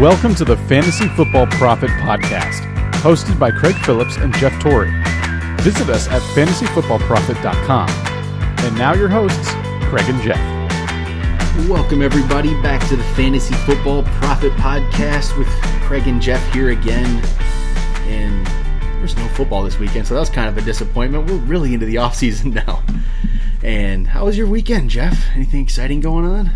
Welcome 0.00 0.34
to 0.36 0.46
the 0.46 0.56
Fantasy 0.56 1.08
Football 1.08 1.46
Prophet 1.48 1.90
Podcast, 1.90 2.62
hosted 3.02 3.38
by 3.38 3.50
Craig 3.50 3.74
Phillips 3.84 4.16
and 4.16 4.34
Jeff 4.36 4.58
Torrey. 4.58 4.90
Visit 5.60 5.90
us 5.90 6.08
at 6.08 6.22
fantasyfootballprophet.com. 6.34 7.90
And 8.64 8.78
now 8.78 8.94
your 8.94 9.10
hosts, 9.10 9.50
Craig 9.90 10.08
and 10.08 10.18
Jeff. 10.22 10.38
Welcome, 11.68 12.00
everybody, 12.00 12.54
back 12.62 12.80
to 12.88 12.96
the 12.96 13.04
Fantasy 13.12 13.52
Football 13.66 14.04
Prophet 14.04 14.52
Podcast 14.52 15.36
with 15.36 15.48
Craig 15.82 16.08
and 16.08 16.22
Jeff 16.22 16.50
here 16.54 16.70
again. 16.70 17.22
And 18.06 18.46
there's 19.00 19.18
no 19.18 19.28
football 19.28 19.62
this 19.62 19.78
weekend, 19.78 20.06
so 20.06 20.14
that 20.14 20.20
was 20.20 20.30
kind 20.30 20.48
of 20.48 20.56
a 20.56 20.62
disappointment. 20.62 21.28
We're 21.28 21.36
really 21.36 21.74
into 21.74 21.84
the 21.84 21.96
offseason 21.96 22.54
now. 22.66 22.82
And 23.62 24.06
how 24.06 24.24
was 24.24 24.38
your 24.38 24.46
weekend, 24.46 24.88
Jeff? 24.88 25.26
Anything 25.34 25.60
exciting 25.60 26.00
going 26.00 26.24
on? 26.24 26.50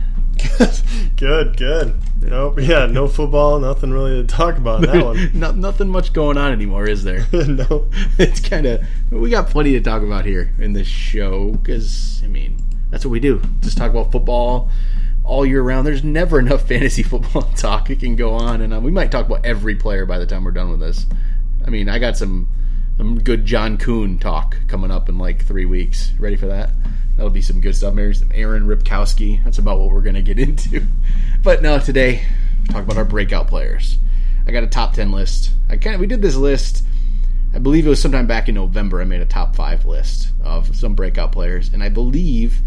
Good, 1.17 1.57
good. 1.57 1.95
Nope. 2.21 2.59
Yeah, 2.61 2.87
no 2.87 3.07
football, 3.07 3.61
nothing 3.61 3.91
really 3.91 4.23
to 4.23 4.27
talk 4.27 4.57
about 4.57 4.83
that 4.83 5.05
one. 5.05 5.31
no, 5.35 5.53
nothing 5.53 5.89
much 5.89 6.13
going 6.13 6.39
on 6.39 6.53
anymore, 6.53 6.89
is 6.89 7.05
there? 7.05 7.27
no. 7.33 7.89
It's 8.19 8.41
kind 8.41 8.67
of 8.67 8.85
we 9.11 9.31
got 9.31 9.49
plenty 9.49 9.73
to 9.73 9.81
talk 9.81 10.03
about 10.03 10.25
here 10.25 10.55
in 10.59 10.73
this 10.73 10.87
show 10.87 11.53
because 11.53 12.23
I 12.25 12.29
mean 12.29 12.57
that's 12.91 13.05
what 13.05 13.13
we 13.13 13.21
do. 13.21 13.43
Just 13.61 13.77
talk 13.77 13.91
about 13.91 14.11
football 14.11 14.71
all 15.25 15.45
year 15.45 15.63
round. 15.63 15.87
There's 15.87 16.05
never 16.05 16.39
enough 16.39 16.63
fantasy 16.69 17.03
football 17.03 17.43
talk. 17.57 17.91
It 17.91 18.01
can 18.01 18.17
go 18.17 18.35
on 18.35 18.61
and 18.61 18.73
on. 18.73 18.83
We 18.83 18.91
might 18.91 19.11
talk 19.11 19.27
about 19.27 19.45
every 19.45 19.75
player 19.75 20.07
by 20.07 20.19
the 20.19 20.27
time 20.27 20.45
we're 20.45 20.53
done 20.53 20.71
with 20.71 20.81
this. 20.81 21.07
I 21.67 21.71
mean, 21.71 21.89
I 21.89 21.99
got 21.99 22.17
some 22.17 22.49
some 22.97 23.19
good 23.19 23.45
John 23.45 23.77
Kuhn 23.77 24.19
talk 24.19 24.57
coming 24.69 24.91
up 24.91 25.09
in 25.09 25.19
like 25.19 25.45
three 25.45 25.65
weeks. 25.67 26.13
Ready 26.19 26.37
for 26.37 26.47
that? 26.47 26.71
That'll 27.17 27.31
be 27.31 27.43
some 27.43 27.61
good 27.61 27.77
stuff. 27.77 27.95
Maybe 27.95 28.13
some 28.13 28.31
Aaron 28.35 28.67
Ripkowski. 28.67 29.43
That's 29.45 29.59
about 29.59 29.79
what 29.79 29.91
we're 29.91 30.03
going 30.03 30.15
to 30.15 30.23
get 30.23 30.39
into. 30.49 30.87
But 31.43 31.63
no, 31.63 31.79
today 31.79 32.25
talk 32.71 32.85
about 32.85 32.97
our 32.97 33.05
breakout 33.05 33.49
players. 33.49 33.99
I 34.47 34.51
got 34.51 34.65
a 34.65 34.69
top 34.69 34.95
ten 34.95 35.13
list. 35.13 35.53
I 35.69 35.77
kind 35.77 35.95
of 35.95 36.01
we 36.01 36.07
did 36.07 36.23
this 36.23 36.37
list. 36.37 36.85
I 37.55 37.59
believe 37.59 37.87
it 37.87 37.91
was 37.91 38.03
sometime 38.03 38.27
back 38.27 38.49
in 38.49 38.57
November. 38.57 39.01
I 39.01 39.05
made 39.05 39.21
a 39.21 39.27
top 39.27 39.55
five 39.55 39.85
list 39.85 40.33
of 40.43 40.75
some 40.75 40.95
breakout 40.95 41.33
players, 41.33 41.73
and 41.73 41.83
I 41.83 41.89
believe 41.89 42.61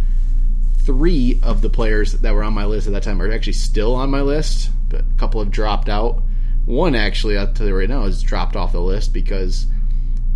three 0.80 1.40
of 1.44 1.62
the 1.62 1.70
players 1.70 2.14
that 2.14 2.34
were 2.34 2.44
on 2.44 2.54
my 2.54 2.66
list 2.66 2.88
at 2.88 2.94
that 2.94 3.04
time 3.04 3.22
are 3.22 3.30
actually 3.30 3.54
still 3.54 3.94
on 3.94 4.10
my 4.10 4.22
list, 4.22 4.72
but 4.88 5.02
a 5.02 5.18
couple 5.18 5.44
have 5.44 5.52
dropped 5.52 5.90
out. 5.90 6.22
One 6.66 6.96
actually, 6.96 7.38
I'll 7.38 7.52
tell 7.52 7.68
you 7.68 7.78
right 7.78 7.90
now, 7.90 8.04
has 8.04 8.24
dropped 8.24 8.56
off 8.56 8.72
the 8.72 8.82
list 8.82 9.12
because 9.14 9.68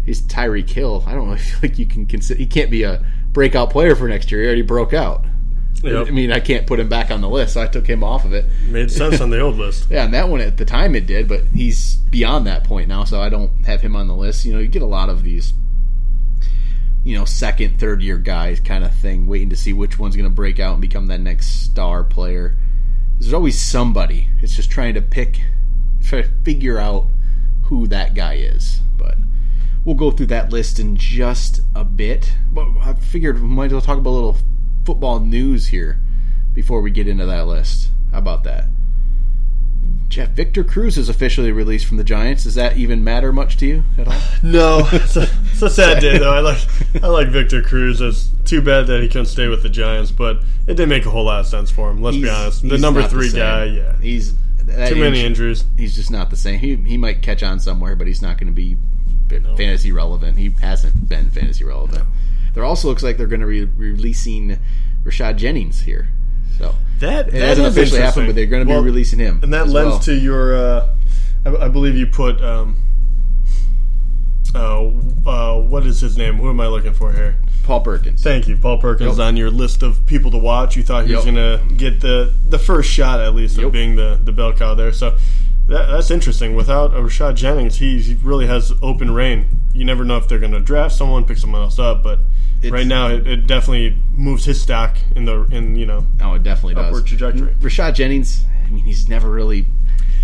he's 0.05 0.21
Tyreek 0.21 0.69
Hill. 0.69 1.05
I 1.07 1.13
don't 1.13 1.27
really 1.27 1.39
feel 1.39 1.59
like 1.69 1.79
you 1.79 1.85
can 1.85 2.05
consider 2.05 2.37
he 2.37 2.45
can't 2.45 2.69
be 2.69 2.83
a 2.83 3.03
breakout 3.33 3.69
player 3.69 3.95
for 3.95 4.07
next 4.07 4.31
year. 4.31 4.41
He 4.41 4.47
already 4.47 4.61
broke 4.61 4.93
out. 4.93 5.25
Yep. 5.83 6.07
I 6.07 6.11
mean, 6.11 6.31
I 6.31 6.39
can't 6.39 6.67
put 6.67 6.79
him 6.79 6.89
back 6.89 7.09
on 7.09 7.21
the 7.21 7.29
list, 7.29 7.53
so 7.53 7.61
I 7.61 7.67
took 7.67 7.87
him 7.87 8.03
off 8.03 8.23
of 8.23 8.33
it. 8.33 8.45
Made 8.67 8.91
sense 8.91 9.19
on 9.19 9.31
the 9.31 9.39
old 9.39 9.55
list. 9.55 9.87
yeah, 9.89 10.05
and 10.05 10.13
that 10.13 10.29
one 10.29 10.39
at 10.41 10.57
the 10.57 10.65
time 10.65 10.93
it 10.95 11.07
did, 11.07 11.27
but 11.27 11.43
he's 11.53 11.95
beyond 11.95 12.45
that 12.47 12.63
point 12.63 12.87
now, 12.87 13.03
so 13.03 13.19
I 13.19 13.29
don't 13.29 13.65
have 13.65 13.81
him 13.81 13.95
on 13.95 14.07
the 14.07 14.15
list. 14.15 14.45
You 14.45 14.53
know, 14.53 14.59
you 14.59 14.67
get 14.67 14.83
a 14.83 14.87
lot 14.87 15.09
of 15.09 15.23
these, 15.23 15.53
you 17.03 17.17
know, 17.17 17.25
second, 17.25 17.79
third 17.79 18.03
year 18.03 18.17
guys 18.19 18.59
kind 18.59 18.83
of 18.83 18.93
thing, 18.93 19.25
waiting 19.25 19.49
to 19.49 19.55
see 19.55 19.73
which 19.73 19.97
one's 19.97 20.15
going 20.15 20.29
to 20.29 20.35
break 20.35 20.59
out 20.59 20.73
and 20.73 20.81
become 20.81 21.07
that 21.07 21.19
next 21.19 21.47
star 21.65 22.03
player. 22.03 22.55
There's 23.19 23.33
always 23.33 23.59
somebody. 23.59 24.29
It's 24.41 24.55
just 24.55 24.69
trying 24.69 24.93
to 24.93 25.01
pick, 25.01 25.41
try 26.03 26.21
to 26.23 26.29
figure 26.43 26.77
out 26.77 27.07
who 27.65 27.87
that 27.87 28.13
guy 28.13 28.35
is. 28.35 28.81
But 28.97 29.15
we'll 29.85 29.95
go 29.95 30.11
through 30.11 30.27
that 30.27 30.51
list 30.51 30.79
in 30.79 30.95
just 30.95 31.61
a 31.75 31.83
bit. 31.83 32.33
But 32.51 32.67
I 32.81 32.93
figured 32.93 33.41
we 33.41 33.47
might 33.47 33.65
as 33.67 33.71
well 33.73 33.81
talk 33.81 33.97
about 33.97 34.09
a 34.11 34.11
little 34.11 34.37
football 34.85 35.19
news 35.19 35.67
here 35.67 35.99
before 36.53 36.81
we 36.81 36.91
get 36.91 37.07
into 37.07 37.25
that 37.25 37.47
list. 37.47 37.89
How 38.11 38.17
about 38.19 38.43
that? 38.43 38.65
Jeff 40.09 40.31
Victor 40.31 40.65
Cruz 40.65 40.97
is 40.97 41.07
officially 41.07 41.53
released 41.53 41.85
from 41.85 41.95
the 41.95 42.03
Giants. 42.03 42.43
Does 42.43 42.55
that 42.55 42.75
even 42.75 43.01
matter 43.01 43.31
much 43.31 43.55
to 43.57 43.65
you 43.65 43.83
at 43.97 44.07
all? 44.09 44.19
No, 44.43 44.87
it's 44.91 45.15
a, 45.15 45.27
it's 45.53 45.61
a 45.61 45.69
sad 45.69 46.01
day 46.01 46.17
though. 46.17 46.33
I 46.33 46.39
like 46.41 46.57
I 47.01 47.07
like 47.07 47.29
Victor 47.29 47.61
Cruz. 47.61 48.01
It's 48.01 48.29
too 48.43 48.61
bad 48.61 48.87
that 48.87 49.01
he 49.01 49.07
couldn't 49.07 49.27
stay 49.27 49.47
with 49.47 49.63
the 49.63 49.69
Giants, 49.69 50.11
but 50.11 50.37
it 50.67 50.73
didn't 50.75 50.89
make 50.89 51.05
a 51.05 51.09
whole 51.09 51.23
lot 51.25 51.39
of 51.39 51.47
sense 51.47 51.71
for 51.71 51.89
him. 51.89 52.01
Let's 52.01 52.17
He's- 52.17 52.25
be 52.27 52.29
honest. 52.29 52.69
The 52.69 52.77
number 52.77 52.99
not 52.99 53.09
the 53.09 53.15
three 53.15 53.31
guy, 53.31 53.65
yeah, 53.65 53.97
He's 53.99 54.33
too 54.59 54.95
many 54.95 55.19
inj- 55.21 55.25
injuries. 55.25 55.63
He's 55.77 55.95
just 55.95 56.11
not 56.11 56.29
the 56.29 56.35
same. 56.35 56.59
He 56.59 56.75
he 56.75 56.97
might 56.97 57.21
catch 57.21 57.41
on 57.41 57.59
somewhere, 57.61 57.95
but 57.95 58.07
he's 58.07 58.21
not 58.21 58.37
going 58.37 58.47
to 58.47 58.53
be 58.53 58.75
fantasy 59.39 59.91
relevant. 59.91 60.37
He 60.37 60.49
hasn't 60.61 61.07
been 61.09 61.29
fantasy 61.29 61.63
relevant. 61.63 62.03
There 62.53 62.63
also 62.65 62.87
looks 62.89 63.01
like 63.03 63.17
they're 63.17 63.27
going 63.27 63.41
to 63.41 63.47
be 63.47 63.63
releasing 63.65 64.59
Rashad 65.03 65.37
Jennings 65.37 65.81
here. 65.81 66.09
So 66.57 66.75
That 66.99 67.29
it 67.29 67.33
hasn't 67.35 67.67
officially 67.67 68.01
happened, 68.01 68.27
but 68.27 68.35
they're 68.35 68.45
going 68.45 68.67
to 68.67 68.73
be 68.73 68.79
releasing 68.79 69.19
him. 69.19 69.39
And 69.41 69.53
that 69.53 69.67
lends 69.69 69.91
well. 69.91 69.99
to 69.99 70.15
your, 70.15 70.55
uh, 70.55 70.93
I, 71.45 71.55
I 71.55 71.67
believe 71.69 71.95
you 71.95 72.07
put, 72.07 72.41
um, 72.43 72.75
uh, 74.53 74.85
uh, 75.25 75.59
what 75.61 75.85
is 75.85 76.01
his 76.01 76.17
name? 76.17 76.35
Who 76.35 76.49
am 76.49 76.59
I 76.59 76.67
looking 76.67 76.93
for 76.93 77.13
here? 77.13 77.37
Paul 77.63 77.81
Perkins. 77.81 78.21
Thank 78.21 78.47
you, 78.47 78.57
Paul 78.57 78.79
Perkins, 78.79 79.17
Yep. 79.17 79.25
on 79.27 79.37
your 79.37 79.49
list 79.49 79.81
of 79.83 80.05
people 80.07 80.31
to 80.31 80.37
watch. 80.37 80.75
You 80.75 80.83
thought 80.83 81.05
he 81.07 81.15
was 81.15 81.23
going 81.23 81.35
to 81.35 81.61
get 81.77 82.01
the 82.01 82.33
the 82.49 82.59
first 82.59 82.89
shot 82.89 83.21
at 83.21 83.33
least 83.35 83.55
Yep. 83.57 83.67
of 83.67 83.71
being 83.71 83.95
the 83.95 84.19
the 84.21 84.31
bell 84.31 84.51
cow 84.51 84.73
there. 84.73 84.91
So 84.91 85.15
that, 85.67 85.87
that's 85.87 86.11
interesting. 86.11 86.55
Without 86.55 86.91
Rashad 86.91 87.35
Jennings, 87.35 87.77
he, 87.77 87.99
he 88.01 88.15
really 88.15 88.47
has 88.47 88.73
open 88.81 89.11
reign. 89.11 89.47
You 89.73 89.85
never 89.85 90.03
know 90.03 90.17
if 90.17 90.27
they're 90.27 90.39
going 90.39 90.51
to 90.51 90.59
draft 90.59 90.95
someone, 90.95 91.25
pick 91.25 91.37
someone 91.37 91.61
else 91.61 91.79
up, 91.79 92.03
but. 92.03 92.19
It's- 92.61 92.71
right 92.71 92.85
now, 92.85 93.07
it, 93.09 93.25
it 93.25 93.47
definitely 93.47 93.97
moves 94.11 94.45
his 94.45 94.61
stock 94.61 94.95
in 95.15 95.25
the 95.25 95.45
in 95.45 95.75
you 95.75 95.87
know 95.87 96.05
Oh, 96.21 96.35
it 96.35 96.43
definitely 96.43 96.75
does. 96.75 96.85
Upward 96.85 97.07
trajectory. 97.07 97.51
Rashad 97.55 97.95
Jennings. 97.95 98.43
I 98.63 98.69
mean, 98.69 98.83
he's 98.83 99.09
never 99.09 99.29
really. 99.31 99.65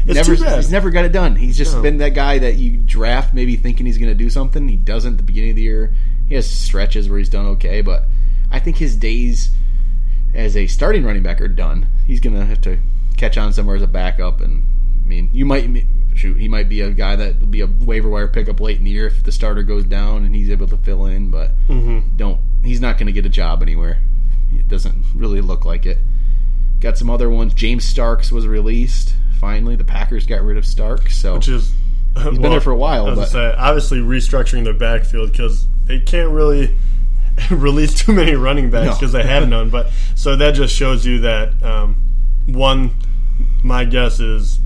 It's 0.05 0.13
never, 0.15 0.35
too 0.35 0.43
bad. 0.43 0.57
He's 0.57 0.71
never 0.71 0.91
got 0.91 1.03
it 1.03 1.11
done. 1.11 1.35
He's 1.35 1.57
just 1.57 1.75
No. 1.75 1.81
been 1.81 1.97
that 1.97 2.13
guy 2.13 2.37
that 2.37 2.55
you 2.55 2.77
draft 2.77 3.33
maybe 3.33 3.55
thinking 3.55 3.87
he's 3.87 3.97
going 3.97 4.11
to 4.11 4.15
do 4.15 4.29
something. 4.29 4.67
He 4.67 4.77
doesn't 4.77 5.13
at 5.13 5.17
the 5.17 5.23
beginning 5.23 5.49
of 5.49 5.55
the 5.55 5.63
year. 5.63 5.93
He 6.29 6.35
has 6.35 6.47
stretches 6.49 7.09
where 7.09 7.17
he's 7.17 7.27
done 7.29 7.45
okay, 7.47 7.81
but 7.81 8.05
I 8.51 8.59
think 8.59 8.77
his 8.77 8.95
days 8.95 9.49
as 10.33 10.55
a 10.55 10.67
starting 10.67 11.03
running 11.03 11.23
back 11.23 11.41
are 11.41 11.47
done. 11.47 11.87
He's 12.05 12.19
going 12.19 12.35
to 12.35 12.45
have 12.45 12.61
to 12.61 12.77
catch 13.17 13.37
on 13.37 13.51
somewhere 13.51 13.75
as 13.75 13.81
a 13.81 13.87
backup. 13.87 14.39
And 14.41 14.63
I 15.07 15.09
mean, 15.09 15.29
you 15.31 15.45
might 15.45 15.69
shoot. 16.16 16.35
He 16.35 16.50
might 16.50 16.68
be 16.68 16.81
a 16.81 16.91
guy 16.91 17.16
that 17.16 17.40
will 17.40 17.47
be 17.47 17.62
a 17.62 17.66
waiver 17.68 18.09
wire 18.09 18.28
pickup 18.28 18.59
late 18.59 18.78
in 18.78 18.84
the 18.84 18.91
year 18.91 19.07
if 19.07 19.23
the 19.23 19.31
starter 19.31 19.63
goes 19.63 19.85
down 19.85 20.25
and 20.25 20.35
he's 20.35 20.50
able 20.50 20.68
to 20.68 20.75
fill 20.75 21.06
in. 21.06 21.31
But 21.31 21.51
don't. 22.18 22.41
He's 22.62 22.81
not 22.81 22.97
going 22.97 23.07
to 23.07 23.13
get 23.13 23.25
a 23.25 23.29
job 23.29 23.62
anywhere. 23.62 24.01
It 24.53 24.68
doesn't 24.68 25.06
really 25.16 25.40
look 25.40 25.63
like 25.63 25.85
it. 25.85 25.97
Got 26.81 26.97
some 26.97 27.09
other 27.09 27.29
ones. 27.29 27.53
James 27.53 27.85
Starks 27.85 28.34
was 28.34 28.45
released. 28.47 29.16
Finally, 29.40 29.78
the 29.78 29.85
Packers 29.85 30.25
got 30.25 30.41
rid 30.41 30.57
of 30.57 30.66
Starks. 30.66 31.18
So 31.18 31.35
which 31.35 31.47
is 31.47 31.72
He's 32.18 32.38
been 32.38 32.51
there 32.51 32.59
for 32.59 32.72
a 32.72 32.75
while, 32.78 33.16
but- 33.16 33.28
say, 33.28 33.53
obviously 33.57 34.00
restructuring 34.00 34.66
their 34.66 34.74
backfield 34.74 35.31
because 35.31 35.68
they 35.85 36.00
can't 36.00 36.31
really 36.31 36.75
release 37.51 37.94
too 37.94 38.12
many 38.12 38.34
running 38.34 38.69
backs 38.72 38.88
No. 38.88 38.94
because 38.95 39.12
they 39.13 39.24
have 39.24 39.47
none. 39.47 39.69
But 39.69 39.89
so 40.16 40.35
that 40.35 40.51
just 40.51 40.75
shows 40.75 41.06
you 41.06 41.22
that 41.22 41.63
um, 41.63 41.95
one. 42.45 42.91
My 43.63 43.85
guess 43.85 44.19
is 44.19 44.59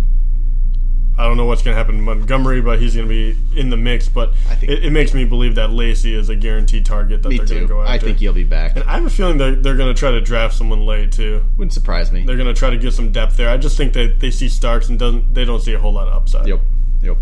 I 1.21 1.25
don't 1.25 1.37
know 1.37 1.45
what's 1.45 1.61
going 1.61 1.73
to 1.73 1.77
happen 1.77 1.97
to 1.97 2.01
Montgomery, 2.01 2.61
but 2.61 2.79
he's 2.81 2.95
going 2.95 3.07
to 3.07 3.09
be 3.09 3.59
in 3.59 3.69
the 3.69 3.77
mix. 3.77 4.09
But 4.09 4.31
I 4.49 4.55
think- 4.55 4.71
it, 4.71 4.85
it 4.85 4.89
makes 4.91 5.13
me 5.13 5.23
believe 5.23 5.53
that 5.55 5.69
Lacey 5.71 6.15
is 6.15 6.29
a 6.29 6.35
guaranteed 6.35 6.83
target 6.85 7.21
that 7.21 7.29
me 7.29 7.37
they're 7.37 7.45
going 7.45 7.61
to 7.61 7.67
go 7.67 7.81
after. 7.81 7.91
I 7.93 7.99
think 7.99 8.17
he'll 8.17 8.33
be 8.33 8.43
back. 8.43 8.75
And 8.75 8.83
I 8.89 8.95
have 8.95 9.05
a 9.05 9.09
feeling 9.09 9.37
they're, 9.37 9.55
they're 9.55 9.77
going 9.77 9.93
to 9.93 9.99
try 9.99 10.09
to 10.11 10.19
draft 10.21 10.55
someone 10.55 10.85
late 10.85 11.11
too. 11.11 11.43
Wouldn't 11.57 11.73
surprise 11.73 12.11
me. 12.11 12.25
They're 12.25 12.37
going 12.37 12.47
to 12.53 12.57
try 12.57 12.71
to 12.71 12.77
get 12.77 12.93
some 12.93 13.11
depth 13.11 13.37
there. 13.37 13.49
I 13.49 13.57
just 13.57 13.77
think 13.77 13.93
that 13.93 14.19
they 14.19 14.31
see 14.31 14.49
Starks 14.49 14.89
and 14.89 14.97
doesn't 14.97 15.33
they 15.33 15.45
don't 15.45 15.61
see 15.61 15.73
a 15.73 15.79
whole 15.79 15.93
lot 15.93 16.07
of 16.07 16.13
upside. 16.15 16.47
Yep. 16.47 16.61
Yep. 17.03 17.17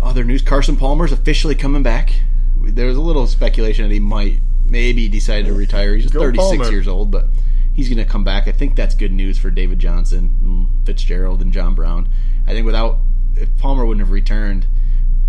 Other 0.00 0.24
news: 0.24 0.42
Carson 0.42 0.76
Palmer's 0.76 1.12
officially 1.12 1.54
coming 1.54 1.82
back. 1.82 2.12
There 2.60 2.86
was 2.86 2.96
a 2.96 3.00
little 3.00 3.26
speculation 3.26 3.86
that 3.88 3.92
he 3.92 4.00
might 4.00 4.38
maybe 4.66 5.08
decide 5.08 5.44
to 5.46 5.52
retire. 5.52 5.94
He's 5.94 6.10
Go 6.10 6.20
36 6.20 6.38
Palmer. 6.58 6.70
years 6.70 6.88
old, 6.88 7.10
but 7.10 7.26
he's 7.74 7.88
going 7.88 7.98
to 7.98 8.04
come 8.04 8.24
back. 8.24 8.46
I 8.48 8.52
think 8.52 8.76
that's 8.76 8.94
good 8.94 9.12
news 9.12 9.38
for 9.38 9.50
David 9.50 9.78
Johnson, 9.78 10.68
Fitzgerald, 10.84 11.42
and 11.42 11.52
John 11.52 11.74
Brown. 11.74 12.08
I 12.48 12.52
think 12.52 12.64
without 12.64 12.98
if 13.36 13.54
Palmer 13.58 13.84
wouldn't 13.84 14.04
have 14.04 14.10
returned, 14.10 14.66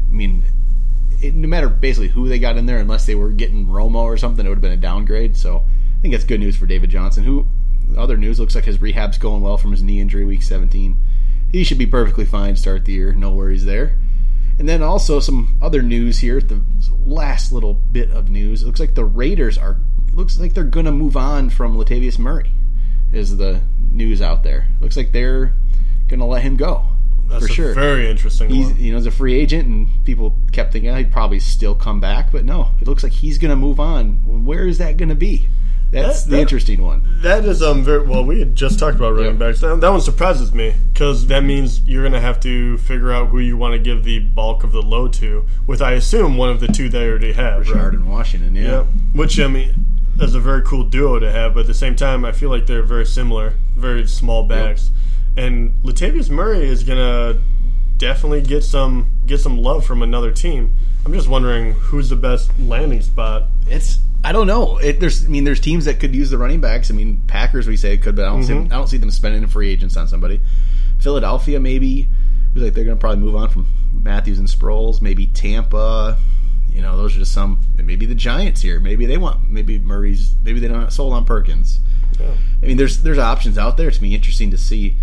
I 0.10 0.14
mean, 0.14 0.44
it, 1.22 1.34
no 1.34 1.50
matter 1.50 1.68
basically 1.68 2.08
who 2.08 2.30
they 2.30 2.40
got 2.40 2.56
in 2.56 2.66
there, 2.66 2.78
unless 2.78 3.06
they 3.06 3.16
were 3.16 3.30
getting 3.30 3.68
Romo 3.68 4.04
or 4.04 4.16
something, 4.16 4.46
it 4.46 4.50
would 4.50 4.56
have 4.56 4.62
been 4.62 4.72
a 4.72 4.78
downgrade. 4.78 5.36
So 5.36 5.58
I 5.58 6.02
think 6.02 6.14
that's 6.14 6.24
good 6.24 6.40
news 6.40 6.56
for 6.56 6.66
David 6.66 6.90
Johnson. 6.90 7.26
Who 7.26 7.46
other 7.98 8.16
news 8.16 8.40
looks 8.40 8.56
like 8.56 8.64
his 8.64 8.80
rehab's 8.80 9.18
going 9.18 9.42
well 9.42 9.58
from 9.58 9.72
his 9.72 9.84
knee 9.84 10.00
injury, 10.00 10.24
week 10.24 10.44
17. 10.44 10.96
He 11.52 11.66
should 11.66 11.78
be 11.78 11.86
perfectly 11.86 12.26
fine 12.26 12.56
start 12.56 12.86
the 12.86 12.94
year. 12.94 13.14
No 13.14 13.32
worries 13.32 13.66
there. 13.66 13.98
And 14.58 14.70
then 14.70 14.82
also 14.82 15.20
some 15.20 15.58
other 15.62 15.82
news 15.82 16.20
here. 16.20 16.40
The 16.40 16.62
last 17.06 17.52
little 17.52 17.74
bit 17.74 18.12
of 18.12 18.30
news. 18.30 18.64
It 18.64 18.66
looks 18.66 18.80
like 18.80 18.96
the 18.96 19.04
Raiders 19.04 19.58
are. 19.58 19.76
It 20.08 20.16
looks 20.16 20.40
like 20.40 20.54
they're 20.54 20.64
going 20.64 20.86
to 20.86 20.92
move 20.94 21.18
on 21.18 21.50
from 21.50 21.78
Latavius 21.78 22.18
Murray. 22.18 22.52
Is 23.12 23.36
the 23.36 23.62
news 23.92 24.22
out 24.22 24.44
there? 24.44 24.70
Looks 24.80 24.96
like 24.96 25.12
they're 25.12 25.54
going 26.08 26.20
to 26.20 26.26
let 26.26 26.44
him 26.44 26.56
go 26.56 26.88
That's 27.30 27.46
for 27.46 27.52
a 27.52 27.56
sure. 27.56 27.74
very 27.74 28.10
interesting 28.10 28.50
He's 28.50 28.68
one. 28.68 28.78
you 28.80 28.92
know 28.92 28.98
he's 28.98 29.06
a 29.06 29.12
free 29.12 29.36
agent, 29.36 29.68
and 29.68 29.88
people 30.06 30.36
kept 30.52 30.74
thinking 30.74 30.90
"Oh, 30.92 30.96
he'd 30.96 31.12
probably 31.12 31.40
still 31.40 31.76
come 31.76 32.00
back, 32.00 32.32
but 32.32 32.44
no, 32.46 32.70
it 32.82 32.88
looks 32.88 33.04
like 33.04 33.12
he's 33.14 33.38
going 33.38 33.50
to 33.52 33.56
move 33.56 33.80
on. 33.80 34.44
Where 34.46 34.66
is 34.68 34.78
that 34.80 34.98
going 34.98 35.10
to 35.10 35.16
be? 35.16 35.48
That's 35.92 36.24
That- 36.24 36.30
the 36.30 36.36
that- 36.36 36.42
interesting 36.44 36.82
one. 36.84 37.02
That 37.24 37.46
is 37.46 37.64
um 37.64 37.84
very 37.84 38.04
well. 38.06 38.24
We 38.24 38.40
had 38.40 38.56
just 38.56 38.78
talked 38.80 38.96
about 38.98 39.12
running 39.14 39.32
Yep. 39.32 39.40
backs. 39.40 39.60
That, 39.62 39.82
that 39.82 39.90
one 39.90 40.02
surprises 40.02 40.54
me 40.54 40.74
because 40.94 41.26
that 41.28 41.44
means 41.44 41.82
you're 41.88 42.04
going 42.04 42.14
to 42.14 42.20
have 42.20 42.40
to 42.42 42.78
figure 42.78 43.12
out 43.12 43.30
who 43.30 43.40
you 43.40 43.58
want 43.58 43.74
to 43.74 43.80
give 43.80 44.04
the 44.04 44.20
bulk 44.20 44.64
of 44.64 44.72
the 44.72 44.82
load 44.84 45.14
to. 45.14 45.46
With 45.66 45.82
I 45.82 45.94
assume 45.94 46.38
one 46.38 46.50
of 46.50 46.60
the 46.60 46.68
two 46.68 46.90
they 46.90 47.08
already 47.08 47.34
have. 47.34 47.62
Richard 47.62 47.76
right? 47.76 47.94
in 47.94 48.08
Washington, 48.08 48.54
yeah. 48.56 48.64
Yep. 48.64 48.86
Which 49.14 49.40
I 49.40 49.48
mean, 49.48 49.74
is 50.20 50.36
a 50.36 50.40
very 50.40 50.62
cool 50.62 50.84
duo 50.84 51.18
to 51.18 51.32
have, 51.32 51.54
but 51.56 51.62
at 51.62 51.68
the 51.68 51.74
same 51.74 51.96
time, 51.96 52.24
I 52.24 52.34
feel 52.34 52.50
like 52.52 52.68
they're 52.68 52.84
very 52.84 53.06
similar, 53.06 53.54
very 53.76 54.06
small 54.08 54.44
backs. 54.44 54.92
And 55.40 55.72
Latavius 55.84 56.30
Murray 56.30 56.68
is 56.68 56.84
gonna 56.84 57.40
definitely 57.98 58.42
get 58.42 58.64
some 58.64 59.10
get 59.26 59.40
some 59.40 59.58
love 59.58 59.86
from 59.86 60.04
another 60.04 60.32
team. 60.32 60.76
I'm 61.06 61.14
just 61.14 61.28
wondering 61.28 61.74
who's 61.74 62.10
the 62.10 62.16
best 62.16 62.52
landing 62.60 63.02
spot. 63.02 63.44
It's 63.68 64.00
I 64.24 64.34
don't 64.34 64.48
know. 64.48 64.78
It, 64.80 65.00
there's 65.00 65.26
I 65.26 65.30
mean 65.30 65.46
there's 65.46 65.62
teams 65.62 65.86
that 65.86 66.00
could 66.00 66.14
use 66.14 66.30
the 66.30 66.38
running 66.38 66.60
backs. 66.60 66.92
I 66.92 66.94
mean 66.94 67.22
Packers 67.28 67.68
we 67.68 67.78
say 67.78 67.94
it 67.94 68.02
could, 68.02 68.18
but 68.18 68.26
I 68.26 68.30
don't 68.30 68.44
see 68.44 68.54
mm-hmm. 68.54 68.74
I 68.74 68.76
don't 68.76 68.88
see 68.88 68.98
them 68.98 69.12
spending 69.12 69.48
free 69.48 69.70
agents 69.70 69.96
on 69.96 70.08
somebody. 70.08 70.42
Philadelphia 71.00 71.60
maybe. 71.60 72.08
Feels 72.54 72.64
like 72.64 72.74
they're 72.74 72.84
going 72.84 72.98
to 72.98 73.00
probably 73.00 73.24
move 73.24 73.36
on 73.36 73.50
from 73.50 73.68
Matthews 73.94 74.40
and 74.40 74.48
Sproles. 74.48 75.02
Maybe 75.02 75.28
Tampa. 75.28 76.18
You 76.70 76.82
know, 76.82 76.98
those 76.98 77.16
are 77.16 77.20
just 77.20 77.34
some. 77.34 77.62
Maybe 77.78 78.06
the 78.06 78.16
Giants 78.16 78.62
here. 78.62 78.80
Maybe 78.80 79.06
they 79.06 79.18
want. 79.18 79.50
Maybe 79.50 79.80
Murray's. 79.80 80.34
Maybe 80.44 80.60
they're 80.60 80.72
not 80.72 80.92
sold 80.92 81.14
on 81.14 81.26
Perkins. 81.26 81.80
Yeah. 82.20 82.34
I 82.62 82.66
mean, 82.66 82.78
there's 82.78 83.04
there's 83.04 83.18
options 83.18 83.58
out 83.58 83.78
there. 83.78 83.88
It's 83.88 83.98
gonna 83.98 84.10
be 84.10 84.16
interesting 84.16 84.52
to 84.52 84.58
see. 84.58 84.96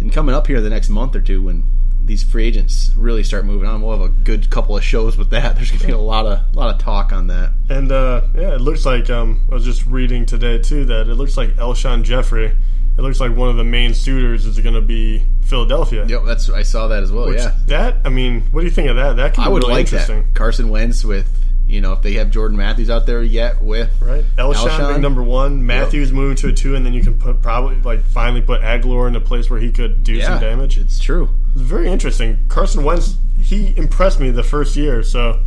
And 0.00 0.12
coming 0.12 0.34
up 0.34 0.46
here 0.46 0.60
the 0.60 0.70
next 0.70 0.88
month 0.88 1.16
or 1.16 1.20
two, 1.20 1.42
when 1.42 1.64
these 2.04 2.22
free 2.22 2.44
agents 2.46 2.92
really 2.96 3.22
start 3.22 3.44
moving 3.46 3.68
on, 3.68 3.80
we'll 3.80 3.98
have 3.98 4.06
a 4.06 4.12
good 4.12 4.50
couple 4.50 4.76
of 4.76 4.84
shows 4.84 5.16
with 5.16 5.30
that. 5.30 5.56
There's 5.56 5.70
gonna 5.70 5.86
be 5.86 5.92
a 5.92 5.98
lot 5.98 6.26
of 6.26 6.54
lot 6.54 6.74
of 6.74 6.80
talk 6.80 7.12
on 7.12 7.28
that. 7.28 7.52
And 7.68 7.90
uh, 7.90 8.22
yeah, 8.34 8.54
it 8.54 8.60
looks 8.60 8.84
like 8.84 9.08
um, 9.10 9.40
I 9.50 9.54
was 9.54 9.64
just 9.64 9.86
reading 9.86 10.26
today 10.26 10.58
too 10.58 10.84
that 10.86 11.08
it 11.08 11.14
looks 11.14 11.36
like 11.36 11.50
Alshon 11.56 12.02
Jeffery. 12.02 12.56
It 12.96 13.00
looks 13.02 13.18
like 13.18 13.34
one 13.34 13.48
of 13.48 13.56
the 13.56 13.64
main 13.64 13.92
suitors 13.92 14.46
is 14.46 14.60
going 14.60 14.76
to 14.76 14.80
be 14.80 15.24
Philadelphia. 15.40 16.06
Yep, 16.06 16.22
that's 16.26 16.48
I 16.48 16.62
saw 16.62 16.86
that 16.88 17.02
as 17.02 17.10
well. 17.10 17.26
Which, 17.26 17.38
yeah, 17.38 17.56
That 17.66 17.96
I 18.04 18.08
mean, 18.08 18.42
what 18.52 18.60
do 18.60 18.66
you 18.66 18.72
think 18.72 18.88
of 18.88 18.96
that? 18.96 19.16
That 19.16 19.34
could 19.34 19.40
be 19.40 19.46
I 19.46 19.48
would 19.48 19.64
really 19.64 19.74
like 19.74 19.86
interesting. 19.86 20.22
that. 20.22 20.34
Carson 20.34 20.68
Wentz 20.68 21.04
with 21.04 21.26
you 21.74 21.80
know 21.80 21.92
if 21.92 22.02
they 22.02 22.14
have 22.14 22.30
Jordan 22.30 22.56
Matthews 22.56 22.88
out 22.88 23.04
there 23.04 23.22
yet 23.22 23.60
with 23.60 23.90
Right, 24.00 24.24
Alshon, 24.38 24.90
being 24.90 25.00
number 25.00 25.22
one, 25.22 25.66
Matthews 25.66 26.12
moving 26.12 26.36
to 26.36 26.48
a 26.48 26.52
two, 26.52 26.76
and 26.76 26.86
then 26.86 26.94
you 26.94 27.02
can 27.02 27.18
put 27.18 27.42
probably 27.42 27.80
like 27.82 28.04
finally 28.04 28.40
put 28.40 28.60
Agholor 28.60 29.08
in 29.08 29.16
a 29.16 29.20
place 29.20 29.50
where 29.50 29.58
he 29.58 29.72
could 29.72 30.04
do 30.04 30.14
yeah, 30.14 30.26
some 30.26 30.40
damage. 30.40 30.78
It's 30.78 31.00
true. 31.00 31.30
It's 31.52 31.60
very 31.60 31.88
interesting. 31.88 32.38
Carson 32.48 32.84
Wentz, 32.84 33.16
he 33.40 33.76
impressed 33.76 34.20
me 34.20 34.30
the 34.30 34.44
first 34.44 34.76
year, 34.76 35.02
so 35.02 35.42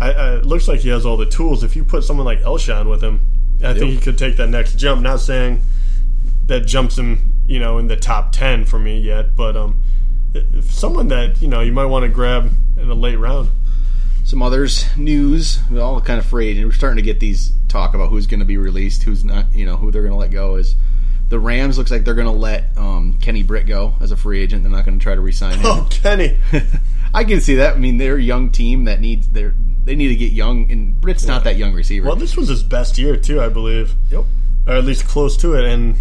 I, 0.00 0.12
I, 0.12 0.34
it 0.36 0.46
looks 0.46 0.68
like 0.68 0.80
he 0.80 0.88
has 0.88 1.04
all 1.04 1.18
the 1.18 1.26
tools. 1.26 1.62
If 1.62 1.76
you 1.76 1.84
put 1.84 2.02
someone 2.02 2.24
like 2.24 2.40
Alshon 2.40 2.88
with 2.88 3.02
him, 3.02 3.20
I 3.62 3.74
think 3.74 3.90
he 3.90 3.98
could 3.98 4.16
take 4.16 4.38
that 4.38 4.48
next 4.48 4.76
jump. 4.76 5.02
Not 5.02 5.20
saying 5.20 5.62
that 6.46 6.60
jumps 6.60 6.96
him, 6.96 7.34
you 7.46 7.58
know, 7.58 7.76
in 7.76 7.88
the 7.88 7.96
top 7.96 8.32
ten 8.32 8.64
for 8.64 8.78
me 8.78 9.00
yet, 9.00 9.36
but 9.36 9.54
um, 9.54 9.82
if 10.32 10.72
someone 10.72 11.08
that 11.08 11.42
you 11.42 11.48
know 11.48 11.60
you 11.60 11.72
might 11.72 11.86
want 11.86 12.04
to 12.04 12.08
grab 12.08 12.50
in 12.78 12.88
a 12.88 12.94
late 12.94 13.16
round. 13.16 13.50
Some 14.28 14.42
others 14.42 14.84
news, 14.94 15.58
we're 15.70 15.80
all 15.80 16.02
kind 16.02 16.18
of 16.18 16.26
free 16.26 16.54
and 16.54 16.66
We're 16.66 16.72
starting 16.72 16.98
to 16.98 17.02
get 17.02 17.18
these 17.18 17.50
talk 17.66 17.94
about 17.94 18.10
who's 18.10 18.26
going 18.26 18.40
to 18.40 18.44
be 18.44 18.58
released, 18.58 19.04
who's 19.04 19.24
not. 19.24 19.54
You 19.54 19.64
know 19.64 19.78
who 19.78 19.90
they're 19.90 20.02
going 20.02 20.12
to 20.12 20.18
let 20.18 20.30
go. 20.30 20.56
Is 20.56 20.76
the 21.30 21.38
Rams 21.38 21.78
looks 21.78 21.90
like 21.90 22.04
they're 22.04 22.12
going 22.12 22.26
to 22.26 22.38
let 22.38 22.76
um, 22.76 23.18
Kenny 23.22 23.42
Britt 23.42 23.66
go 23.66 23.94
as 24.02 24.12
a 24.12 24.18
free 24.18 24.42
agent. 24.42 24.64
They're 24.64 24.70
not 24.70 24.84
going 24.84 24.98
to 24.98 25.02
try 25.02 25.14
to 25.14 25.20
re-sign 25.22 25.54
him. 25.54 25.64
Oh, 25.64 25.88
Kenny. 25.90 26.38
I 27.14 27.24
can 27.24 27.40
see 27.40 27.54
that. 27.54 27.76
I 27.76 27.78
mean, 27.78 27.96
they're 27.96 28.16
a 28.16 28.22
young 28.22 28.50
team 28.50 28.84
that 28.84 29.00
needs 29.00 29.26
they 29.28 29.50
they 29.86 29.96
need 29.96 30.08
to 30.08 30.16
get 30.16 30.32
young, 30.32 30.70
and 30.70 31.00
Britt's 31.00 31.24
not 31.24 31.44
that 31.44 31.56
young 31.56 31.72
receiver. 31.72 32.08
Well, 32.08 32.16
this 32.16 32.36
was 32.36 32.48
his 32.48 32.62
best 32.62 32.98
year 32.98 33.16
too, 33.16 33.40
I 33.40 33.48
believe. 33.48 33.94
Yep. 34.10 34.24
or 34.66 34.74
at 34.74 34.84
least 34.84 35.06
close 35.06 35.38
to 35.38 35.54
it. 35.54 35.64
And 35.64 35.96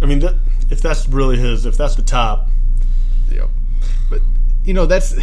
I 0.00 0.06
mean, 0.06 0.20
that, 0.20 0.36
if 0.70 0.80
that's 0.80 1.08
really 1.08 1.36
his, 1.36 1.66
if 1.66 1.76
that's 1.76 1.96
the 1.96 2.02
top, 2.02 2.48
Yep. 3.28 3.48
But 4.08 4.20
you 4.64 4.72
know 4.72 4.86
that's 4.86 5.16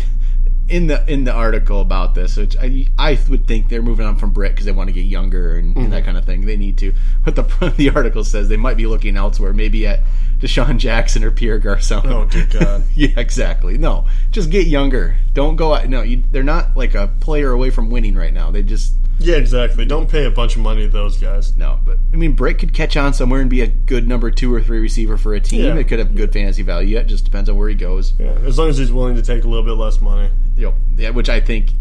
in 0.70 0.88
the 0.88 1.10
in 1.12 1.24
the 1.24 1.32
article 1.32 1.80
about 1.82 2.14
this, 2.16 2.36
which 2.36 2.58
I 2.58 2.88
I 2.98 3.18
would 3.30 3.48
think 3.48 3.70
they're 3.70 3.82
moving 3.82 4.06
on 4.06 4.18
from 4.18 4.32
Britt 4.32 4.52
because 4.52 4.66
they 4.66 4.72
want 4.72 4.90
to 4.90 4.94
get 4.94 5.06
younger 5.06 5.58
and, 5.58 5.76
and 5.78 5.92
that 5.92 5.98
mm-hmm. 5.98 6.06
kind 6.06 6.18
of 6.18 6.26
thing. 6.26 6.46
They 6.46 6.58
need 6.58 6.78
to. 6.80 6.94
But 7.24 7.36
the 7.36 7.74
the 7.78 7.90
article 7.92 8.24
says 8.24 8.50
they 8.50 8.58
might 8.58 8.78
be 8.78 8.86
looking 8.86 9.16
elsewhere, 9.16 9.54
maybe 9.54 9.88
at 9.88 10.02
DeSean 10.40 10.78
Jackson 10.78 11.24
or 11.24 11.32
Pierre 11.32 11.60
Garcon. 11.60 12.06
oh 12.06 12.26
dear 12.26 12.46
God, 12.52 12.84
yeah, 12.96 13.18
exactly. 13.18 13.78
No, 13.78 14.08
just 14.32 14.50
get 14.50 14.68
younger. 14.68 15.18
Don't 15.34 15.56
go. 15.56 15.74
out 15.74 15.88
No, 15.88 16.02
you, 16.02 16.24
they're 16.32 16.44
not 16.44 16.76
like 16.76 16.96
a 16.96 17.08
player 17.20 17.52
away 17.52 17.70
from 17.70 17.90
winning 17.90 18.16
right 18.16 18.34
now. 18.34 18.52
They 18.52 18.64
just 18.64 18.94
yeah, 19.20 19.38
exactly. 19.38 19.86
Don't 19.86 20.10
pay 20.10 20.26
a 20.26 20.32
bunch 20.32 20.56
of 20.56 20.62
money 20.62 20.82
to 20.82 20.90
those 20.90 21.18
guys. 21.18 21.56
no. 21.58 21.80
But 21.84 21.98
I 22.14 22.18
mean, 22.18 22.34
Britt 22.34 22.60
could 22.60 22.74
catch 22.74 22.96
on 22.98 23.14
somewhere 23.14 23.42
and 23.42 23.50
be 23.50 23.62
a 23.62 23.68
good 23.68 24.08
number 24.08 24.30
two 24.30 24.54
or 24.54 24.62
three 24.62 24.80
receiver 24.80 25.18
for 25.18 25.34
a 25.34 25.40
team. 25.40 25.66
Yeah. 25.66 25.76
It 25.76 25.88
could 25.88 26.00
have 26.00 26.16
good 26.16 26.34
fantasy 26.34 26.62
value. 26.62 26.98
It 26.98 27.08
just 27.08 27.26
depends 27.26 27.50
on 27.50 27.58
where 27.58 27.70
he 27.70 27.76
goes. 27.76 28.14
Yeah, 28.20 28.38
as 28.46 28.60
long 28.60 28.70
as 28.70 28.78
he's 28.78 28.92
willing 28.92 29.16
to 29.16 29.22
take 29.22 29.44
a 29.44 29.48
little 29.48 29.66
bit 29.66 29.82
less 29.82 30.02
money. 30.02 30.30
Yep. 30.58 30.74
Yeah, 30.98 31.10
which 31.12 31.30
I 31.30 31.40
think 31.40 31.72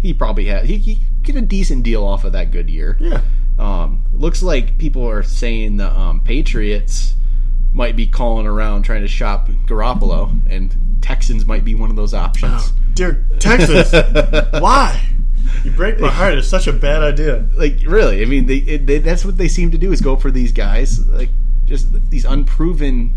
he 0.00 0.12
probably 0.14 0.46
had. 0.46 0.66
He, 0.66 0.76
he 0.78 0.98
get 1.22 1.36
a 1.36 1.40
decent 1.40 1.82
deal 1.82 2.04
off 2.04 2.24
of 2.24 2.32
that 2.32 2.50
good 2.50 2.68
year. 2.70 2.96
Yeah, 3.00 3.20
Um, 3.58 4.02
looks 4.12 4.42
like 4.42 4.78
people 4.78 5.08
are 5.08 5.22
saying 5.22 5.78
the 5.78 5.90
um, 5.90 6.20
Patriots 6.20 7.14
might 7.72 7.96
be 7.96 8.06
calling 8.06 8.46
around 8.46 8.82
trying 8.84 9.02
to 9.02 9.08
shop 9.08 9.48
Garoppolo, 9.66 10.38
and 10.48 10.74
Texans 11.02 11.44
might 11.46 11.64
be 11.64 11.74
one 11.74 11.90
of 11.90 11.96
those 11.96 12.14
options. 12.14 12.72
dear 12.94 13.26
Texas, 13.38 13.92
why? 14.60 15.08
You 15.64 15.70
break 15.72 15.98
my 16.00 16.08
heart. 16.10 16.34
It's 16.34 16.48
such 16.48 16.66
a 16.66 16.72
bad 16.72 17.02
idea. 17.02 17.46
Like 17.54 17.78
really, 17.86 18.22
I 18.22 18.24
mean, 18.26 18.46
they, 18.46 18.56
it, 18.56 18.86
they 18.86 18.98
that's 18.98 19.24
what 19.24 19.36
they 19.36 19.48
seem 19.48 19.70
to 19.72 19.78
do 19.78 19.92
is 19.92 20.00
go 20.00 20.16
for 20.16 20.30
these 20.30 20.52
guys, 20.52 21.06
like 21.08 21.28
just 21.66 21.86
these 22.10 22.24
unproven, 22.24 23.16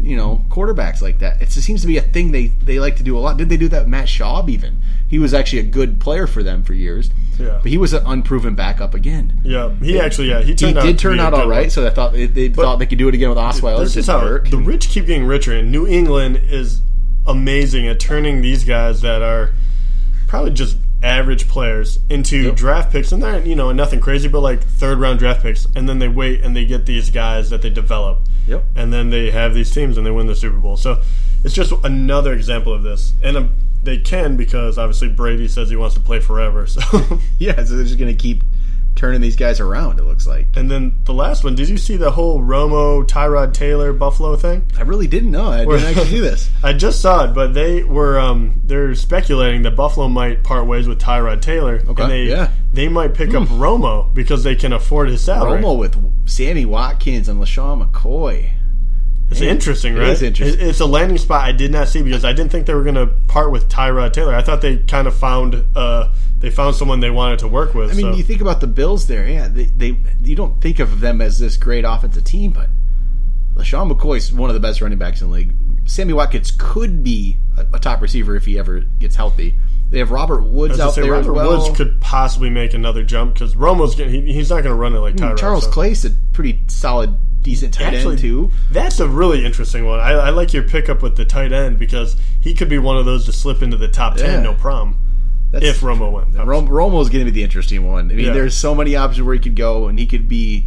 you 0.00 0.16
know, 0.16 0.44
quarterbacks 0.48 1.00
like 1.00 1.18
that. 1.20 1.40
It 1.40 1.50
seems 1.50 1.80
to 1.82 1.86
be 1.86 1.96
a 1.98 2.02
thing 2.02 2.32
they 2.32 2.48
they 2.48 2.78
like 2.80 2.96
to 2.96 3.02
do 3.02 3.16
a 3.16 3.20
lot. 3.20 3.36
Did 3.36 3.48
they 3.48 3.56
do 3.56 3.68
that? 3.68 3.82
with 3.82 3.88
Matt 3.88 4.06
Schaub 4.08 4.48
even 4.48 4.80
he 5.14 5.18
was 5.20 5.32
actually 5.32 5.60
a 5.60 5.64
good 5.64 6.00
player 6.00 6.26
for 6.26 6.42
them 6.42 6.64
for 6.64 6.74
years. 6.74 7.08
Yeah. 7.38 7.60
but 7.62 7.70
he 7.70 7.78
was 7.78 7.92
an 7.92 8.02
unproven 8.04 8.54
backup 8.56 8.94
again. 8.94 9.40
Yeah, 9.44 9.70
he 9.80 9.98
actually, 10.00 10.30
yeah, 10.30 10.40
he 10.40 10.46
He 10.48 10.54
turned 10.54 10.78
out 10.78 10.84
did 10.84 10.98
turn 10.98 11.20
out 11.20 11.34
all 11.34 11.48
right, 11.48 11.62
one. 11.62 11.70
so 11.70 11.86
I 11.86 11.90
thought 11.90 12.12
they, 12.12 12.26
they 12.26 12.48
thought 12.48 12.80
they 12.80 12.86
could 12.86 12.98
do 12.98 13.08
it 13.08 13.14
again 13.14 13.28
with 13.28 13.38
Osweiler. 13.38 13.80
This 13.80 13.96
It 13.96 14.00
is 14.00 14.06
how 14.06 14.38
the 14.38 14.56
rich 14.64 14.88
keep 14.88 15.06
getting 15.06 15.24
richer, 15.24 15.52
and 15.52 15.70
New 15.70 15.86
England 15.86 16.36
is 16.48 16.80
amazing 17.26 17.86
at 17.88 18.00
turning 18.00 18.42
these 18.42 18.64
guys 18.64 19.02
that 19.02 19.22
are 19.22 19.52
probably 20.26 20.52
just 20.52 20.76
average 21.04 21.46
players 21.48 21.98
into 22.08 22.36
Yep. 22.44 22.56
draft 22.56 22.92
picks, 22.92 23.12
and 23.12 23.22
they're 23.22 23.40
you 23.44 23.54
know 23.54 23.70
nothing 23.72 24.00
crazy, 24.00 24.28
but 24.28 24.40
like 24.40 24.62
third 24.62 24.98
round 24.98 25.18
draft 25.18 25.42
picks, 25.42 25.66
and 25.76 25.88
then 25.88 25.98
they 25.98 26.08
wait 26.08 26.42
and 26.42 26.56
they 26.56 26.64
get 26.64 26.86
these 26.86 27.10
guys 27.10 27.50
that 27.50 27.62
they 27.62 27.70
develop, 27.70 28.20
Yep. 28.48 28.64
and 28.74 28.92
then 28.92 29.10
they 29.10 29.30
have 29.30 29.54
these 29.54 29.70
teams 29.70 29.96
and 29.98 30.06
they 30.06 30.10
win 30.10 30.26
the 30.26 30.34
Super 30.34 30.56
Bowl. 30.58 30.76
So 30.76 31.00
it's 31.44 31.54
just 31.54 31.72
another 31.84 32.32
example 32.32 32.72
of 32.72 32.82
this, 32.82 33.12
and 33.22 33.36
um, 33.36 33.54
they 33.82 33.98
can 33.98 34.36
because 34.36 34.78
obviously 34.78 35.08
Brady 35.10 35.46
says 35.46 35.68
he 35.70 35.76
wants 35.76 35.94
to 35.94 36.00
play 36.00 36.18
forever. 36.20 36.66
So. 36.66 36.80
Yeah, 37.38 37.56
so 37.64 37.74
they're 37.76 37.84
just 37.84 37.98
going 37.98 38.10
to 38.16 38.20
keep 38.20 38.42
turning 39.04 39.20
these 39.20 39.36
guys 39.36 39.60
around. 39.60 39.98
It 39.98 40.04
looks 40.04 40.26
like. 40.26 40.46
And 40.56 40.70
then 40.70 40.94
the 41.04 41.12
last 41.12 41.44
one, 41.44 41.54
did 41.54 41.68
you 41.68 41.76
see 41.76 41.98
the 41.98 42.10
whole 42.10 42.40
Romo, 42.40 43.06
Tyrod 43.06 43.52
Taylor, 43.52 43.92
Buffalo 43.92 44.34
thing? 44.34 44.66
I 44.78 44.82
really 44.82 45.06
didn't 45.06 45.30
know. 45.30 45.48
I 45.48 45.66
didn't 45.66 45.84
actually 45.84 46.08
do 46.08 46.22
this. 46.22 46.48
I 46.62 46.72
just 46.72 47.02
saw 47.02 47.24
it, 47.24 47.34
but 47.34 47.52
they 47.52 47.82
were 47.82 48.18
um, 48.18 48.62
they're 48.64 48.94
speculating 48.94 49.60
that 49.62 49.72
Buffalo 49.76 50.08
might 50.08 50.42
part 50.42 50.66
ways 50.66 50.88
with 50.88 50.98
Tyrod 50.98 51.42
Taylor, 51.42 51.82
Okay, 51.86 52.02
and 52.02 52.10
they 52.10 52.24
yeah. 52.24 52.50
they 52.72 52.88
might 52.88 53.12
pick 53.12 53.34
up 53.34 53.46
Romo 53.48 54.12
because 54.14 54.42
they 54.42 54.56
can 54.56 54.72
afford 54.72 55.10
his 55.10 55.22
salary. 55.22 55.60
Romo 55.60 55.78
with 55.78 56.26
Sammy 56.26 56.64
Watkins 56.64 57.28
and 57.28 57.38
LeSean 57.38 57.86
McCoy. 57.86 58.52
It's 59.30 59.40
interesting, 59.40 59.94
right? 59.94 60.10
is 60.10 60.22
interesting. 60.22 60.68
It's 60.68 60.80
a 60.80 60.86
landing 60.86 61.18
spot 61.18 61.44
I 61.44 61.52
did 61.52 61.72
not 61.72 61.88
see 61.88 62.02
because 62.02 62.24
I 62.24 62.32
didn't 62.32 62.52
think 62.52 62.66
they 62.66 62.74
were 62.74 62.84
going 62.84 62.94
to 62.94 63.06
part 63.26 63.50
with 63.50 63.68
Tyrod 63.68 64.12
Taylor. 64.12 64.34
I 64.34 64.42
thought 64.42 64.60
they 64.60 64.76
kind 64.78 65.08
of 65.08 65.16
found 65.16 65.64
uh, 65.74 66.12
they 66.40 66.50
found 66.50 66.76
someone 66.76 67.00
they 67.00 67.10
wanted 67.10 67.38
to 67.40 67.48
work 67.48 67.74
with. 67.74 67.90
I 67.90 67.94
mean, 67.94 68.12
so. 68.12 68.16
you 68.16 68.22
think 68.22 68.40
about 68.40 68.60
the 68.60 68.66
Bills 68.66 69.06
there. 69.06 69.26
Yeah, 69.26 69.48
they, 69.48 69.64
they 69.64 69.96
you 70.22 70.36
don't 70.36 70.60
think 70.60 70.78
of 70.78 71.00
them 71.00 71.20
as 71.20 71.38
this 71.38 71.56
great 71.56 71.84
offensive 71.84 72.24
team, 72.24 72.52
but 72.52 72.68
LeSean 73.54 73.90
McCoy's 73.90 74.32
one 74.32 74.50
of 74.50 74.54
the 74.54 74.60
best 74.60 74.80
running 74.80 74.98
backs 74.98 75.22
in 75.22 75.28
the 75.28 75.34
league. 75.34 75.54
Sammy 75.86 76.12
Watkins 76.12 76.52
could 76.56 77.02
be 77.02 77.36
a, 77.56 77.76
a 77.76 77.78
top 77.78 78.02
receiver 78.02 78.36
if 78.36 78.44
he 78.44 78.58
ever 78.58 78.80
gets 78.98 79.16
healthy. 79.16 79.54
They 79.90 79.98
have 79.98 80.10
Robert 80.10 80.42
Woods 80.42 80.80
out 80.80 80.94
say, 80.94 81.02
there 81.02 81.12
Robert 81.12 81.30
as 81.30 81.36
well. 81.36 81.58
Woods 81.62 81.76
could 81.76 82.00
possibly 82.00 82.50
make 82.50 82.74
another 82.74 83.04
jump 83.04 83.34
because 83.34 83.54
Romo's 83.54 83.94
getting, 83.94 84.26
he, 84.26 84.32
he's 84.32 84.50
not 84.50 84.56
going 84.56 84.74
to 84.74 84.74
run 84.74 84.94
it 84.94 84.98
like 84.98 85.14
Tyrod. 85.14 85.38
Charles 85.38 85.64
so. 85.64 85.70
Clay's 85.70 86.04
a 86.04 86.10
pretty 86.32 86.60
solid, 86.66 87.14
decent 87.44 87.72
tight 87.74 87.94
Actually, 87.94 88.14
end 88.14 88.20
too. 88.20 88.50
That's 88.72 88.98
a 88.98 89.06
really 89.06 89.44
interesting 89.44 89.86
one. 89.86 90.00
I, 90.00 90.12
I 90.12 90.30
like 90.30 90.52
your 90.52 90.64
pickup 90.64 91.00
with 91.02 91.16
the 91.16 91.24
tight 91.24 91.52
end 91.52 91.78
because 91.78 92.16
he 92.40 92.54
could 92.54 92.68
be 92.68 92.78
one 92.78 92.96
of 92.96 93.04
those 93.04 93.24
to 93.26 93.32
slip 93.32 93.62
into 93.62 93.76
the 93.76 93.86
top 93.86 94.16
ten, 94.16 94.26
Yeah. 94.26 94.40
no 94.40 94.54
problem. 94.54 94.98
That's, 95.52 95.64
If 95.66 95.80
Romo 95.80 96.10
went, 96.10 96.34
Rom- 96.34 96.66
Romo's 96.66 97.08
going 97.10 97.24
to 97.24 97.30
be 97.30 97.30
the 97.30 97.44
interesting 97.44 97.86
one. 97.86 98.10
I 98.10 98.14
mean, 98.14 98.26
Yeah. 98.26 98.32
there's 98.32 98.56
so 98.56 98.74
many 98.74 98.96
options 98.96 99.22
where 99.24 99.34
he 99.34 99.40
could 99.40 99.54
go, 99.54 99.86
and 99.86 99.96
he 100.00 100.06
could 100.06 100.26
be. 100.28 100.66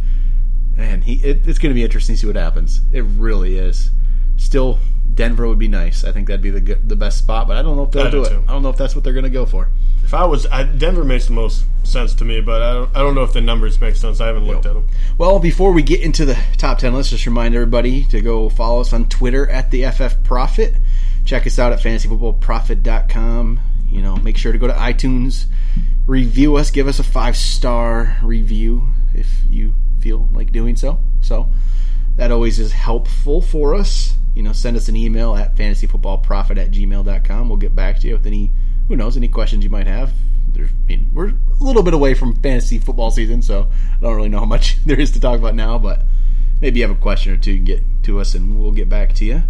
Man, 0.78 1.02
he 1.02 1.14
it, 1.16 1.46
it's 1.46 1.58
going 1.58 1.70
to 1.70 1.74
be 1.74 1.82
interesting 1.84 2.14
to 2.14 2.20
see 2.20 2.26
what 2.28 2.36
happens. 2.36 2.80
It 2.92 3.02
really 3.02 3.58
is. 3.58 3.90
Still, 4.38 4.78
Denver 5.14 5.46
would 5.48 5.58
be 5.58 5.68
nice. 5.68 6.04
I 6.04 6.12
think 6.12 6.28
that'd 6.28 6.40
be 6.40 6.50
the 6.50 6.60
good, 6.60 6.88
the 6.88 6.96
best 6.96 7.18
spot, 7.18 7.48
but 7.48 7.56
I 7.56 7.62
don't 7.62 7.76
know 7.76 7.82
if 7.82 7.90
they'll 7.90 8.06
I 8.06 8.10
do 8.10 8.24
do 8.24 8.30
it. 8.30 8.42
I 8.48 8.52
don't 8.52 8.62
know 8.62 8.70
if 8.70 8.76
that's 8.76 8.94
what 8.94 9.04
they're 9.04 9.12
going 9.12 9.24
to 9.24 9.30
go 9.30 9.44
for. 9.44 9.68
If 10.04 10.14
I 10.14 10.24
was, 10.24 10.46
I, 10.46 10.62
Denver 10.62 11.04
makes 11.04 11.26
the 11.26 11.32
most 11.32 11.64
sense 11.82 12.14
to 12.14 12.24
me, 12.24 12.40
but 12.40 12.62
I 12.62 12.72
don't, 12.72 12.96
I 12.96 13.00
don't 13.00 13.14
know 13.14 13.24
if 13.24 13.32
the 13.32 13.40
numbers 13.40 13.80
make 13.80 13.96
sense. 13.96 14.20
I 14.20 14.28
haven't 14.28 14.46
looked 14.46 14.64
at 14.64 14.74
them. 14.74 14.88
Well, 15.18 15.38
before 15.38 15.72
we 15.72 15.82
get 15.82 16.00
into 16.00 16.24
the 16.24 16.38
top 16.56 16.78
10, 16.78 16.94
let's 16.94 17.10
just 17.10 17.26
remind 17.26 17.54
everybody 17.54 18.04
to 18.04 18.20
go 18.20 18.48
follow 18.48 18.80
us 18.80 18.92
on 18.92 19.08
Twitter 19.08 19.50
at 19.50 19.70
the 19.70 19.90
FF 19.90 20.22
Prophet. 20.22 20.74
Check 21.24 21.46
us 21.46 21.58
out 21.58 21.72
at 21.72 21.80
fantasyfootballprophet.com. 21.80 23.60
You 23.90 24.02
know, 24.02 24.16
make 24.16 24.36
sure 24.36 24.52
to 24.52 24.58
go 24.58 24.66
to 24.66 24.72
iTunes, 24.72 25.46
review 26.06 26.56
us, 26.56 26.70
give 26.70 26.86
us 26.86 26.98
a 26.98 27.04
five 27.04 27.36
star 27.36 28.18
review 28.22 28.88
if 29.14 29.28
you 29.50 29.74
feel 30.00 30.28
like 30.32 30.52
doing 30.52 30.76
so. 30.76 31.00
So 31.20 31.48
that 32.16 32.30
always 32.30 32.58
is 32.58 32.72
helpful 32.72 33.42
for 33.42 33.74
us. 33.74 34.14
You 34.38 34.44
know, 34.44 34.52
send 34.52 34.76
us 34.76 34.88
an 34.88 34.94
email 34.94 35.34
at 35.34 35.56
fantasyfootballprophet 35.56 36.58
at 36.58 36.70
gmail.com. 36.70 37.48
We'll 37.48 37.58
get 37.58 37.74
back 37.74 37.98
to 37.98 38.06
you 38.06 38.12
with 38.12 38.24
any, 38.24 38.52
who 38.86 38.94
knows, 38.94 39.16
any 39.16 39.26
questions 39.26 39.64
you 39.64 39.70
might 39.70 39.88
have. 39.88 40.12
There's, 40.52 40.70
I 40.70 40.86
mean, 40.86 41.10
we're 41.12 41.30
a 41.30 41.34
little 41.58 41.82
bit 41.82 41.92
away 41.92 42.14
from 42.14 42.36
fantasy 42.36 42.78
football 42.78 43.10
season, 43.10 43.42
so 43.42 43.68
I 43.96 44.00
don't 44.00 44.14
really 44.14 44.28
know 44.28 44.38
how 44.38 44.44
much 44.44 44.76
there 44.86 45.00
is 45.00 45.10
to 45.10 45.20
talk 45.20 45.40
about 45.40 45.56
now, 45.56 45.76
but 45.76 46.02
maybe 46.60 46.78
you 46.78 46.86
have 46.86 46.96
a 46.96 47.00
question 47.00 47.32
or 47.32 47.36
two, 47.36 47.50
you 47.50 47.56
can 47.56 47.64
get 47.64 47.82
to 48.04 48.20
us 48.20 48.36
and 48.36 48.60
we'll 48.60 48.70
get 48.70 48.88
back 48.88 49.12
to 49.14 49.24
you. 49.24 49.42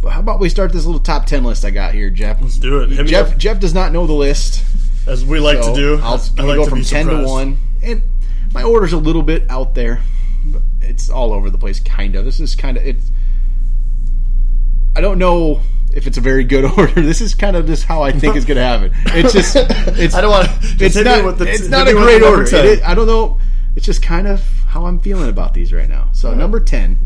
But 0.00 0.10
how 0.10 0.20
about 0.20 0.38
we 0.38 0.48
start 0.48 0.72
this 0.72 0.86
little 0.86 1.00
top 1.00 1.26
10 1.26 1.42
list 1.42 1.64
I 1.64 1.70
got 1.70 1.92
here, 1.92 2.08
Jeff? 2.08 2.40
Let's 2.40 2.58
do 2.58 2.82
it. 2.82 2.90
Hit 2.90 3.06
Jeff. 3.08 3.36
Jeff 3.36 3.58
does 3.58 3.74
not 3.74 3.90
know 3.90 4.06
the 4.06 4.12
list. 4.12 4.64
As 5.08 5.24
we 5.24 5.40
like 5.40 5.60
So 5.60 5.74
to 5.74 5.80
do. 5.80 6.00
I'll, 6.02 6.20
I 6.38 6.42
I'm 6.42 6.46
like 6.46 6.56
go 6.56 6.66
from 6.66 6.78
be 6.78 6.84
ten 6.84 7.06
to 7.06 7.24
one, 7.24 7.58
and 7.82 8.00
my 8.54 8.62
order's 8.62 8.92
a 8.92 8.98
little 8.98 9.22
bit 9.22 9.44
out 9.50 9.74
there. 9.74 10.00
But 10.46 10.62
it's 10.80 11.10
all 11.10 11.32
over 11.32 11.50
the 11.50 11.58
place, 11.58 11.80
kind 11.80 12.14
of. 12.14 12.24
This 12.24 12.38
is 12.38 12.54
kind 12.54 12.76
of 12.76 12.86
it's. 12.86 13.10
I 14.96 15.00
don't 15.00 15.18
know 15.18 15.60
if 15.92 16.06
it's 16.06 16.18
a 16.18 16.20
very 16.20 16.44
good 16.44 16.64
order. 16.78 17.00
This 17.00 17.20
is 17.20 17.34
kind 17.34 17.56
of 17.56 17.66
just 17.66 17.84
how 17.84 18.02
I 18.02 18.12
think 18.12 18.36
it's 18.36 18.44
going 18.46 18.56
to 18.56 18.62
happen. 18.64 18.92
It's 19.06 19.32
just. 19.32 19.56
It's. 19.98 20.14
I 20.16 20.20
don't 20.20 20.30
want 20.30 20.46
to. 20.78 20.84
It's 20.84 20.96
not. 20.96 21.40
it's 21.48 21.68
not 21.68 21.88
a 21.88 21.92
great 21.92 22.22
order. 22.22 22.42
Is- 22.42 22.82
I 22.82 22.94
don't 22.94 23.06
know. 23.06 23.38
It's 23.76 23.84
just 23.86 24.02
kind 24.02 24.28
of 24.28 24.40
how 24.68 24.86
I'm 24.86 25.00
feeling 25.00 25.28
about 25.28 25.52
these 25.54 25.72
right 25.72 25.88
now. 25.88 26.08
So 26.12 26.32
number 26.32 26.60
ten, 26.60 26.96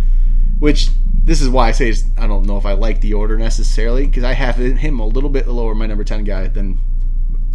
which 0.58 0.88
this 1.24 1.40
is 1.40 1.48
why 1.48 1.68
I 1.68 1.72
say 1.72 1.94
I 2.16 2.26
don't 2.26 2.44
know 2.46 2.56
if 2.58 2.66
I 2.66 2.72
like 2.72 3.00
the 3.00 3.14
order 3.14 3.36
necessarily 3.38 4.06
because 4.06 4.24
I 4.24 4.32
have 4.34 4.56
him 4.56 5.00
a 5.00 5.06
little 5.06 5.30
bit 5.30 5.46
lower 5.48 5.74
my 5.74 5.86
number 5.86 6.04
ten 6.04 6.24
guy 6.24 6.46
than 6.48 6.78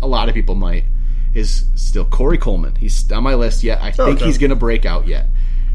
a 0.02 0.08
lot 0.08 0.30
of 0.30 0.36
people 0.36 0.56
might 0.56 0.84
is 1.34 1.66
still 1.75 2.06
Corey 2.06 2.38
Coleman. 2.38 2.75
He's 2.75 3.12
on 3.12 3.24
my 3.24 3.34
list 3.36 3.63
yet. 3.63 3.82
I 3.82 3.92
think 3.92 4.18
Okay. 4.18 4.25
he's 4.25 4.38
going 4.38 4.50
to 4.52 4.56
break 4.56 4.86
out 4.86 5.08
yet. 5.08 5.28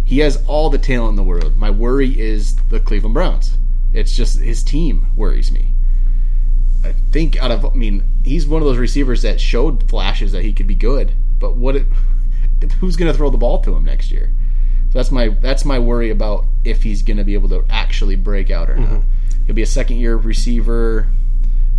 He 0.05 0.19
has 0.21 0.43
all 0.47 0.71
the 0.71 0.79
talent 0.79 1.11
in 1.11 1.17
the 1.17 1.23
world. 1.25 1.57
My 1.57 1.71
worry 1.71 2.19
is 2.19 2.55
the 2.71 2.79
Cleveland 2.81 3.15
Browns. 3.15 3.57
It's 3.99 4.14
just 4.14 4.38
his 4.38 4.62
team 4.62 5.09
worries 5.17 5.50
me. 5.50 5.75
I 6.85 6.93
think 7.11 7.37
out 7.43 7.50
of 7.50 7.64
I 7.64 7.75
mean, 7.75 8.05
he's 8.25 8.47
one 8.47 8.62
of 8.62 8.69
those 8.69 8.78
receivers 8.78 9.23
that 9.23 9.40
showed 9.40 9.88
flashes 9.88 10.33
that 10.33 10.45
he 10.45 10.52
could 10.52 10.69
be 10.69 10.76
good, 10.76 11.12
but 11.40 11.57
what 11.57 11.75
it, 11.75 11.87
who's 12.81 12.97
going 12.97 13.11
to 13.11 13.17
throw 13.17 13.31
the 13.31 13.38
ball 13.38 13.61
to 13.62 13.75
him 13.75 13.85
next 13.85 14.12
year? 14.12 14.33
So 14.93 14.99
that's 15.00 15.11
my 15.11 15.28
that's 15.28 15.64
my 15.64 15.81
worry 15.81 16.11
about 16.11 16.47
if 16.64 16.85
he's 16.85 17.02
going 17.02 17.17
to 17.17 17.25
be 17.25 17.35
able 17.35 17.49
to 17.49 17.64
actually 17.69 18.14
break 18.14 18.50
out 18.50 18.71
or 18.71 18.76
not. 18.76 18.88
Mm-hmm. 18.88 19.45
He'll 19.47 19.57
be 19.57 19.62
a 19.62 19.67
second 19.67 19.97
year 19.97 20.17
receiver. 20.17 21.09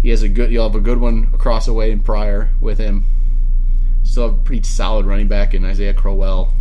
He 0.01 0.09
has 0.09 0.21
a 0.21 0.29
good. 0.29 0.51
You'll 0.51 0.67
have 0.67 0.75
a 0.75 0.81
good 0.81 0.99
one 0.99 1.29
across 1.33 1.67
the 1.67 1.73
way 1.73 1.91
in 1.91 2.01
Pryor 2.01 2.49
with 2.59 2.79
him. 2.79 3.05
Still 4.03 4.29
have 4.29 4.39
a 4.39 4.41
pretty 4.41 4.63
solid 4.63 5.05
running 5.05 5.27
back 5.27 5.53
in 5.53 5.63
Isaiah 5.63 5.93
Crowell. 5.93 6.53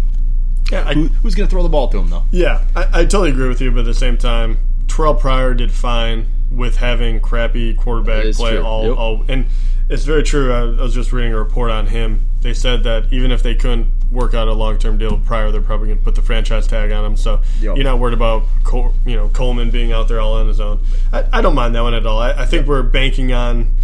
Yeah, 0.71 0.87
I, 0.87 0.95
Who, 0.95 1.09
who's 1.09 1.35
going 1.35 1.49
to 1.49 1.51
throw 1.51 1.63
the 1.63 1.69
ball 1.69 1.89
to 1.89 1.99
him 1.99 2.11
though? 2.11 2.25
yeah 2.31 2.63
I, 2.77 3.01
I 3.01 3.03
totally 3.05 3.31
agree 3.31 3.49
with 3.49 3.61
you, 3.63 3.71
but 3.71 3.81
at 3.81 3.87
the 3.87 3.95
same 3.95 4.19
time, 4.19 4.59
Terrelle 4.89 5.19
Pryor 5.19 5.55
did 5.55 5.71
fine 5.73 6.27
with 6.51 6.77
having 6.77 7.21
crappy 7.21 7.75
quarterback 7.75 8.25
play 8.35 8.53
true. 8.57 8.65
all, 8.65 8.85
Yep. 8.89 8.97
all. 8.97 9.25
And 9.29 9.47
it's 9.89 10.05
very 10.05 10.23
true. 10.23 10.53
I, 10.53 10.61
I 10.63 10.83
was 10.83 10.95
just 10.95 11.13
reading 11.13 11.33
a 11.33 11.39
report 11.39 11.71
on 11.71 11.87
him. 11.89 12.23
They 12.41 12.55
said 12.55 12.83
that 12.85 13.13
even 13.13 13.31
if 13.31 13.43
they 13.43 13.55
couldn't 13.55 13.89
work 14.11 14.33
out 14.35 14.49
a 14.49 14.53
long 14.55 14.79
term 14.79 14.97
deal 14.99 15.11
with 15.17 15.25
Pryor, 15.27 15.51
they're 15.51 15.61
probably 15.61 15.89
going 15.89 15.99
to 15.99 16.05
put 16.05 16.15
the 16.15 16.23
franchise 16.23 16.67
tag 16.67 16.91
on 16.93 17.05
him. 17.05 17.17
So 17.17 17.41
Yep. 17.61 17.77
you're 17.77 17.85
not 17.85 17.99
worried 17.99 18.15
about 18.15 18.45
Col- 18.65 18.95
you 19.07 19.17
know 19.17 19.29
Coleman 19.29 19.71
being 19.71 19.93
out 19.93 20.09
there 20.09 20.21
all 20.21 20.35
on 20.35 20.49
his 20.49 20.61
own. 20.61 20.81
I, 21.13 21.25
I 21.33 21.41
don't 21.43 21.55
mind 21.55 21.75
that 21.75 21.83
one 21.83 21.95
at 21.95 22.07
all. 22.07 22.19
I, 22.19 22.33
I 22.33 22.47
think 22.47 22.67
we're 22.67 22.83
banking 22.83 23.33
on 23.33 23.75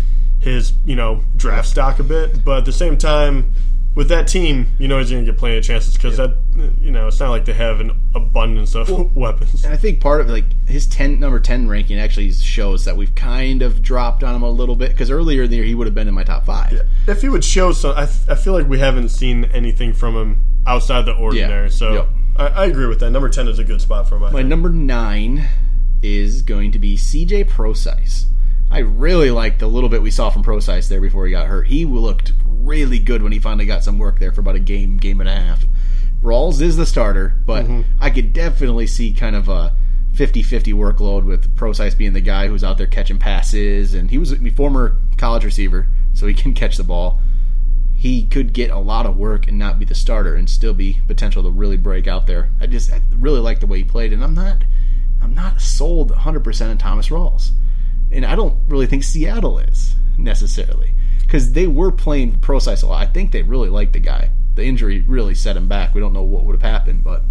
his 0.41 0.73
you 0.85 0.97
know 0.97 1.23
draft 1.37 1.69
stock 1.69 1.99
a 1.99 2.03
bit, 2.05 2.45
but 2.45 2.59
at 2.59 2.65
the 2.65 2.73
same 2.73 2.97
time, 2.99 3.53
with 3.95 4.09
that 4.09 4.27
team, 4.27 4.67
you 4.79 4.89
know 4.89 4.99
he's 4.99 5.11
going 5.11 5.25
to 5.25 5.31
get 5.31 5.39
plenty 5.39 5.57
of 5.57 5.65
chances 5.65 5.95
because 5.95 6.17
that 6.17 6.37
you 6.81 6.91
know 6.91 7.07
it's 7.09 7.21
not 7.21 7.31
like 7.31 7.45
they 7.45 7.53
have 7.53 7.81
an 7.81 7.93
abundance 8.15 8.75
of 8.75 9.15
weapons. 9.17 9.65
And 9.65 9.73
I 9.73 9.77
think 9.77 10.01
part 10.01 10.21
of 10.21 10.29
like 10.29 10.45
his 10.67 10.87
ten 10.87 11.21
number 11.21 11.39
ten 11.39 11.69
ranking 11.69 11.99
actually 11.99 12.33
shows 12.33 12.85
that 12.87 12.97
we've 12.97 13.15
kind 13.15 13.63
of 13.63 13.83
dropped 13.83 14.25
on 14.25 14.35
him 14.35 14.43
a 14.43 14.51
little 14.51 14.77
bit 14.77 14.91
because 14.91 15.11
earlier 15.11 15.45
in 15.45 15.51
the 15.51 15.57
year 15.57 15.65
he 15.65 15.75
would 15.75 15.87
have 15.87 15.95
been 15.95 16.09
in 16.09 16.15
my 16.15 16.25
top 16.25 16.45
five. 16.47 16.83
If 17.07 17.21
he 17.23 17.29
would 17.29 17.45
show 17.45 17.73
some, 17.73 17.97
I, 17.97 18.03
I 18.29 18.35
feel 18.35 18.53
like 18.53 18.67
we 18.69 18.79
haven't 18.81 19.11
seen 19.11 19.45
anything 19.47 19.93
from 19.93 20.15
him 20.17 20.45
outside 20.67 21.03
the 21.03 21.13
ordinary. 21.15 21.67
Yeah. 21.69 21.71
So 21.75 21.93
Yep. 21.95 22.09
I, 22.37 22.47
I 22.49 22.65
agree 22.67 22.87
with 22.87 22.99
that. 23.01 23.11
Number 23.11 23.29
ten 23.29 23.47
is 23.49 23.59
a 23.61 23.65
good 23.65 23.81
spot 23.81 24.09
for 24.09 24.17
him. 24.17 24.25
I 24.25 24.31
My 24.31 24.39
think. 24.41 24.49
number 24.49 24.71
nine 24.71 25.49
is 26.03 26.43
going 26.43 26.73
to 26.73 26.79
be 26.79 26.97
CJ 26.97 27.49
Procise. 27.49 28.27
I 28.71 28.78
really 28.78 29.30
liked 29.30 29.61
the 29.61 29.68
little 29.68 29.88
bit 29.88 30.02
we 30.02 30.11
saw 30.11 30.30
from 30.30 30.42
Procise 30.42 30.88
there 30.88 31.00
before 31.00 31.26
he 31.26 31.33
got 31.33 31.47
hurt. 31.47 31.66
He 31.66 31.85
looked 31.85 32.33
really 32.47 32.99
good 32.99 33.23
when 33.23 33.33
he 33.33 33.38
finally 33.38 33.66
got 33.66 33.85
some 33.85 33.99
work 33.99 34.18
there 34.18 34.33
for 34.33 34.40
about 34.40 34.56
a 34.56 34.61
game, 34.61 34.97
game 34.97 35.21
and 35.21 35.28
a 35.28 35.35
half. 35.35 35.64
Rawls 36.23 36.61
is 36.61 36.76
the 36.76 36.87
starter, 36.87 37.35
but 37.47 37.64
mm-hmm. 37.64 37.83
I 38.00 38.11
could 38.11 38.33
definitely 38.33 38.87
see 38.87 39.12
kind 39.12 39.37
of 39.37 39.49
a 39.49 39.76
50-50 40.14 40.73
workload 40.75 41.25
with 41.25 41.54
Procise 41.56 41.97
being 41.97 42.14
the 42.14 42.21
guy 42.21 42.49
who's 42.49 42.64
out 42.64 42.78
there 42.78 42.87
catching 42.87 43.18
passes, 43.18 43.94
and 43.94 44.11
he 44.11 44.18
was 44.18 44.33
a 44.33 44.50
former 44.50 44.97
college 45.18 45.44
receiver, 45.44 45.87
so 46.14 46.26
he 46.26 46.35
can 46.42 46.54
catch 46.54 46.76
the 46.76 46.85
ball 46.85 47.21
he 48.04 48.26
could 48.26 48.52
get 48.52 48.71
a 48.71 48.78
lot 48.78 49.06
of 49.06 49.16
work 49.16 49.49
and 49.49 49.59
not 49.59 49.78
be 49.78 49.87
the 49.87 49.94
starter 49.94 50.35
and 50.35 50.50
still 50.50 50.75
be 50.75 51.00
potential 51.06 51.42
to 51.42 51.49
really 51.49 51.78
break 51.78 52.06
out 52.06 52.26
there. 52.26 52.50
I 52.61 52.66
just 52.66 52.92
I 52.92 53.00
really 53.16 53.40
like 53.40 53.61
the 53.61 53.66
way 53.66 53.78
he 53.78 53.85
played, 53.85 54.12
and 54.12 54.23
I'm 54.23 54.35
not 54.35 54.62
I'm 55.23 55.35
not 55.35 55.62
sold 55.62 56.11
100 56.11 56.44
percent 56.44 56.71
on 56.71 56.76
Thomas 56.76 57.09
Rawls, 57.09 57.52
and 58.11 58.25
I 58.25 58.35
don't 58.35 58.57
really 58.69 58.87
think 58.87 59.03
Seattle 59.05 59.59
is 59.59 59.95
necessarily 60.19 60.95
because 61.23 61.53
they 61.53 61.67
were 61.67 61.91
playing 61.91 62.37
Procise 62.39 62.83
a 62.83 62.87
lot. 62.87 63.03
I 63.03 63.07
think 63.11 63.33
they 63.33 63.43
really 63.43 63.69
liked 63.69 63.93
the 63.93 64.01
guy. 64.01 64.31
The 64.55 64.65
injury 64.65 65.01
really 65.01 65.35
set 65.35 65.57
him 65.57 65.67
back. 65.69 65.95
We 65.95 66.01
don't 66.01 66.13
know 66.13 66.23
what 66.23 66.45
would 66.45 66.55
have 66.55 66.63
happened, 66.63 67.03
but 67.03 67.23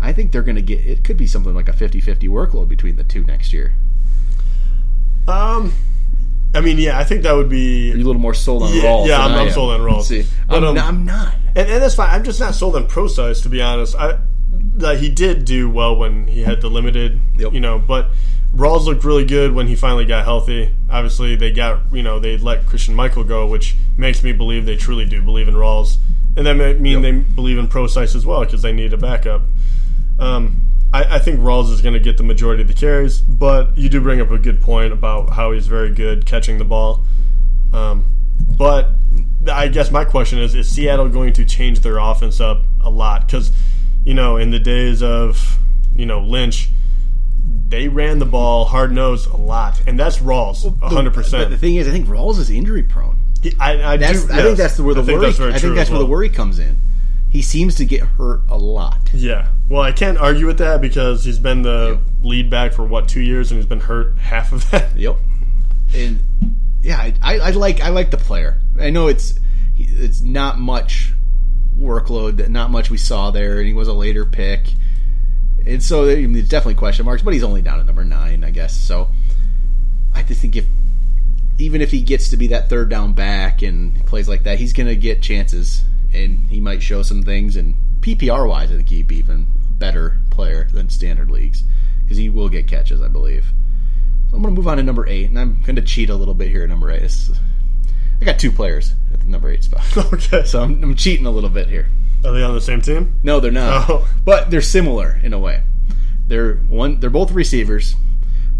I 0.00 0.12
think 0.12 0.30
they're 0.30 0.42
going 0.42 0.56
to 0.56 0.62
get. 0.62 0.80
It 0.86 1.02
could 1.02 1.16
be 1.16 1.26
something 1.26 1.54
like 1.54 1.68
a 1.68 1.72
50-50 1.72 2.28
workload 2.28 2.68
between 2.68 2.94
the 2.96 3.02
two 3.04 3.24
next 3.24 3.52
year. 3.52 3.74
Um, 5.26 5.72
I 6.54 6.60
mean, 6.60 6.78
yeah, 6.78 6.98
I 6.98 7.04
think 7.04 7.22
that 7.24 7.32
would 7.32 7.48
be. 7.48 7.92
Are 7.92 7.96
you 7.96 8.04
a 8.04 8.06
little 8.06 8.22
more 8.22 8.34
sold 8.34 8.62
on 8.62 8.72
Yeah, 8.74 8.82
Rawls? 8.82 9.06
yeah, 9.08 9.18
I'm- 9.20 9.34
I'm 9.38 9.50
sold 9.50 9.72
on 9.72 9.80
Rawls. 9.80 10.04
See, 10.04 10.24
But, 10.46 10.58
I'm, 10.58 10.64
um, 10.64 10.74
not, 10.74 10.86
I'm 10.86 11.04
not. 11.04 11.34
and, 11.56 11.68
and 11.68 11.82
that's 11.82 11.94
fine. 11.94 12.08
I'm 12.14 12.24
just 12.24 12.40
not 12.40 12.54
sold 12.54 12.76
on 12.76 12.86
Procise, 12.86 13.42
to 13.42 13.48
be 13.48 13.60
honest. 13.60 13.96
I 13.96 14.18
that 14.76 14.98
he 14.98 15.08
did 15.10 15.44
do 15.44 15.68
well 15.68 15.96
when 15.96 16.28
he 16.28 16.42
had 16.44 16.60
the 16.60 16.70
limited, 16.70 17.20
Yep. 17.36 17.52
you 17.52 17.58
know, 17.60 17.78
but 17.80 18.10
Rawls 18.54 18.86
looked 18.86 19.04
really 19.04 19.24
good 19.24 19.52
when 19.52 19.66
he 19.68 19.76
finally 19.76 20.04
got 20.06 20.24
healthy. 20.24 20.74
Obviously, 20.90 21.36
they 21.36 21.52
got 21.52 21.92
you 21.92 22.02
know 22.02 22.18
they 22.18 22.36
let 22.36 22.66
Christine 22.66 22.94
Michael 22.94 23.24
go, 23.24 23.46
which 23.46 23.76
makes 23.96 24.22
me 24.22 24.32
believe 24.32 24.66
they 24.66 24.76
truly 24.76 25.04
do 25.04 25.22
believe 25.22 25.48
in 25.48 25.54
Rawls, 25.54 25.98
and 26.36 26.46
that 26.46 26.54
may 26.54 26.74
mean 26.74 27.02
Yep. 27.02 27.02
they 27.02 27.12
believe 27.34 27.58
in 27.58 27.68
Procise 27.68 28.14
as 28.14 28.24
well 28.26 28.44
because 28.44 28.62
they 28.62 28.72
need 28.72 28.92
a 28.92 28.96
backup. 28.96 29.42
Um, 30.18 30.62
I, 30.92 31.16
I 31.16 31.18
think 31.18 31.40
Rawls 31.40 31.70
is 31.70 31.82
going 31.82 31.94
to 31.94 32.00
get 32.00 32.16
the 32.16 32.22
majority 32.22 32.62
of 32.62 32.68
the 32.68 32.74
carries, 32.74 33.20
but 33.20 33.76
you 33.76 33.88
do 33.88 34.00
bring 34.00 34.20
up 34.20 34.30
a 34.30 34.38
good 34.38 34.60
point 34.60 34.92
about 34.92 35.30
how 35.30 35.52
he's 35.52 35.66
very 35.66 35.92
good 35.92 36.24
catching 36.24 36.58
the 36.58 36.64
ball. 36.64 37.04
Um, 37.72 38.06
but 38.56 38.90
I 39.50 39.68
guess 39.68 39.90
my 39.90 40.04
question 40.04 40.38
is: 40.38 40.54
Is 40.54 40.68
Seattle 40.68 41.08
going 41.08 41.32
to 41.34 41.44
change 41.44 41.80
their 41.80 41.98
offense 41.98 42.40
up 42.40 42.64
a 42.80 42.90
lot? 42.90 43.26
Because 43.26 43.52
you 44.04 44.14
know, 44.14 44.36
in 44.36 44.50
the 44.50 44.58
days 44.58 45.02
of 45.02 45.58
you 45.94 46.06
know 46.06 46.20
Lynch, 46.20 46.70
they 47.68 47.88
ran 47.88 48.18
the 48.18 48.26
ball 48.26 48.64
hard 48.64 48.92
nosed 48.92 49.28
a 49.30 49.36
lot, 49.36 49.82
and 49.86 49.98
that's 49.98 50.18
Rawls, 50.18 50.78
hundred 50.80 51.14
But 51.14 51.50
the 51.50 51.58
thing 51.58 51.76
is, 51.76 51.86
I 51.86 51.90
think 51.90 52.06
Rawls 52.06 52.38
is 52.38 52.50
injury 52.50 52.82
prone. 52.82 53.18
I, 53.60 53.92
I, 53.92 53.96
do, 53.96 54.04
I 54.04 54.08
yes. 54.08 54.24
think 54.24 54.56
that's 54.56 54.80
where 54.80 54.94
the 54.94 55.02
I 55.02 55.04
think 55.04 55.20
worry. 55.20 55.30
That's 55.32 55.40
I 55.40 55.58
think 55.58 55.74
that's 55.76 55.88
as 55.88 55.90
where 55.90 55.98
the 56.00 56.06
worry 56.06 56.28
comes 56.28 56.58
in. 56.58 56.78
He 57.30 57.42
seems 57.42 57.76
to 57.76 57.84
get 57.84 58.00
hurt 58.00 58.40
a 58.48 58.56
lot. 58.56 59.10
Yeah. 59.12 59.48
Well, 59.68 59.82
I 59.82 59.92
can't 59.92 60.16
argue 60.18 60.46
with 60.46 60.58
that 60.58 60.80
because 60.80 61.24
he's 61.24 61.38
been 61.38 61.62
the 61.62 62.00
lead 62.22 62.48
back 62.48 62.72
for 62.72 62.84
what 62.84 63.08
two 63.08 63.20
years, 63.20 63.50
and 63.50 63.58
he's 63.58 63.68
been 63.68 63.80
hurt 63.80 64.16
half 64.16 64.52
of 64.52 64.68
that. 64.70 64.96
Yep. 64.96 65.16
And 65.94 66.22
yeah, 66.82 66.98
I, 66.98 67.14
I, 67.22 67.38
I 67.38 67.50
like 67.50 67.80
I 67.80 67.90
like 67.90 68.10
the 68.10 68.16
player. 68.16 68.60
I 68.80 68.90
know 68.90 69.08
it's 69.08 69.38
it's 69.76 70.20
not 70.20 70.58
much 70.58 71.12
workload, 71.78 72.38
That 72.38 72.50
not 72.50 72.70
much 72.70 72.90
we 72.90 72.98
saw 72.98 73.30
there, 73.30 73.58
and 73.58 73.66
he 73.66 73.74
was 73.74 73.88
a 73.88 73.92
later 73.92 74.24
pick, 74.24 74.72
and 75.66 75.82
so 75.82 76.08
I 76.08 76.16
mean, 76.16 76.32
there's 76.32 76.48
definitely 76.48 76.74
question 76.74 77.04
marks. 77.04 77.22
But 77.22 77.34
he's 77.34 77.42
only 77.44 77.62
down 77.62 77.80
at 77.80 77.86
number 77.86 78.04
nine, 78.04 78.44
I 78.44 78.50
guess. 78.50 78.76
So 78.76 79.08
I 80.14 80.22
just 80.22 80.40
think 80.40 80.56
if 80.56 80.66
even 81.58 81.80
if 81.80 81.90
he 81.90 82.00
gets 82.00 82.30
to 82.30 82.36
be 82.36 82.46
that 82.48 82.68
third 82.68 82.88
down 82.88 83.12
back 83.14 83.62
and 83.62 84.04
plays 84.06 84.28
like 84.28 84.44
that, 84.44 84.58
he's 84.58 84.72
going 84.72 84.86
to 84.86 84.96
get 84.96 85.20
chances, 85.22 85.82
and 86.14 86.48
he 86.50 86.60
might 86.60 86.82
show 86.82 87.02
some 87.02 87.22
things. 87.22 87.56
And 87.56 87.74
PPR 88.00 88.48
wise, 88.48 88.70
I 88.70 88.76
think 88.76 88.88
he'd 88.88 89.08
be 89.08 89.16
even 89.16 89.46
a 89.68 89.72
better 89.74 90.18
player 90.30 90.68
than 90.72 90.88
standard 90.88 91.30
leagues 91.30 91.64
because 92.04 92.16
he 92.16 92.28
will 92.28 92.48
get 92.48 92.68
catches, 92.68 93.02
I 93.02 93.08
believe. 93.08 93.52
So 94.30 94.36
I'm 94.36 94.42
going 94.42 94.54
to 94.54 94.58
move 94.58 94.68
on 94.68 94.76
to 94.76 94.82
number 94.82 95.06
eight, 95.08 95.28
and 95.28 95.38
I'm 95.38 95.60
going 95.62 95.76
to 95.76 95.82
cheat 95.82 96.10
a 96.10 96.14
little 96.14 96.34
bit 96.34 96.48
here 96.48 96.62
at 96.62 96.68
number 96.68 96.90
eight. 96.90 97.02
It's, 97.02 97.30
I 98.20 98.24
got 98.24 98.38
two 98.38 98.52
players 98.52 98.94
at 99.12 99.20
the 99.20 99.26
number 99.26 99.50
eight 99.50 99.64
spot, 99.64 99.84
Okay. 100.12 100.44
so 100.44 100.62
I'm, 100.62 100.82
I'm 100.82 100.94
cheating 100.94 101.26
a 101.26 101.30
little 101.30 101.50
bit 101.50 101.68
here. 101.68 101.88
Are 102.24 102.32
they 102.32 102.42
on 102.42 102.54
the 102.54 102.60
same 102.60 102.80
team? 102.80 103.14
No, 103.22 103.40
they're 103.40 103.50
not. 103.50 103.88
Oh. 103.88 104.08
But 104.24 104.50
they're 104.50 104.60
similar 104.60 105.18
in 105.22 105.32
a 105.32 105.38
way. 105.38 105.62
They're 106.26 106.56
one. 106.56 107.00
They're 107.00 107.08
both 107.08 107.32
receivers. 107.32 107.96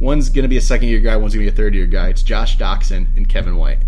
One's 0.00 0.30
going 0.30 0.44
to 0.44 0.48
be 0.48 0.56
a 0.56 0.62
second 0.62 0.88
year 0.88 1.00
guy. 1.00 1.16
One's 1.16 1.34
going 1.34 1.44
to 1.44 1.50
be 1.50 1.54
a 1.54 1.56
third 1.56 1.74
year 1.74 1.86
guy. 1.86 2.08
It's 2.08 2.22
Josh 2.22 2.56
Doctson 2.56 3.14
and 3.16 3.28
Kevin 3.28 3.56
White. 3.56 3.78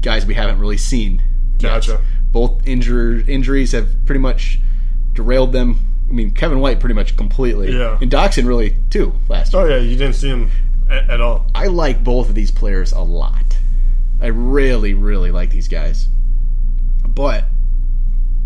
Guys 0.00 0.24
we 0.24 0.34
haven't 0.34 0.58
really 0.58 0.78
seen. 0.78 1.22
yet. 1.58 1.70
Gotcha. 1.70 2.00
Both 2.30 2.64
injur- 2.64 3.28
injuries 3.28 3.72
have 3.72 4.06
pretty 4.06 4.20
much 4.20 4.58
derailed 5.12 5.52
them. 5.52 5.80
I 6.08 6.12
mean, 6.12 6.30
Kevin 6.30 6.60
White 6.60 6.80
pretty 6.80 6.94
much 6.94 7.16
completely. 7.16 7.76
Yeah. 7.76 7.98
And 8.00 8.10
Doctson 8.10 8.46
really 8.46 8.76
too 8.88 9.14
last 9.28 9.54
oh, 9.54 9.64
year. 9.64 9.72
Oh 9.72 9.76
yeah, 9.76 9.82
you 9.82 9.96
didn't 9.96 10.14
see 10.14 10.28
him 10.28 10.50
at, 10.88 11.10
at 11.10 11.20
all. 11.20 11.46
I 11.54 11.66
like 11.66 12.02
both 12.02 12.28
of 12.28 12.34
these 12.34 12.50
players 12.50 12.92
a 12.92 13.00
lot. 13.00 13.58
I 14.20 14.28
really, 14.28 14.94
really 14.94 15.30
like 15.30 15.50
these 15.50 15.68
guys. 15.68 16.08
But 17.06 17.44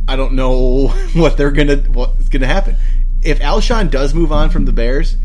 I 0.09 0.17
don't 0.17 0.33
know 0.35 0.89
what 1.15 1.37
they're 1.37 1.51
gonna 1.51 1.77
what's 1.77 2.29
gonna 2.29 2.47
happen. 2.47 2.77
If 3.23 3.41
Alshon 3.41 3.91
does 3.91 4.15
move 4.15 4.31
on 4.33 4.51
from 4.51 4.65
the 4.67 4.73
Bears, 4.73 5.17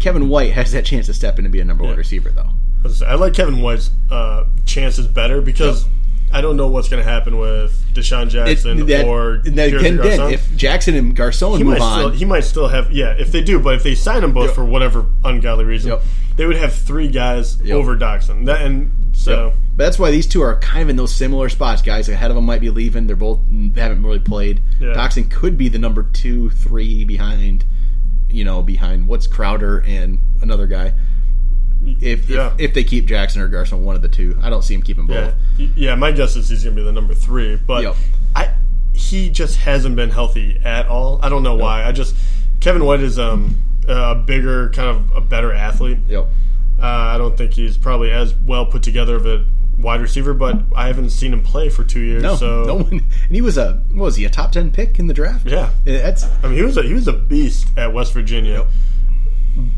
Kevin 0.00 0.28
White 0.28 0.52
has 0.52 0.72
that 0.72 0.84
chance 0.84 1.06
to 1.06 1.14
step 1.14 1.38
in 1.38 1.44
and 1.44 1.52
be 1.52 1.60
a 1.60 1.64
number 1.64 1.84
one 1.84 1.96
receiver 1.96 2.30
though. 2.30 2.50
I 2.84 2.88
say, 2.88 3.06
I 3.06 3.14
like 3.14 3.34
Kevin 3.34 3.60
White's 3.62 3.90
uh, 4.10 4.44
chances 4.64 5.06
better 5.06 5.40
because 5.40 5.86
I 6.32 6.40
don't 6.40 6.56
know 6.56 6.68
what's 6.68 6.88
going 6.88 7.02
to 7.02 7.08
happen 7.08 7.38
with 7.38 7.72
DeSean 7.94 8.26
It- 8.26 8.30
Jackson 8.30 8.86
that- 8.86 9.06
or 9.06 9.34
again, 9.34 9.58
again, 9.76 9.96
Garcon. 9.96 10.32
if 10.32 10.54
Jackson 10.56 10.94
and 10.96 11.14
Garcon 11.16 11.58
he 11.58 11.64
move 11.64 11.78
might 11.78 11.92
still 11.92 12.06
on, 12.06 12.12
he 12.14 12.24
might 12.24 12.40
still 12.44 12.68
have 12.68 12.90
yeah 12.92 13.12
if 13.16 13.30
they 13.32 13.42
do 13.42 13.58
but 13.60 13.74
if 13.76 13.82
they 13.84 13.94
sign 13.94 14.20
them 14.22 14.32
both 14.32 14.46
Yep. 14.48 14.54
for 14.56 14.64
whatever 14.64 15.06
ungodly 15.24 15.64
reason 15.64 15.92
Yep. 15.92 16.02
they 16.36 16.46
would 16.46 16.56
have 16.56 16.74
three 16.74 17.08
guys 17.08 17.60
Yep. 17.62 17.76
over 17.76 17.96
Doctson 17.96 18.44
that 18.46 18.62
and 18.62 18.90
so 19.26 19.52
But 19.76 19.84
that's 19.84 19.98
why 19.98 20.10
these 20.10 20.26
two 20.26 20.40
are 20.42 20.56
kind 20.60 20.82
of 20.82 20.88
in 20.88 20.96
those 20.96 21.14
similar 21.14 21.48
spots. 21.48 21.82
Guys 21.82 22.08
ahead 22.08 22.30
of 22.30 22.34
them 22.36 22.46
might 22.46 22.60
be 22.60 22.70
leaving. 22.70 23.06
They're 23.06 23.16
both 23.16 23.40
haven't 23.74 24.02
really 24.02 24.18
played. 24.18 24.60
Yeah. 24.80 24.94
Doctson 24.94 25.30
could 25.30 25.58
be 25.58 25.68
the 25.68 25.78
number 25.78 26.02
two, 26.02 26.50
three 26.50 27.04
behind. 27.04 27.64
You 28.30 28.44
know, 28.44 28.60
behind 28.62 29.06
what's 29.06 29.26
Crowder 29.26 29.78
and 29.86 30.18
another 30.42 30.66
guy. 30.66 30.94
If 32.00 32.28
Yeah. 32.28 32.54
if, 32.54 32.60
if 32.60 32.74
they 32.74 32.82
keep 32.84 33.06
Jackson 33.06 33.40
or 33.40 33.48
Garcon, 33.48 33.84
one 33.84 33.94
of 33.96 34.02
the 34.02 34.08
two, 34.08 34.36
I 34.42 34.50
don't 34.50 34.62
see 34.62 34.74
him 34.74 34.82
keeping 34.82 35.06
both. 35.06 35.34
yeah 35.58 35.66
yeah 35.76 35.94
my 35.94 36.10
guess 36.10 36.34
is 36.36 36.48
he's 36.48 36.64
going 36.64 36.74
to 36.74 36.80
be 36.82 36.84
the 36.84 36.92
number 36.92 37.14
three 37.14 37.56
but 37.56 37.82
Yep. 37.84 37.96
I 38.34 38.54
he 38.92 39.30
just 39.30 39.58
hasn't 39.58 39.94
been 39.94 40.10
healthy 40.10 40.58
at 40.64 40.86
all 40.88 41.20
I 41.22 41.28
don't 41.28 41.42
know 41.42 41.54
why 41.54 41.84
I 41.84 41.92
just 41.92 42.14
Kevin 42.60 42.84
White 42.84 43.00
is 43.00 43.18
um 43.18 43.62
a 43.86 44.14
bigger 44.16 44.70
kind 44.70 44.88
of 44.88 45.12
a 45.14 45.20
better 45.20 45.52
athlete 45.52 45.98
Yep. 46.08 46.26
Uh, 46.80 46.86
I 46.86 47.18
don't 47.18 47.36
think 47.36 47.54
he's 47.54 47.76
probably 47.76 48.10
as 48.10 48.34
well 48.34 48.66
put 48.66 48.82
together 48.82 49.16
of 49.16 49.26
a 49.26 49.44
wide 49.78 50.00
receiver, 50.00 50.34
but 50.34 50.62
I 50.74 50.86
haven't 50.86 51.10
seen 51.10 51.32
him 51.32 51.42
play 51.42 51.68
for 51.68 51.84
two 51.84 52.00
years. 52.00 52.22
No, 52.22 52.36
so 52.36 52.64
no 52.64 52.74
one. 52.76 52.92
And 52.92 53.34
he 53.34 53.40
was 53.40 53.56
a 53.58 53.82
what 53.92 54.04
was 54.04 54.16
he 54.16 54.24
a 54.24 54.30
top 54.30 54.52
ten 54.52 54.70
pick 54.70 54.98
in 54.98 55.06
the 55.06 55.14
draft? 55.14 55.46
Yeah. 55.46 55.70
that's 55.84 56.24
I 56.42 56.48
mean, 56.48 56.54
he 56.54 56.62
was 56.62 56.76
a, 56.76 56.82
he 56.82 56.94
was 56.94 57.08
a 57.08 57.12
beast 57.12 57.68
at 57.76 57.92
West 57.92 58.12
Virginia. 58.12 58.66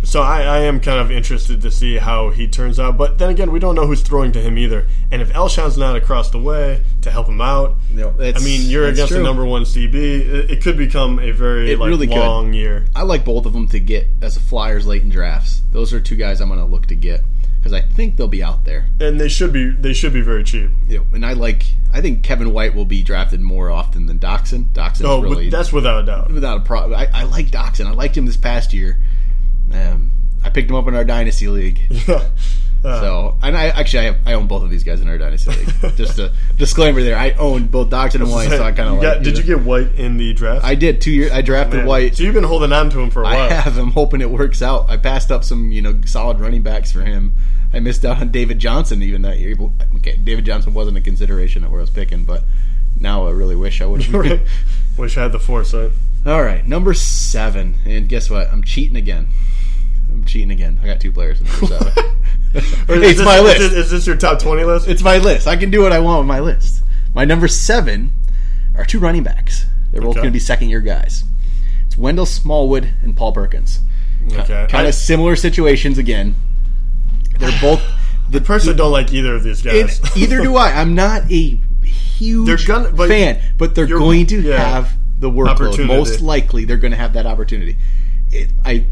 So 0.02 0.22
I, 0.22 0.42
I 0.42 0.58
am 0.60 0.80
kind 0.80 0.98
of 1.00 1.10
interested 1.10 1.60
to 1.62 1.70
see 1.70 1.98
how 1.98 2.30
he 2.30 2.48
turns 2.48 2.80
out. 2.80 2.96
But 2.96 3.18
then 3.18 3.30
again, 3.30 3.50
we 3.52 3.58
don't 3.58 3.74
know 3.74 3.86
who's 3.86 4.00
throwing 4.00 4.32
to 4.32 4.40
him 4.40 4.58
either. 4.58 4.86
And 5.12 5.20
if 5.22 5.30
Alshon's 5.34 5.76
not 5.78 5.94
across 5.96 6.30
the 6.30 6.38
way 6.38 6.82
to 7.02 7.10
help 7.10 7.28
him 7.28 7.40
out, 7.40 7.76
No, 7.92 8.08
I 8.18 8.38
mean, 8.42 8.62
you're 8.68 8.86
against 8.86 9.08
true. 9.12 9.18
the 9.18 9.22
number 9.24 9.44
one 9.44 9.62
CB. 9.62 9.94
It, 9.94 10.50
it 10.50 10.62
could 10.62 10.76
become 10.76 11.18
a 11.18 11.30
very 11.30 11.76
like 11.76 11.88
really 11.88 12.06
could. 12.08 12.16
long 12.16 12.52
year. 12.52 12.86
I 12.96 13.02
like 13.02 13.24
both 13.24 13.46
of 13.46 13.52
them 13.52 13.68
to 13.68 13.78
get 13.78 14.06
as 14.22 14.36
a 14.36 14.40
Flyers 14.40 14.86
late 14.86 15.02
in 15.02 15.10
drafts. 15.10 15.62
Those 15.70 15.92
are 15.92 16.00
two 16.00 16.16
guys 16.16 16.40
I'm 16.40 16.48
going 16.48 16.60
to 16.60 16.66
look 16.66 16.86
to 16.86 16.94
get 16.96 17.22
because 17.58 17.72
I 17.72 17.80
think 17.80 18.16
they'll 18.16 18.28
be 18.28 18.42
out 18.42 18.64
there. 18.64 18.86
And 19.00 19.20
they 19.20 19.28
should 19.28 19.52
be 19.52 19.70
they 19.70 19.92
should 19.92 20.12
be 20.12 20.22
very 20.22 20.42
cheap. 20.44 20.70
Yep. 20.88 21.12
And 21.12 21.24
I 21.26 21.34
like. 21.34 21.62
I 21.92 22.00
think 22.00 22.22
Kevin 22.22 22.52
White 22.52 22.74
will 22.74 22.84
be 22.84 23.02
drafted 23.02 23.40
more 23.40 23.70
often 23.70 24.06
than 24.06 24.18
Doctson. 24.18 24.72
Doctson's 24.72 25.04
Oh, 25.06 25.20
really 25.22 25.50
that's 25.50 25.72
without 25.72 26.02
a 26.02 26.06
doubt. 26.06 26.30
without 26.32 26.58
a 26.58 26.60
problem. 26.60 26.98
I, 26.98 27.08
I 27.12 27.22
like 27.24 27.46
Doctson. 27.46 27.86
I 27.86 27.92
liked 27.92 28.16
him 28.16 28.26
this 28.26 28.36
past 28.36 28.72
year. 28.74 28.98
Um, 29.72 30.10
I 30.42 30.50
picked 30.50 30.70
him 30.70 30.76
up 30.76 30.86
in 30.88 30.94
our 30.94 31.04
dynasty 31.04 31.48
league. 31.48 31.80
Yeah. 32.80 32.90
Uh, 32.90 33.00
So, 33.00 33.38
and 33.42 33.56
I 33.56 33.66
actually 33.70 33.98
I, 33.98 34.04
have, 34.04 34.18
I 34.24 34.32
own 34.34 34.46
both 34.46 34.62
of 34.62 34.70
these 34.70 34.84
guys 34.84 35.00
in 35.00 35.08
our 35.08 35.18
dynasty 35.18 35.50
league. 35.50 35.74
Just 35.96 36.20
a 36.20 36.32
disclaimer 36.56 37.02
there. 37.02 37.16
I 37.18 37.32
own 37.32 37.66
both 37.66 37.90
Doctson 37.90 38.20
and 38.20 38.30
White, 38.30 38.50
so 38.50 38.62
I 38.62 38.70
kind 38.70 38.88
of 38.88 39.02
like. 39.02 39.22
did 39.24 39.36
you 39.36 39.42
get 39.42 39.62
White 39.62 39.94
in 39.96 40.16
the 40.16 40.32
draft? 40.32 40.64
I 40.64 40.76
did 40.76 41.00
two 41.00 41.10
years. 41.10 41.32
I 41.32 41.42
drafted. 41.42 41.86
White. 41.86 42.14
So 42.14 42.22
you've 42.22 42.34
been 42.34 42.44
holding 42.44 42.72
on 42.72 42.88
to 42.90 43.00
him 43.00 43.10
for 43.10 43.22
a 43.22 43.24
while. 43.24 43.50
I 43.50 43.52
have. 43.52 43.76
I'm 43.78 43.90
hoping 43.90 44.20
it 44.20 44.30
works 44.30 44.62
out. 44.62 44.88
I 44.88 44.96
passed 44.96 45.32
up 45.32 45.42
some, 45.42 45.72
you 45.72 45.82
know, 45.82 46.00
solid 46.06 46.38
running 46.38 46.62
backs 46.62 46.92
for 46.92 47.00
him. 47.02 47.32
I 47.72 47.80
missed 47.80 48.04
out 48.04 48.20
on 48.20 48.30
David 48.30 48.60
Johnson 48.60 49.02
even 49.02 49.22
that 49.22 49.40
year. 49.40 49.56
Okay, 49.96 50.16
David 50.16 50.44
Johnson 50.44 50.72
wasn't 50.72 50.98
a 50.98 51.00
consideration 51.00 51.64
at 51.64 51.70
where 51.72 51.80
I 51.80 51.82
was 51.82 51.90
picking, 51.90 52.22
but 52.22 52.44
now 53.00 53.26
I 53.26 53.32
really 53.32 53.56
wish 53.56 53.82
I 53.82 53.86
would 53.86 54.02
have. 54.04 54.14
Right. 54.24 54.40
Wish 54.96 55.16
I 55.18 55.22
had 55.24 55.32
the 55.32 55.40
foresight. 55.40 55.90
All 56.26 56.42
right, 56.42 56.66
number 56.66 56.92
seven, 56.94 57.76
and 57.86 58.08
guess 58.08 58.28
what? 58.28 58.48
I'm 58.52 58.62
cheating 58.62 58.96
again. 58.96 59.28
I'm 60.12 60.24
cheating 60.24 60.50
again. 60.50 60.78
I 60.82 60.86
got 60.86 61.00
two 61.00 61.12
players 61.12 61.40
in 61.40 61.46
number 61.46 61.66
seven. 61.66 61.92
Or 62.88 62.94
is 62.94 63.02
it's 63.02 63.18
this- 63.18 63.26
my 63.26 63.36
is 63.36 63.42
list. 63.42 63.58
this- 63.58 63.72
Is 63.72 63.90
this 63.90 64.06
your 64.06 64.16
top 64.16 64.38
twenty 64.40 64.64
list? 64.64 64.88
It's 64.88 65.02
my 65.02 65.18
list. 65.18 65.46
I 65.46 65.56
can 65.56 65.70
do 65.70 65.82
what 65.82 65.92
I 65.92 65.98
want 65.98 66.20
with 66.20 66.28
my 66.28 66.40
list. 66.40 66.82
My 67.14 67.26
number 67.26 67.46
seven 67.46 68.10
are 68.74 68.86
two 68.86 68.98
running 68.98 69.22
backs. 69.22 69.66
They're 69.92 70.00
both 70.00 70.10
Okay. 70.12 70.20
going 70.20 70.28
to 70.28 70.32
be 70.32 70.38
second 70.38 70.70
year 70.70 70.80
guys. 70.80 71.24
It's 71.86 71.98
Wendell 71.98 72.24
Smallwood 72.24 72.90
and 73.02 73.14
Paul 73.14 73.32
Perkins. 73.32 73.80
okay. 74.32 74.66
Kind 74.70 74.86
of 74.86 74.94
similar 74.94 75.36
situations 75.36 75.98
again. 75.98 76.36
They're 77.38 77.52
both 77.60 77.82
the 78.30 78.40
personally 78.40 78.76
don't 78.78 78.92
like 78.92 79.12
either 79.12 79.34
of 79.34 79.42
these 79.42 79.60
guys. 79.60 80.00
either 80.16 80.40
do 80.40 80.56
I. 80.56 80.72
I'm 80.80 80.94
not 80.94 81.30
a 81.30 81.60
huge 81.84 82.66
gonna- 82.66 82.96
fan, 83.08 83.42
but 83.58 83.74
they're 83.74 83.86
going 83.86 84.26
to 84.28 84.40
yeah. 84.40 84.56
have 84.56 84.92
the 85.18 85.30
workload. 85.30 85.86
Most 85.86 86.20
likely, 86.20 86.64
they're 86.64 86.76
going 86.76 86.92
to 86.92 86.96
have 86.96 87.12
that 87.14 87.26
opportunity. 87.26 87.76
It, 88.30 88.50
I 88.64 88.86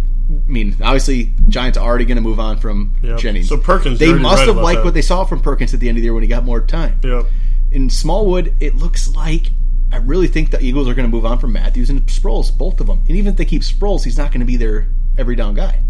mean, 0.47 0.77
obviously, 0.83 1.33
Giants 1.49 1.79
are 1.79 1.87
already 1.87 2.05
going 2.05 2.17
to 2.17 2.23
move 2.23 2.41
on 2.41 2.59
from 2.59 2.95
Yep. 3.03 3.19
Jennings. 3.19 3.49
So 3.49 3.59
Perkins, 3.59 3.99
they 3.99 4.13
must 4.13 4.39
right 4.41 4.49
have 4.49 4.57
liked 4.57 4.79
that. 4.79 4.85
what 4.85 4.95
they 4.95 5.03
saw 5.03 5.25
from 5.25 5.41
Perkins 5.41 5.73
at 5.75 5.81
the 5.81 5.89
end 5.89 5.99
of 5.99 6.03
the 6.03 6.05
year 6.07 6.15
when 6.15 6.23
he 6.23 6.29
got 6.29 6.45
more 6.45 6.61
time. 6.61 6.99
Yep. 7.03 7.27
In 7.71 7.91
Smallwood, 7.91 8.55
it 8.61 8.75
looks 8.77 9.09
like 9.15 9.47
I 9.93 9.99
really 9.99 10.27
think 10.27 10.51
the 10.51 10.61
Eagles 10.61 10.89
are 10.89 10.95
going 10.95 11.09
to 11.09 11.15
move 11.15 11.27
on 11.27 11.39
from 11.39 11.53
Matthews 11.53 11.91
and 11.91 12.05
Sproles, 12.07 12.57
both 12.57 12.81
of 12.81 12.87
them. 12.89 13.03
And 13.09 13.17
even 13.17 13.33
if 13.33 13.37
they 13.37 13.45
keep 13.45 13.63
Sproles, 13.63 14.05
he's 14.05 14.19
not 14.19 14.33
going 14.33 14.41
to 14.41 14.47
be 14.47 14.57
their 14.57 14.89
every 15.19 15.37
down 15.37 15.55
guy. 15.55 15.81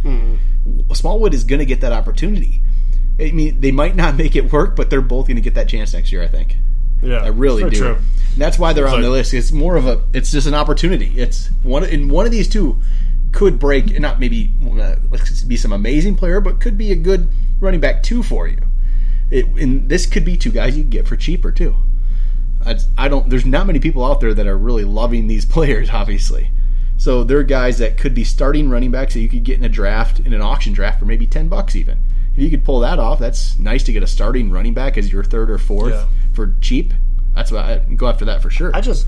Smallwood 0.93 1.35
is 1.35 1.45
going 1.45 1.59
to 1.61 1.67
get 1.67 1.81
that 1.81 1.93
opportunity. 1.93 2.61
I 3.19 3.31
mean, 3.33 3.61
they 3.61 3.73
might 3.73 3.97
not 3.97 4.17
make 4.17 4.37
it 4.37 4.53
work, 4.53 4.77
but 4.77 4.91
they're 4.91 5.01
both 5.01 5.27
going 5.27 5.37
to 5.37 5.41
get 5.43 5.55
that 5.55 5.69
chance 5.69 5.95
next 5.95 6.13
year. 6.13 6.23
I 6.23 6.29
think. 6.29 6.57
Yeah. 7.03 7.19
I 7.19 7.29
really 7.29 7.69
do. 7.71 7.77
True. 7.77 7.95
And 7.95 8.43
that's 8.43 8.59
why 8.59 8.73
they're 8.73 8.87
It's 8.87 8.95
on 8.95 9.03
the 9.03 9.11
list. 9.11 9.35
It's 9.35 9.53
more 9.53 9.77
of 9.77 9.87
a. 9.87 10.03
It's 10.13 10.31
just 10.31 10.47
an 10.47 10.55
opportunity. 10.55 11.13
It's 11.17 11.49
one. 11.63 11.85
In 11.85 12.09
one 12.09 12.27
of 12.27 12.33
these 12.33 12.49
two 12.49 12.81
could 13.33 13.59
break. 13.59 13.99
Not 13.99 14.21
maybe 14.21 14.51
uh, 14.81 14.97
be 15.47 15.57
some 15.57 15.73
amazing 15.73 16.17
player, 16.17 16.41
but 16.41 16.61
could 16.61 16.77
be 16.77 16.93
a 16.93 16.97
good 16.97 17.29
running 17.61 17.81
back 17.81 18.03
two 18.03 18.23
for 18.23 18.47
you. 18.47 18.59
It, 19.31 19.47
and 19.47 19.89
this 19.89 20.07
could 20.07 20.25
be 20.25 20.37
two 20.37 20.51
guys 20.51 20.77
you 20.77 20.83
can 20.83 20.91
get 20.91 21.09
for 21.09 21.17
cheaper 21.17 21.51
too. 21.51 21.77
I, 22.65 22.79
I 22.97 23.09
don't. 23.09 23.29
There's 23.31 23.47
not 23.47 23.67
many 23.67 23.79
people 23.79 24.05
out 24.05 24.21
there 24.21 24.35
that 24.35 24.47
are 24.47 24.59
really 24.59 24.85
loving 24.85 25.29
these 25.29 25.45
players. 25.57 25.91
Obviously, 25.91 26.51
so 26.97 27.25
they're 27.25 27.43
guys 27.43 27.79
that 27.79 27.97
could 27.97 28.15
be 28.15 28.25
starting 28.25 28.71
running 28.71 28.91
backs 28.91 29.15
that 29.15 29.21
you 29.21 29.29
could 29.29 29.45
get 29.45 29.59
in 29.59 29.65
a 29.65 29.69
draft 29.69 30.21
in 30.21 30.33
an 30.33 30.43
auction 30.43 30.73
draft 30.73 30.99
for 30.99 31.05
maybe 31.05 31.27
ten 31.27 31.49
bucks 31.49 31.77
even. 31.77 31.99
If 32.37 32.43
you 32.43 32.51
could 32.51 32.65
pull 32.65 32.81
that 32.81 32.99
off, 32.99 33.19
that's 33.19 33.59
nice 33.59 33.83
to 33.85 33.93
get 33.93 34.03
a 34.03 34.07
starting 34.07 34.51
running 34.51 34.75
back 34.75 34.99
as 34.99 35.11
your 35.11 35.25
third 35.25 35.51
or 35.51 35.59
fourth 35.59 35.95
Yeah. 35.95 36.07
for 36.35 36.55
cheap. 36.61 36.93
That's 37.35 37.51
what 37.51 37.65
I 37.65 37.79
go 37.79 38.07
after 38.09 38.25
that 38.27 38.43
for 38.43 38.51
sure. 38.51 38.71
I 38.75 38.81
just, 38.81 39.07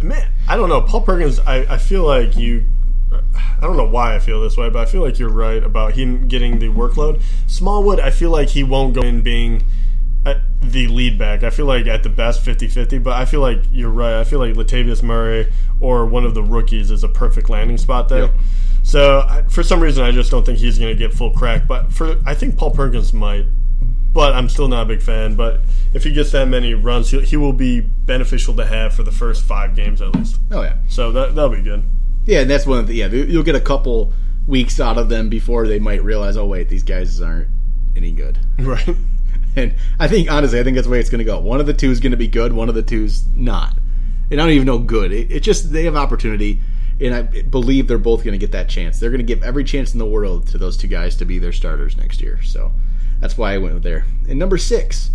man, 0.00 0.28
I 0.48 0.56
don't 0.56 0.68
know. 0.68 0.80
Paul 0.82 1.02
Perkins, 1.02 1.38
I, 1.40 1.58
I 1.74 1.78
feel 1.78 2.04
like 2.04 2.36
you. 2.36 2.64
I 3.12 3.60
don't 3.60 3.76
know 3.76 3.86
why 3.86 4.14
I 4.14 4.18
feel 4.20 4.40
this 4.40 4.56
way, 4.56 4.70
but 4.70 4.80
I 4.80 4.90
feel 4.90 5.02
like 5.02 5.18
you're 5.18 5.28
right 5.28 5.62
about 5.62 5.92
him 5.92 6.28
getting 6.28 6.58
the 6.60 6.68
workload. 6.68 7.20
Smallwood, 7.46 8.00
I 8.00 8.10
feel 8.10 8.30
like 8.30 8.48
he 8.48 8.62
won't 8.62 8.94
go 8.94 9.02
in 9.02 9.20
being 9.20 9.62
the 10.60 10.86
lead 10.86 11.18
back. 11.18 11.42
I 11.42 11.50
feel 11.50 11.66
like 11.66 11.86
at 11.86 12.02
the 12.02 12.08
best 12.08 12.42
50 12.42 12.68
50, 12.68 12.98
but 12.98 13.14
I 13.14 13.24
feel 13.24 13.40
like 13.40 13.58
you're 13.72 13.90
right. 13.90 14.20
I 14.20 14.24
feel 14.24 14.38
like 14.38 14.54
Latavius 14.54 15.02
Murray 15.02 15.52
or 15.80 16.06
one 16.06 16.24
of 16.24 16.34
the 16.34 16.42
rookies 16.42 16.90
is 16.90 17.02
a 17.02 17.08
perfect 17.08 17.50
landing 17.50 17.78
spot 17.78 18.08
there. 18.08 18.22
Yep. 18.26 18.34
So 18.84 19.20
I, 19.28 19.42
for 19.42 19.62
some 19.62 19.80
reason, 19.80 20.04
I 20.04 20.10
just 20.12 20.30
don't 20.30 20.44
think 20.46 20.58
he's 20.58 20.78
going 20.78 20.92
to 20.92 20.98
get 20.98 21.12
full 21.12 21.32
crack. 21.32 21.66
But 21.66 21.92
for 21.92 22.16
I 22.24 22.34
think 22.34 22.56
Paul 22.56 22.70
Perkins 22.70 23.12
might. 23.12 23.46
But 24.12 24.34
I'm 24.34 24.48
still 24.50 24.68
not 24.68 24.82
a 24.82 24.86
big 24.86 25.00
fan. 25.02 25.36
But 25.36 25.60
if 25.94 26.04
he 26.04 26.12
gets 26.12 26.32
that 26.32 26.46
many 26.46 26.74
runs, 26.74 27.10
he, 27.10 27.20
he 27.22 27.36
will 27.36 27.54
be 27.54 27.80
beneficial 27.80 28.54
to 28.56 28.66
have 28.66 28.92
for 28.94 29.02
the 29.02 29.10
first 29.12 29.42
five 29.42 29.74
games 29.74 30.02
at 30.02 30.14
least. 30.14 30.38
oh 30.50 30.62
yeah, 30.62 30.76
So 30.88 31.10
that 31.12 31.34
that'll 31.34 31.50
be 31.50 31.62
good. 31.62 31.82
yeah. 32.26 32.40
And 32.40 32.50
that's 32.50 32.66
one 32.66 32.78
of 32.78 32.86
the 32.86 32.94
yeah. 32.94 33.06
You'll 33.08 33.42
get 33.42 33.54
a 33.54 33.60
couple 33.60 34.12
weeks 34.46 34.78
out 34.80 34.98
of 34.98 35.08
them 35.08 35.28
before 35.28 35.66
they 35.66 35.78
might 35.78 36.02
realize, 36.04 36.36
oh 36.36 36.46
wait, 36.46 36.68
these 36.68 36.82
guys 36.82 37.20
aren't 37.20 37.48
any 37.96 38.12
good. 38.12 38.38
Right. 38.58 38.96
And 39.54 39.74
I 39.98 40.08
think 40.08 40.30
honestly, 40.30 40.58
I 40.58 40.64
think 40.64 40.76
that's 40.76 40.86
the 40.86 40.90
way 40.92 40.98
it's 41.00 41.10
going 41.10 41.18
to 41.18 41.24
go. 41.24 41.38
One 41.38 41.60
of 41.60 41.66
the 41.66 41.74
two 41.74 41.90
is 41.90 42.00
going 42.00 42.12
to 42.12 42.16
be 42.16 42.28
good. 42.28 42.52
One 42.52 42.68
of 42.68 42.74
the 42.74 42.82
two's 42.82 43.24
not. 43.36 43.74
And 44.30 44.40
I 44.40 44.44
don't 44.44 44.54
even 44.54 44.66
know 44.66 44.78
good. 44.78 45.12
It, 45.12 45.30
it 45.30 45.40
just 45.40 45.72
they 45.72 45.84
have 45.84 45.96
opportunity. 45.96 46.58
and 47.00 47.14
I 47.14 47.22
believe 47.22 47.86
they're 47.88 47.98
both 47.98 48.24
going 48.24 48.32
to 48.32 48.38
get 48.38 48.52
that 48.52 48.68
chance. 48.68 48.98
They're 48.98 49.10
going 49.10 49.18
to 49.18 49.24
give 49.24 49.42
every 49.42 49.64
chance 49.64 49.92
in 49.92 49.98
the 49.98 50.06
world 50.06 50.46
to 50.48 50.58
those 50.58 50.76
two 50.76 50.88
guys 50.88 51.16
to 51.16 51.24
be 51.24 51.38
their 51.38 51.52
starters 51.52 51.96
next 51.96 52.20
year. 52.22 52.40
So 52.42 52.72
that's 53.20 53.36
why 53.36 53.52
I 53.54 53.58
went 53.58 53.82
there. 53.82 54.04
And 54.28 54.38
number 54.38 54.56
six. 54.58 55.10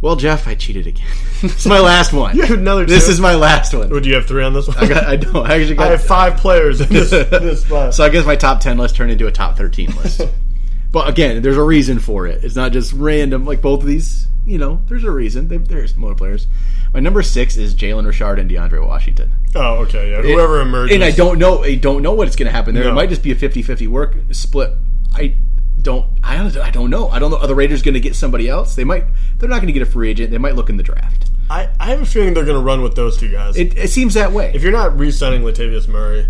Well, 0.00 0.14
Jeff, 0.14 0.46
I 0.46 0.54
cheated 0.54 0.86
again. 0.86 1.08
it's 1.42 1.66
my 1.66 1.80
last 1.80 2.12
one. 2.12 2.36
You 2.36 2.42
have 2.42 2.58
another 2.58 2.84
This 2.86 3.08
is 3.08 3.18
my 3.20 3.34
last 3.34 3.74
one. 3.74 3.88
Would 3.90 4.06
you 4.06 4.14
have 4.14 4.26
three 4.26 4.44
on 4.44 4.52
this 4.52 4.68
one? 4.68 4.76
I 4.76 4.86
got. 4.86 5.04
I 5.04 5.16
don't. 5.16 5.44
I 5.44 5.58
actually 5.58 5.74
got. 5.74 5.88
I 5.88 5.90
have 5.90 6.04
five 6.04 6.36
players 6.36 6.80
in 6.80 6.88
this, 6.88 7.10
this 7.10 7.62
spot. 7.64 7.94
So 7.94 8.04
I 8.04 8.08
guess 8.08 8.24
my 8.24 8.36
top 8.36 8.60
ten 8.60 8.78
list 8.78 8.94
turned 8.94 9.10
into 9.10 9.26
a 9.26 9.32
top 9.32 9.56
thirteen 9.56 9.90
list. 9.96 10.20
but 10.90 11.08
again, 11.08 11.42
there's 11.42 11.56
a 11.56 11.62
reason 11.62 11.98
for 11.98 12.26
it. 12.26 12.44
It's 12.44 12.56
not 12.56 12.72
just 12.72 12.92
random. 12.92 13.44
Like 13.44 13.60
both 13.60 13.80
of 13.82 13.86
these, 13.86 14.26
you 14.46 14.58
know, 14.58 14.82
there's 14.86 15.04
a 15.04 15.10
reason. 15.10 15.48
They, 15.48 15.58
there's 15.58 15.96
more 15.96 16.14
players. 16.14 16.46
My 16.94 17.00
number 17.00 17.22
six 17.22 17.56
is 17.56 17.74
Jalen 17.74 18.06
Richard 18.06 18.38
and 18.38 18.50
DeAndre 18.50 18.86
Washington. 18.86 19.32
oh, 19.54 19.76
okay. 19.84 20.10
Yeah. 20.10 20.22
Whoever 20.22 20.60
emerges. 20.60 20.94
And 20.94 21.04
I 21.04 21.10
don't 21.10 21.38
know. 21.38 21.62
I 21.62 21.74
don't 21.74 22.02
know 22.02 22.12
what's 22.14 22.36
going 22.36 22.46
to 22.46 22.52
happen 22.52 22.74
there. 22.74 22.88
It 22.88 22.94
might 22.94 23.10
just 23.10 23.22
be 23.22 23.30
a 23.32 23.36
50-50 23.36 23.88
work 23.88 24.16
split. 24.32 24.72
I 25.14 25.36
don't. 25.80 26.06
I 26.24 26.36
I 26.62 26.70
don't 26.70 26.90
know. 26.90 27.08
I 27.08 27.18
don't 27.18 27.30
know. 27.30 27.38
Are 27.38 27.46
the 27.46 27.54
Raiders 27.54 27.82
going 27.82 27.94
to 27.94 28.00
get 28.00 28.14
somebody 28.14 28.48
else? 28.48 28.74
They 28.74 28.84
might. 28.84 29.04
They're 29.38 29.48
not 29.48 29.56
going 29.56 29.66
to 29.68 29.72
get 29.72 29.82
a 29.82 29.86
free 29.90 30.10
agent. 30.10 30.30
They 30.30 30.38
might 30.38 30.54
look 30.54 30.70
in 30.70 30.76
the 30.76 30.82
draft. 30.82 31.30
I, 31.50 31.70
I 31.80 31.86
have 31.90 32.02
a 32.02 32.06
feeling 32.06 32.34
they're 32.34 32.44
going 32.44 32.58
to 32.58 32.64
run 32.64 32.82
with 32.82 32.94
those 32.94 33.16
two 33.16 33.30
guys. 33.30 33.56
It, 33.56 33.76
it 33.76 33.88
seems 33.88 34.14
that 34.14 34.32
way. 34.32 34.52
if 34.54 34.62
you're 34.62 34.72
not 34.72 34.98
re-signing 34.98 35.42
Latavius 35.42 35.88
Murray, 35.88 36.26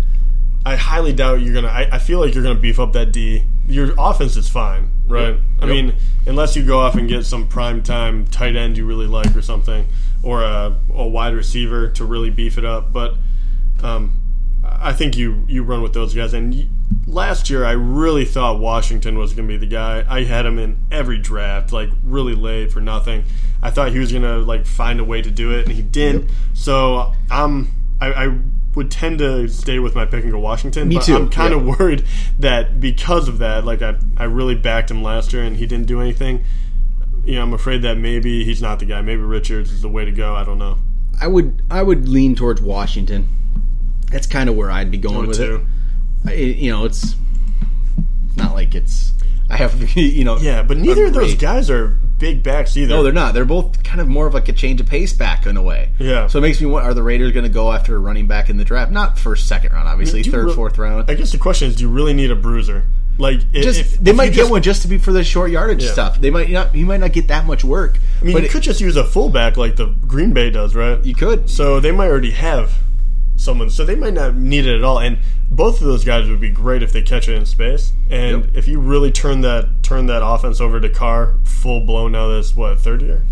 I 0.69 0.75
highly 0.75 1.13
doubt 1.13 1.41
you're 1.41 1.53
gonna. 1.55 1.67
I, 1.67 1.89
I 1.93 1.97
feel 1.97 2.19
like 2.19 2.35
you're 2.35 2.43
gonna 2.43 2.59
beef 2.59 2.79
up 2.79 2.93
that 2.93 3.11
D. 3.11 3.43
Your 3.67 3.91
offense 3.97 4.35
is 4.37 4.47
fine, 4.47 4.91
right? 5.07 5.29
Yep. 5.35 5.39
I 5.61 5.65
Yep. 5.65 5.69
mean, 5.75 5.95
unless 6.27 6.55
you 6.55 6.63
go 6.63 6.79
off 6.79 6.93
and 6.95 7.09
get 7.09 7.25
some 7.25 7.47
prime 7.47 7.81
time 7.81 8.25
tight 8.25 8.55
end 8.55 8.77
you 8.77 8.85
really 8.85 9.07
like 9.07 9.35
or 9.35 9.41
something, 9.41 9.87
or 10.21 10.43
a, 10.43 10.75
a 10.93 11.07
wide 11.07 11.33
receiver 11.33 11.89
to 11.89 12.05
really 12.05 12.29
beef 12.29 12.57
it 12.59 12.65
up. 12.65 12.93
But 12.93 13.15
um, 13.81 14.19
I 14.63 14.93
think 14.93 15.17
you 15.17 15.43
you 15.47 15.63
run 15.63 15.81
with 15.81 15.93
those 15.93 16.13
guys. 16.13 16.35
And 16.35 16.69
last 17.07 17.49
year, 17.49 17.65
I 17.65 17.71
really 17.71 18.25
thought 18.25 18.59
Washington 18.59 19.17
was 19.17 19.33
gonna 19.33 19.47
be 19.47 19.57
the 19.57 19.65
guy. 19.65 20.05
I 20.07 20.23
had 20.23 20.45
him 20.45 20.59
in 20.59 20.77
every 20.91 21.17
draft, 21.17 21.71
like 21.73 21.89
really 22.03 22.35
late 22.35 22.71
for 22.71 22.79
nothing. 22.79 23.23
I 23.63 23.71
thought 23.71 23.91
he 23.91 23.97
was 23.97 24.11
gonna 24.13 24.37
like 24.37 24.67
find 24.67 24.99
a 24.99 25.03
way 25.03 25.23
to 25.23 25.31
do 25.31 25.51
it, 25.51 25.65
and 25.65 25.75
he 25.75 25.81
didn't. 25.81 26.29
So 26.53 27.13
I'm 27.31 27.69
I, 27.99 28.13
I 28.27 28.37
would 28.75 28.91
tend 28.91 29.19
to 29.19 29.47
stay 29.47 29.79
with 29.79 29.95
my 29.95 30.05
pick 30.05 30.23
and 30.23 30.31
go 30.31 30.39
Washington. 30.39 30.87
Me 30.87 30.95
but 30.95 31.05
too, 31.05 31.15
I'm 31.15 31.29
kind 31.29 31.53
of 31.53 31.65
yeah. 31.65 31.75
worried 31.77 32.05
that 32.37 32.79
because 32.79 33.27
of 33.27 33.39
that, 33.39 33.65
like 33.65 33.81
I 33.81 33.95
I 34.17 34.25
really 34.25 34.55
backed 34.55 34.91
him 34.91 35.01
last 35.01 35.33
year 35.33 35.43
and 35.43 35.57
he 35.57 35.65
didn't 35.65 35.87
do 35.87 36.01
anything. 36.01 36.43
You 37.25 37.35
know, 37.35 37.43
I'm 37.43 37.53
afraid 37.53 37.81
that 37.81 37.97
maybe 37.97 38.43
he's 38.43 38.61
not 38.61 38.79
the 38.79 38.85
guy. 38.85 39.01
Maybe 39.01 39.21
Richards 39.21 39.71
is 39.71 39.81
the 39.81 39.89
way 39.89 40.05
to 40.05 40.11
go. 40.11 40.35
I 40.35 40.43
don't 40.43 40.59
know. 40.59 40.77
I 41.21 41.27
would. 41.27 41.61
I 41.69 41.83
would 41.83 42.07
lean 42.07 42.35
towards 42.35 42.61
Washington. 42.61 43.27
That's 44.11 44.27
kind 44.27 44.49
of 44.49 44.55
where 44.55 44.71
I'd 44.71 44.89
be 44.89 44.97
going 44.97 45.27
with 45.27 45.37
two. 45.37 45.67
it. 46.25 46.29
I, 46.29 46.33
you 46.33 46.71
know, 46.71 46.85
it's 46.85 47.15
not 48.35 48.53
like 48.53 48.73
it's. 48.75 49.13
I 49.49 49.57
have 49.57 49.81
you 49.97 50.23
know. 50.23 50.37
Yeah, 50.37 50.63
but 50.63 50.77
neither 50.77 51.05
of 51.05 51.13
those 51.13 51.35
guys 51.35 51.69
are 51.69 51.99
big 52.19 52.43
backs 52.43 52.77
either. 52.77 52.89
No, 52.93 53.01
they're 53.03 53.11
not. 53.13 53.33
They're 53.33 53.45
both 53.45 53.81
kind 53.83 53.99
of 54.01 54.07
more 54.07 54.27
of 54.27 54.33
like 54.33 54.47
a 54.49 54.53
change 54.53 54.79
of 54.81 54.87
pace 54.87 55.13
back 55.13 55.45
in 55.45 55.57
a 55.57 55.61
way. 55.61 55.89
Yeah. 55.97 56.27
So 56.27 56.37
it 56.39 56.41
makes 56.41 56.59
me 56.61 56.67
want: 56.67 56.85
Are 56.85 56.93
the 56.93 57.01
Raiders 57.03 57.31
going 57.31 57.45
to 57.45 57.49
go 57.51 57.71
after 57.71 57.95
a 57.95 57.99
running 57.99 58.27
back 58.27 58.49
in 58.49 58.57
the 58.57 58.63
draft? 58.65 58.91
Not 58.91 59.17
first, 59.17 59.47
second 59.47 59.71
round, 59.71 59.87
obviously. 59.87 60.21
Do 60.21 60.27
you 60.29 60.31
Third, 60.33 60.45
re- 60.47 60.53
fourth 60.53 60.77
round. 60.77 61.09
I 61.09 61.15
guess 61.15 61.31
the 61.31 61.37
question 61.39 61.69
is, 61.69 61.75
do 61.77 61.83
you 61.83 61.89
really 61.89 62.13
need 62.13 62.29
a 62.29 62.35
bruiser? 62.35 62.83
Like, 63.17 63.39
i- 63.53 63.61
just 63.61 63.79
if, 63.81 63.97
they 63.99 64.11
if 64.11 64.17
might 64.17 64.27
get 64.27 64.35
just- 64.35 64.51
one 64.51 64.61
just 64.61 64.81
to 64.83 64.87
be 64.87 64.97
for 64.97 65.11
the 65.11 65.23
short 65.23 65.51
yardage 65.51 65.83
Yeah. 65.83 65.91
stuff. 65.91 66.21
They 66.21 66.29
might 66.29 66.49
not. 66.49 66.75
You 66.75 66.85
might 66.85 66.99
not 66.99 67.11
get 67.13 67.27
that 67.29 67.45
much 67.45 67.63
work. 67.63 67.97
I 68.21 68.25
mean, 68.25 68.33
but 68.33 68.43
you 68.43 68.45
it- 68.47 68.51
could 68.51 68.63
just 68.63 68.79
use 68.81 68.95
a 68.95 69.03
fullback 69.03 69.57
like 69.57 69.75
the 69.75 69.87
Green 70.07 70.31
Bay 70.33 70.49
does, 70.51 70.75
right? 70.75 71.03
you 71.03 71.15
could. 71.15 71.49
So 71.49 71.79
they 71.79 71.91
might 71.91 72.07
already 72.09 72.31
have 72.31 72.73
someone, 73.49 73.69
so 73.69 73.83
they 73.85 73.95
might 73.95 74.13
not 74.13 74.35
need 74.35 74.65
it 74.67 74.75
at 74.75 74.83
all. 74.83 74.99
And 74.99 75.17
both 75.49 75.81
of 75.81 75.87
those 75.87 76.03
guys 76.05 76.29
would 76.29 76.39
be 76.39 76.51
great 76.51 76.83
if 76.83 76.91
they 76.91 77.01
catch 77.01 77.27
it 77.27 77.33
in 77.35 77.45
space. 77.45 77.93
And 78.09 78.45
Yep. 78.45 78.55
if 78.55 78.67
you 78.67 78.79
really 78.79 79.11
turn 79.11 79.41
that 79.41 79.81
turn 79.83 80.05
that 80.07 80.23
offense 80.25 80.61
over 80.61 80.79
to 80.79 80.89
Carr 80.89 81.35
full 81.43 81.81
blown 81.81 82.11
now, 82.11 82.27
this 82.29 82.55
what 82.55 82.79
third 82.79 83.01
year, 83.01 83.23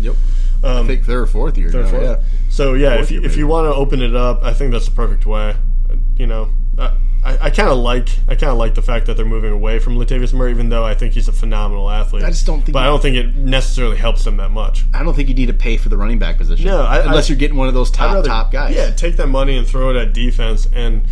Yep. 0.00 0.14
I 0.62 0.66
um, 0.78 0.86
think 0.86 1.04
third 1.04 1.22
or 1.22 1.26
fourth 1.26 1.58
year. 1.58 1.70
third, 1.70 1.84
now, 1.86 1.90
fourth? 1.90 2.02
yeah. 2.04 2.16
So 2.48 2.74
yeah, 2.74 2.94
Fourth 2.94 3.02
if 3.02 3.10
you, 3.10 3.22
if 3.22 3.36
you 3.36 3.46
want 3.48 3.66
to 3.66 3.74
open 3.74 4.00
it 4.00 4.14
up, 4.14 4.42
I 4.44 4.52
think 4.54 4.72
that's 4.72 4.86
the 4.86 4.92
perfect 4.92 5.26
way. 5.26 5.56
Uh, 5.90 5.96
You 6.16 6.26
know, 6.26 6.50
I 6.78 6.92
I, 7.24 7.46
I 7.46 7.50
kind 7.50 7.70
of 7.70 7.78
like 7.78 8.08
I 8.28 8.34
kind 8.34 8.52
of 8.52 8.58
like 8.58 8.74
the 8.74 8.82
fact 8.82 9.06
that 9.06 9.16
they're 9.16 9.24
moving 9.24 9.50
away 9.52 9.78
from 9.78 9.96
Latavius 9.96 10.34
Murray, 10.34 10.50
even 10.50 10.68
though 10.68 10.84
I 10.84 10.94
think 10.94 11.14
he's 11.14 11.26
a 11.26 11.32
phenomenal 11.32 11.90
athlete. 11.90 12.22
I 12.22 12.28
just 12.30 12.44
don't 12.46 12.60
think 12.60 12.74
but 12.74 12.82
I 12.82 12.86
don't 12.86 13.00
think 13.00 13.16
it 13.16 13.34
necessarily 13.34 13.96
helps 13.96 14.24
them 14.24 14.36
that 14.36 14.50
much. 14.50 14.84
I 14.92 15.02
don't 15.02 15.14
think 15.14 15.28
you 15.30 15.34
need 15.34 15.46
to 15.46 15.54
pay 15.54 15.76
for 15.78 15.88
the 15.88 15.96
running 15.96 16.18
back 16.18 16.36
position. 16.36 16.66
No, 16.66 16.82
I- 16.82 17.00
unless 17.04 17.26
I- 17.26 17.28
you're 17.30 17.38
getting 17.38 17.56
one 17.56 17.68
of 17.68 17.74
those 17.74 17.90
top 17.90 18.14
rather- 18.14 18.28
top 18.28 18.52
guys. 18.52 18.74
Yeah, 18.76 18.90
take 18.90 19.16
that 19.16 19.28
money 19.28 19.56
and 19.56 19.66
throw 19.66 19.88
it 19.90 19.96
at 19.96 20.12
defense, 20.12 20.68
and 20.74 21.02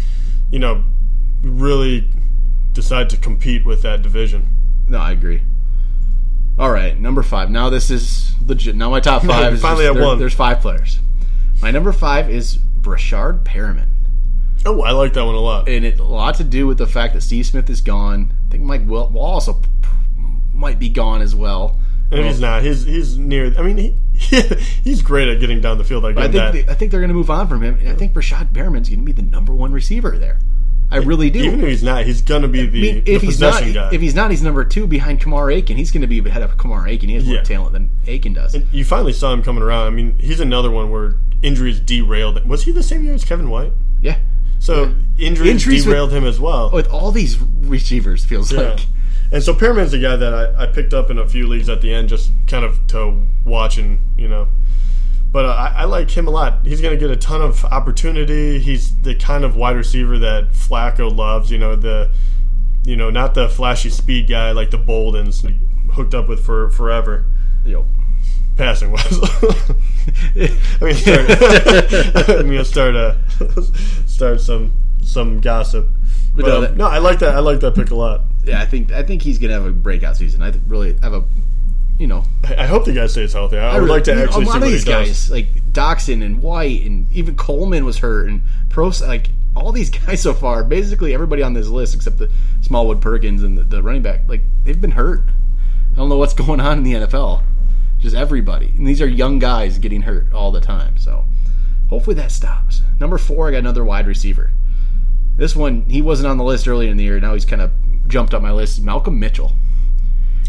you 0.51 0.59
know, 0.59 0.85
really 1.43 2.09
decide 2.75 3.09
to 3.11 3.17
compete 3.17 3.65
with 3.65 3.81
that 3.83 4.03
division. 4.03 4.49
No, 4.89 4.99
I 4.99 5.13
agree. 5.13 5.43
All 6.59 6.71
right, 6.71 6.99
number 7.01 7.23
five. 7.23 7.51
Now 7.51 7.71
this 7.71 7.91
is 7.91 8.33
legit. 8.47 8.77
Now 8.77 8.91
my 8.91 9.01
top 9.01 9.23
five. 9.25 9.55
is 9.55 9.63
Finally 9.63 9.85
just- 9.85 9.91
at 9.97 9.99
there- 9.99 10.07
one. 10.07 10.19
There's 10.19 10.35
five 10.35 10.61
players. 10.61 10.99
My 11.63 11.71
number 11.71 11.93
five 11.93 12.29
is 12.29 12.59
Brashard 12.59 13.45
Perriman, 13.45 13.87
Oh, 14.65 14.83
I 14.83 14.93
like 14.93 15.13
that 15.15 15.25
one 15.25 15.35
a 15.35 15.41
lot. 15.41 15.69
and 15.69 15.85
it 15.85 15.99
a 15.99 16.05
lot 16.05 16.37
to 16.37 16.45
do 16.45 16.67
with 16.67 16.79
the 16.79 16.87
fact 16.87 17.15
that 17.15 17.21
Steve 17.23 17.47
Smith 17.47 17.69
is 17.69 17.81
gone. 17.81 18.33
I 18.49 18.51
think 18.53 18.63
Mike 18.65 18.83
Will, 18.87 19.13
also 19.19 19.61
might 20.53 20.79
be 20.79 20.89
gone 20.89 21.21
as 21.23 21.35
well. 21.35 21.81
And 22.11 22.27
he's 22.27 22.41
not, 22.41 22.63
he's 22.63 22.85
he's 22.85 23.17
near. 23.17 23.55
I 23.59 23.63
mean, 23.63 23.77
he 23.79 23.97
he's 24.85 25.01
great 25.03 25.29
at 25.29 25.41
getting 25.41 25.61
down 25.63 25.79
the 25.79 25.85
field. 25.85 26.05
I 26.05 26.11
I 26.11 26.29
think 26.29 26.53
they, 26.53 26.71
I 26.71 26.75
think 26.75 26.91
they're 26.91 27.01
going 27.01 27.09
to 27.09 27.15
move 27.15 27.31
on 27.31 27.49
from 27.49 27.63
him, 27.63 27.79
and 27.81 27.89
I 27.89 27.95
think 27.95 28.13
Breshad 28.13 28.53
Perriman's 28.53 28.89
going 28.91 28.99
to 29.01 29.05
be 29.05 29.13
the 29.13 29.23
number 29.23 29.55
one 29.55 29.73
receiver 29.73 30.19
there. 30.19 30.39
I 30.91 30.99
really 30.99 31.31
do. 31.31 31.39
Even 31.43 31.61
if 31.61 31.69
he's 31.69 31.83
not, 31.83 32.05
he's 32.05 32.21
gonna 32.21 32.49
be 32.49 32.67
the, 32.67 32.79
I 32.91 32.93
mean, 32.97 33.05
the 33.05 33.13
if 33.15 33.23
he's 33.23 33.41
not, 33.41 33.63
guy. 33.73 33.89
if 33.95 34.03
he's 34.03 34.15
not, 34.15 34.31
he's 34.31 34.43
number 34.43 34.63
two 34.63 34.87
behind 34.87 35.21
Kamar 35.23 35.51
Aiken. 35.51 35.79
He's 35.79 35.91
going 35.91 36.03
to 36.03 36.07
be 36.07 36.19
ahead 36.19 36.43
of 36.43 36.59
Kamar 36.59 36.87
Aiken. 36.87 37.09
He 37.09 37.15
has 37.15 37.25
more 37.25 37.37
Yeah. 37.37 37.43
talent 37.43 37.73
than 37.73 37.89
Aiken 38.07 38.35
does. 38.35 38.55
you 38.73 38.85
finally 38.85 39.15
saw 39.15 39.33
him 39.33 39.43
coming 39.43 39.63
around. 39.63 39.87
I 39.87 39.91
mean, 39.91 40.19
he's 40.19 40.39
another 40.39 40.71
one 40.71 40.91
where 40.91 41.15
injuries 41.41 41.81
derailed. 41.81 42.47
Was 42.47 42.65
he 42.65 42.73
the 42.73 42.83
same 42.83 43.03
year 43.05 43.15
as 43.15 43.25
Kevin 43.25 43.49
White? 43.49 43.73
yeah, 44.03 44.19
So 44.63 44.95
injuries, 45.19 45.51
Injuries 45.51 45.85
with- 45.87 45.93
derailed 45.93 46.13
him 46.13 46.25
as 46.25 46.39
well. 46.39 46.71
with 46.71 46.87
all 46.89 47.11
these 47.11 47.37
receivers, 47.63 48.25
feels 48.25 48.53
Yeah. 48.53 48.61
like. 48.61 48.87
And 49.33 49.43
so 49.43 49.55
Perriman's 49.55 49.93
a 49.93 49.99
guy 49.99 50.15
that 50.15 50.33
I, 50.33 50.63
I 50.65 50.67
picked 50.67 50.95
up 50.95 51.11
in 51.11 51.19
a 51.19 51.27
few 51.29 51.49
leagues 51.49 51.69
at 51.69 51.81
the 51.81 51.93
end, 51.93 52.09
just 52.11 52.31
kind 52.47 52.65
of 52.65 52.87
to 52.89 53.27
watch 53.45 53.77
and 53.79 53.99
you 54.17 54.29
know. 54.29 54.47
But 55.33 55.47
I, 55.47 55.73
I 55.79 55.85
like 55.87 56.11
him 56.11 56.29
a 56.29 56.31
lot. 56.31 56.61
He's 56.65 56.81
going 56.81 56.93
to 56.95 57.01
get 57.01 57.11
a 57.11 57.17
ton 57.17 57.41
of 57.43 57.65
opportunity. 57.65 58.61
He's 58.61 58.95
the 59.01 59.15
kind 59.17 59.43
of 59.45 59.57
wide 59.57 59.75
receiver 59.77 60.17
that 60.19 60.53
Flacco 60.53 61.13
loves. 61.15 61.51
You 61.51 61.59
know 61.59 61.75
the, 61.75 62.11
you 62.85 62.95
know 62.95 63.11
not 63.11 63.35
the 63.35 63.49
flashy 63.49 63.91
speed 63.91 64.29
guy 64.29 64.53
like 64.53 64.71
the 64.71 64.79
Boldens 64.79 65.43
hooked 65.95 66.15
up 66.15 66.29
with 66.29 66.45
for 66.45 66.71
forever. 66.71 67.25
Yo. 67.65 67.87
Passing 68.59 68.93
was. 68.93 69.01
I 70.37 70.85
mean, 70.85 70.95
start, 70.95 71.31
I'm 72.29 72.47
gonna 72.49 72.65
start 72.67 72.95
uh, 72.95 73.15
start 74.23 74.41
some 74.41 74.73
some 75.03 75.41
gossip. 75.41 75.89
But, 76.35 76.47
no, 76.47 76.57
um, 76.57 76.63
that- 76.63 76.77
no, 76.77 76.87
I 76.87 76.99
like 76.99 77.19
that. 77.19 77.35
I 77.35 77.41
like 77.41 77.61
that 77.61 77.75
pick 77.75 77.91
a 77.91 77.95
lot. 77.95 78.23
Yeah, 78.45 78.61
I 78.63 78.67
think 78.67 78.93
I 78.93 79.03
think 79.03 79.23
he's 79.23 79.39
going 79.39 79.49
to 79.51 79.55
have 79.55 79.67
a 79.67 79.73
breakout 79.73 80.17
season. 80.17 80.43
I 80.43 80.51
th- 80.53 80.63
really 80.67 80.97
have 81.03 81.13
a, 81.13 81.25
you 81.99 82.07
know, 82.07 82.25
I 82.45 82.63
I 82.63 82.67
hope 82.67 82.85
the 82.85 82.93
guy 82.93 83.07
stays 83.07 83.33
healthy. 83.33 83.59
I, 83.59 83.71
I 83.71 83.75
would 83.75 83.81
really- 83.87 83.91
like 83.91 84.05
to 84.05 84.13
actually 84.15 84.27
a 84.27 84.33
see 84.33 84.39
lot 84.53 84.55
what 84.55 84.57
of 84.63 84.69
he 84.69 84.71
these 84.71 84.85
does. 84.85 85.07
guys 85.09 85.31
like 85.31 85.73
Doctson 85.73 86.25
and 86.25 86.41
White 86.43 86.83
and 86.87 87.11
even 87.13 87.35
Coleman 87.37 87.85
was 87.85 87.99
hurt 87.99 88.29
and 88.29 88.43
pros 88.71 89.03
like 89.03 89.29
all 89.55 89.73
these 89.73 89.91
guys 90.07 90.21
so 90.23 90.33
far. 90.35 90.63
Basically, 90.65 91.13
everybody 91.15 91.43
on 91.43 91.53
this 91.53 91.67
list 91.69 91.95
except 91.95 92.19
the 92.19 92.31
Smallwood 92.63 93.01
Perkins 93.01 93.43
and 93.43 93.59
the, 93.59 93.65
the 93.65 93.83
running 93.83 94.03
back, 94.03 94.21
like 94.29 94.43
they've 94.65 94.81
been 94.81 94.93
hurt. 94.93 95.23
I 95.93 95.97
don't 95.97 96.09
know 96.09 96.17
what's 96.17 96.35
going 96.45 96.61
on 96.61 96.79
in 96.79 96.85
the 96.85 96.95
NFL. 96.95 97.43
Just 97.99 98.17
everybody, 98.17 98.73
and 98.77 98.85
these 98.87 99.01
are 99.01 99.07
young 99.07 99.39
guys 99.39 99.79
getting 99.79 100.03
hurt 100.03 100.33
all 100.33 100.51
the 100.51 100.61
time. 100.61 100.97
So 100.97 101.25
hopefully 101.93 102.15
that 102.17 102.33
stops. 102.33 102.81
Number 102.99 103.19
four, 103.19 103.49
I 103.49 103.53
got 103.53 103.59
another 103.59 103.85
wide 103.85 104.07
receiver. 104.07 104.51
This 105.37 105.55
one 105.55 105.83
he 105.89 106.01
wasn't 106.03 106.29
on 106.29 106.39
the 106.39 106.45
list 106.45 106.67
earlier 106.67 106.91
in 106.91 106.97
the 106.97 107.05
year. 107.05 107.21
Now 107.21 107.35
he's 107.35 107.45
kind 107.45 107.61
of 107.63 107.71
jumped 108.09 108.33
up 108.35 108.43
my 108.43 108.53
list. 108.53 108.81
Malcolm 108.83 109.19
Mitchell. 109.19 109.53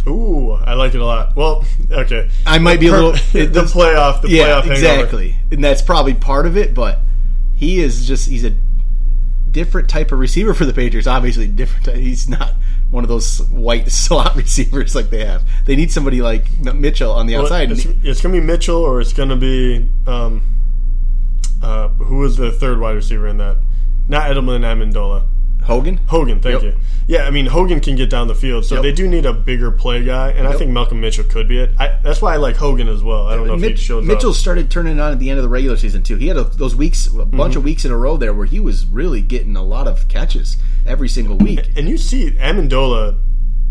Ooh, 0.05 0.51
I 0.51 0.73
like 0.73 0.93
it 0.95 0.99
a 1.01 1.05
lot. 1.05 1.35
Well, 1.35 1.65
okay. 1.89 2.29
I 2.45 2.59
might 2.59 2.79
be 2.79 2.87
a 2.87 2.91
little 2.91 3.11
the 3.31 3.39
it- 3.43 3.51
playoff. 3.53 4.21
The 4.21 4.29
yeah, 4.29 4.43
playoff 4.45 4.61
hangover. 4.63 4.73
exactly, 4.73 5.35
and 5.51 5.63
that's 5.63 5.81
probably 5.81 6.13
part 6.13 6.45
of 6.45 6.57
it. 6.57 6.73
But 6.73 6.99
he 7.55 7.79
is 7.79 8.05
just 8.05 8.27
he's 8.29 8.43
a 8.43 8.53
different 9.49 9.87
type 9.89 10.11
of 10.11 10.19
receiver 10.19 10.53
for 10.53 10.65
the 10.65 10.73
Patriots. 10.73 11.07
Obviously, 11.07 11.47
different. 11.47 11.85
type- 11.85 11.95
He's 11.95 12.27
not 12.27 12.53
one 12.91 13.03
of 13.05 13.07
those 13.07 13.41
white 13.49 13.89
slot 13.91 14.35
receivers 14.35 14.93
like 14.93 15.09
they 15.09 15.23
have. 15.25 15.43
They 15.65 15.75
need 15.77 15.91
somebody 15.91 16.21
like 16.21 16.47
Mitchell 16.59 17.13
on 17.13 17.25
the 17.27 17.35
Well, 17.35 17.43
outside. 17.43 17.71
it's, 17.71 17.85
it's 18.03 18.21
gonna 18.21 18.33
be 18.33 18.45
Mitchell, 18.45 18.77
or 18.77 18.99
it's 18.99 19.13
gonna 19.13 19.37
be 19.37 19.87
um, 20.05 20.41
uh, 21.63 21.87
who 21.89 22.17
was 22.17 22.37
the 22.37 22.51
third 22.51 22.79
wide 22.79 22.91
receiver 22.95 23.27
in 23.27 23.37
that? 23.37 23.57
Not 24.07 24.23
Edelman 24.29 24.63
and 24.63 24.65
Amendola. 24.93 25.25
Hogan. 25.63 25.95
Hogan, 26.07 26.41
thank 26.41 26.61
Yep. 26.61 26.73
you. 26.73 26.79
Yeah, 27.07 27.23
I 27.23 27.29
mean 27.31 27.45
Hogan 27.45 27.79
can 27.79 27.95
get 27.95 28.09
down 28.09 28.27
the 28.27 28.35
field, 28.35 28.65
so 28.65 28.75
Yep. 28.75 28.83
they 28.83 28.91
do 28.91 29.07
need 29.07 29.25
a 29.25 29.31
bigger 29.31 29.71
play 29.71 30.03
guy, 30.03 30.31
and 30.31 30.45
I 30.45 30.53
think 30.57 30.71
Malcolm 30.71 30.99
Mitchell 30.99 31.23
could 31.23 31.47
be 31.47 31.57
it. 31.57 31.71
I, 31.79 31.97
that's 32.03 32.21
why 32.21 32.33
I 32.33 32.37
like 32.37 32.57
Hogan 32.57 32.89
as 32.89 33.01
well. 33.01 33.27
I 33.27 33.37
don't 33.37 33.47
know 33.47 33.53
if 33.53 33.61
he 33.61 33.69
Mitch, 33.69 33.79
shows 33.79 34.05
Mitchell 34.05 34.31
up. 34.31 34.35
started 34.35 34.69
turning 34.69 34.99
on 34.99 35.13
at 35.13 35.19
the 35.19 35.29
end 35.29 35.39
of 35.39 35.43
the 35.43 35.47
regular 35.49 35.77
season 35.77 36.03
too. 36.03 36.17
He 36.17 36.27
had 36.27 36.35
a, 36.35 36.43
those 36.43 36.75
weeks, 36.75 37.07
a 37.07 37.11
Mm-hmm. 37.11 37.37
bunch 37.37 37.55
of 37.55 37.63
weeks 37.63 37.85
in 37.85 37.91
a 37.91 37.97
row 37.97 38.17
there 38.17 38.33
where 38.33 38.45
he 38.45 38.59
was 38.59 38.85
really 38.85 39.21
getting 39.21 39.55
a 39.55 39.63
lot 39.63 39.87
of 39.87 40.09
catches 40.09 40.57
every 40.85 41.07
single 41.07 41.37
week. 41.37 41.69
And 41.77 41.87
you 41.87 41.97
see 41.97 42.31
Amendola, 42.31 43.17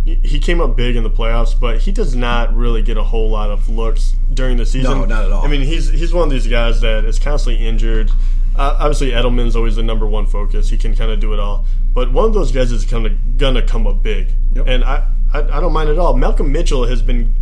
he 0.04 0.40
came 0.40 0.60
up 0.60 0.76
big 0.76 0.96
in 0.96 1.04
the 1.04 1.10
playoffs, 1.10 1.58
but 1.58 1.80
he 1.82 1.92
does 1.92 2.14
not 2.16 2.54
really 2.56 2.82
get 2.82 2.96
a 2.96 3.04
whole 3.04 3.30
lot 3.30 3.50
of 3.50 3.68
looks 3.68 4.14
during 4.34 4.56
the 4.56 4.66
season. 4.66 4.90
No, 4.98 5.04
not 5.04 5.24
at 5.24 5.30
all. 5.32 5.44
I 5.44 5.48
mean, 5.48 5.60
he's 5.62 5.90
he's 5.90 6.12
one 6.12 6.24
of 6.24 6.30
these 6.30 6.46
guys 6.48 6.80
that 6.80 7.04
is 7.04 7.18
constantly 7.18 7.64
injured. 7.66 8.10
Uh, 8.56 8.76
obviously, 8.80 9.10
Edelman's 9.12 9.54
always 9.56 9.76
the 9.76 9.82
number 9.82 10.06
one 10.06 10.26
focus. 10.26 10.68
He 10.70 10.76
can 10.76 10.94
kind 10.96 11.10
of 11.10 11.20
do 11.20 11.32
it 11.32 11.38
all. 11.38 11.66
But 11.94 12.12
one 12.12 12.26
of 12.26 12.34
those 12.34 12.50
guys 12.52 12.72
is 12.72 12.84
kind 12.84 13.06
of 13.06 13.38
gonna 13.38 13.62
come 13.62 13.86
up 13.86 14.02
big, 14.02 14.28
Yep. 14.54 14.66
and 14.66 14.84
I, 14.84 15.06
I 15.32 15.38
I 15.40 15.60
don't 15.60 15.72
mind 15.72 15.88
at 15.88 15.98
all. 15.98 16.16
Malcolm 16.16 16.50
Mitchell 16.52 16.84
has 16.86 17.00
been 17.00 17.34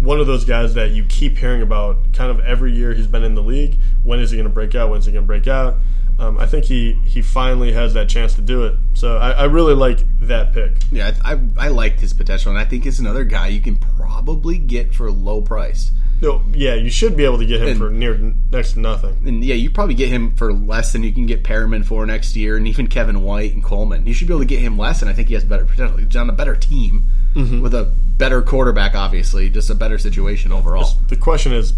one 0.00 0.18
of 0.20 0.26
those 0.26 0.44
guys 0.44 0.74
that 0.74 0.90
you 0.92 1.04
keep 1.04 1.36
hearing 1.38 1.62
about 1.62 2.12
kind 2.12 2.30
of 2.30 2.40
every 2.40 2.72
year 2.72 2.94
he's 2.94 3.06
been 3.06 3.22
in 3.24 3.34
the 3.34 3.42
league. 3.42 3.78
When 4.04 4.20
is 4.20 4.30
he 4.30 4.36
going 4.36 4.48
to 4.48 4.52
break 4.52 4.74
out? 4.74 4.90
When's 4.90 5.06
he 5.06 5.12
going 5.12 5.24
to 5.24 5.26
break 5.26 5.46
out? 5.48 5.76
Um, 6.18 6.38
I 6.38 6.46
think 6.46 6.64
he, 6.64 6.94
he 7.04 7.20
finally 7.20 7.72
has 7.72 7.92
that 7.94 8.08
chance 8.08 8.34
to 8.34 8.40
do 8.40 8.64
it. 8.64 8.74
So 8.94 9.18
I, 9.18 9.32
I 9.32 9.44
really 9.44 9.74
like 9.74 10.00
that 10.20 10.54
pick. 10.54 10.72
Yeah, 10.90 11.12
I, 11.24 11.32
I, 11.34 11.40
I 11.58 11.68
liked 11.68 12.00
his 12.00 12.14
potential, 12.14 12.50
and 12.50 12.58
I 12.58 12.64
think 12.64 12.86
it's 12.86 12.98
another 12.98 13.24
guy 13.24 13.48
you 13.48 13.60
can 13.60 13.76
probably 13.76 14.56
get 14.58 14.94
for 14.94 15.06
a 15.08 15.12
low 15.12 15.42
price. 15.42 15.90
No, 16.22 16.42
yeah, 16.52 16.72
you 16.74 16.88
should 16.88 17.14
be 17.14 17.26
able 17.26 17.36
to 17.38 17.44
get 17.44 17.60
him 17.60 17.68
And- 17.68 17.78
for 17.78 17.90
near 17.90 18.32
next 18.50 18.72
to 18.72 18.80
nothing. 18.80 19.18
And 19.26 19.44
yeah, 19.44 19.54
you 19.56 19.68
probably 19.68 19.94
get 19.94 20.08
him 20.08 20.34
for 20.36 20.50
less 20.54 20.92
than 20.92 21.02
you 21.02 21.12
can 21.12 21.26
get 21.26 21.44
Perriman 21.44 21.84
for 21.84 22.06
next 22.06 22.34
year, 22.34 22.56
and 22.56 22.66
even 22.66 22.86
Kevin 22.86 23.22
White 23.22 23.52
and 23.52 23.62
Coleman. 23.62 24.06
You 24.06 24.14
should 24.14 24.26
be 24.26 24.32
able 24.32 24.40
to 24.40 24.46
get 24.46 24.60
him 24.60 24.78
less, 24.78 25.02
and 25.02 25.10
I 25.10 25.12
think 25.12 25.28
he 25.28 25.34
has 25.34 25.44
better 25.44 25.66
potential. 25.66 25.98
He's 25.98 26.16
on 26.16 26.30
a 26.30 26.32
better 26.32 26.56
team 26.56 27.04
with 27.34 27.74
a 27.74 27.92
better 28.16 28.40
quarterback, 28.40 28.94
obviously, 28.94 29.50
just 29.50 29.68
a 29.68 29.74
better 29.74 29.98
situation 29.98 30.50
overall. 30.52 30.92
The 31.08 31.16
question 31.16 31.52
is, 31.52 31.74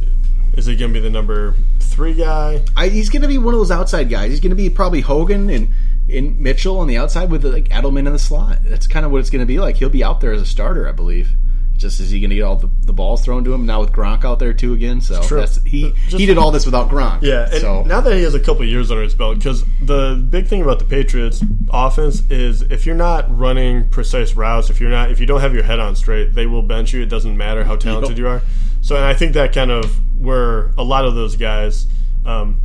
is 0.58 0.66
he 0.66 0.76
going 0.76 0.92
to 0.92 0.98
be 0.98 1.02
the 1.02 1.10
number 1.10 1.54
three 1.80 2.14
guy? 2.14 2.62
I, 2.76 2.88
he's 2.88 3.08
going 3.08 3.22
to 3.22 3.28
be 3.28 3.38
one 3.38 3.54
of 3.54 3.60
those 3.60 3.70
outside 3.70 4.10
guys. 4.10 4.30
He's 4.30 4.40
going 4.40 4.50
to 4.50 4.56
be 4.56 4.68
probably 4.68 5.00
Hogan 5.00 5.48
and, 5.48 5.68
and 6.12 6.38
Mitchell 6.40 6.80
on 6.80 6.88
the 6.88 6.98
outside 6.98 7.30
with 7.30 7.44
like 7.44 7.68
Edelman 7.68 8.06
in 8.06 8.12
the 8.12 8.18
slot. 8.18 8.58
That's 8.64 8.86
kind 8.88 9.06
of 9.06 9.12
what 9.12 9.20
it's 9.20 9.30
going 9.30 9.40
to 9.40 9.46
be 9.46 9.58
like. 9.60 9.76
He'll 9.76 9.88
be 9.88 10.02
out 10.04 10.20
there 10.20 10.32
as 10.32 10.42
a 10.42 10.46
starter, 10.46 10.88
I 10.88 10.92
believe. 10.92 11.30
Just 11.76 12.00
is 12.00 12.10
he 12.10 12.18
going 12.18 12.30
to 12.30 12.34
get 12.36 12.42
all 12.42 12.56
the, 12.56 12.68
the 12.86 12.92
balls 12.92 13.24
thrown 13.24 13.44
to 13.44 13.54
him 13.54 13.64
now 13.64 13.78
with 13.78 13.92
Gronk 13.92 14.24
out 14.24 14.40
there 14.40 14.52
too 14.52 14.72
again? 14.72 15.00
So 15.00 15.22
he 15.64 15.92
Just- 15.92 16.16
he 16.18 16.26
did 16.26 16.36
all 16.36 16.50
this 16.50 16.66
without 16.66 16.88
Gronk. 16.88 17.22
Yeah, 17.22 17.48
and 17.48 17.60
so 17.60 17.82
now 17.84 18.00
that 18.00 18.16
he 18.16 18.24
has 18.24 18.34
a 18.34 18.40
couple 18.40 18.62
of 18.62 18.68
years 18.68 18.90
under 18.90 19.04
his 19.04 19.14
belt, 19.14 19.38
because 19.38 19.62
the 19.80 20.16
big 20.28 20.48
thing 20.48 20.60
about 20.60 20.80
the 20.80 20.84
Patriots 20.86 21.40
offense 21.70 22.28
is 22.30 22.62
if 22.62 22.84
you're 22.84 22.96
not 22.96 23.26
running 23.38 23.88
precise 23.90 24.34
routes, 24.34 24.70
if 24.70 24.80
you're 24.80 24.90
not, 24.90 25.12
if 25.12 25.20
you 25.20 25.26
don't 25.26 25.40
have 25.40 25.54
your 25.54 25.62
head 25.62 25.78
on 25.78 25.94
straight, 25.94 26.34
they 26.34 26.46
will 26.46 26.62
bench 26.62 26.92
you. 26.92 27.00
It 27.00 27.08
doesn't 27.10 27.36
matter 27.36 27.62
how 27.62 27.76
talented 27.76 28.18
you 28.18 28.26
are. 28.26 28.42
So, 28.80 28.96
and 28.96 29.04
I 29.04 29.14
think 29.14 29.34
that 29.34 29.52
kind 29.52 29.70
of 29.70 30.00
where 30.18 30.72
a 30.76 30.82
lot 30.82 31.04
of 31.04 31.14
those 31.14 31.36
guys, 31.36 31.86
um, 32.24 32.60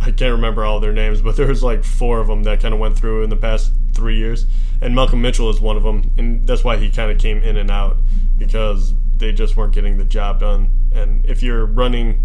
I 0.00 0.12
can't 0.12 0.32
remember 0.32 0.64
all 0.64 0.80
their 0.80 0.92
names, 0.92 1.20
but 1.20 1.36
there's 1.36 1.62
like 1.62 1.84
four 1.84 2.20
of 2.20 2.26
them 2.26 2.42
that 2.44 2.60
kind 2.60 2.74
of 2.74 2.80
went 2.80 2.98
through 2.98 3.22
in 3.22 3.30
the 3.30 3.36
past 3.36 3.72
three 3.92 4.16
years, 4.16 4.46
and 4.80 4.94
Malcolm 4.94 5.20
Mitchell 5.20 5.50
is 5.50 5.60
one 5.60 5.76
of 5.76 5.82
them, 5.82 6.10
and 6.16 6.46
that's 6.46 6.64
why 6.64 6.76
he 6.76 6.90
kind 6.90 7.10
of 7.10 7.18
came 7.18 7.38
in 7.38 7.56
and 7.56 7.70
out 7.70 7.98
because 8.38 8.94
they 9.16 9.32
just 9.32 9.56
weren't 9.56 9.72
getting 9.72 9.98
the 9.98 10.04
job 10.04 10.40
done. 10.40 10.70
And 10.92 11.24
if 11.26 11.42
you're 11.42 11.66
running 11.66 12.20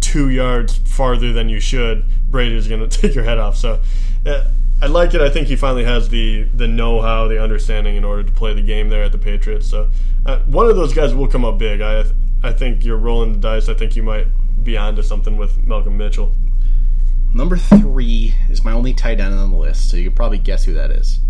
two 0.00 0.28
yards 0.28 0.76
farther 0.76 1.32
than 1.32 1.48
you 1.48 1.60
should, 1.60 2.04
Brady's 2.30 2.68
going 2.68 2.80
to 2.88 2.88
take 2.88 3.14
your 3.14 3.24
head 3.24 3.38
off. 3.38 3.56
So 3.56 3.80
uh, 4.26 4.48
I 4.80 4.86
like 4.86 5.14
it. 5.14 5.20
I 5.20 5.30
think 5.30 5.48
he 5.48 5.56
finally 5.56 5.84
has 5.84 6.08
the 6.08 6.44
the 6.54 6.68
know 6.68 7.00
how, 7.00 7.26
the 7.26 7.42
understanding 7.42 7.96
in 7.96 8.04
order 8.04 8.22
to 8.22 8.32
play 8.32 8.54
the 8.54 8.62
game 8.62 8.88
there 8.90 9.02
at 9.02 9.12
the 9.12 9.18
Patriots. 9.18 9.66
So 9.66 9.90
uh, 10.24 10.40
one 10.40 10.68
of 10.68 10.76
those 10.76 10.92
guys 10.92 11.14
will 11.14 11.26
come 11.28 11.44
up 11.44 11.58
big. 11.58 11.80
I 11.80 12.04
I 12.42 12.52
think 12.52 12.84
you're 12.84 12.96
rolling 12.96 13.32
the 13.32 13.38
dice. 13.38 13.68
I 13.68 13.74
think 13.74 13.96
you 13.96 14.02
might 14.02 14.26
be 14.62 14.76
onto 14.76 15.02
something 15.02 15.36
with 15.36 15.66
Malcolm 15.66 15.96
Mitchell. 15.96 16.34
number 17.34 17.56
three 17.56 18.34
is 18.48 18.64
my 18.64 18.72
only 18.72 18.92
tight 18.94 19.20
end 19.20 19.34
on 19.34 19.50
the 19.50 19.56
list. 19.56 19.90
So 19.90 19.96
you 19.96 20.04
can 20.04 20.14
probably 20.16 20.38
guess 20.38 20.64
who 20.64 20.74
that 20.74 20.90
is. 20.90 21.20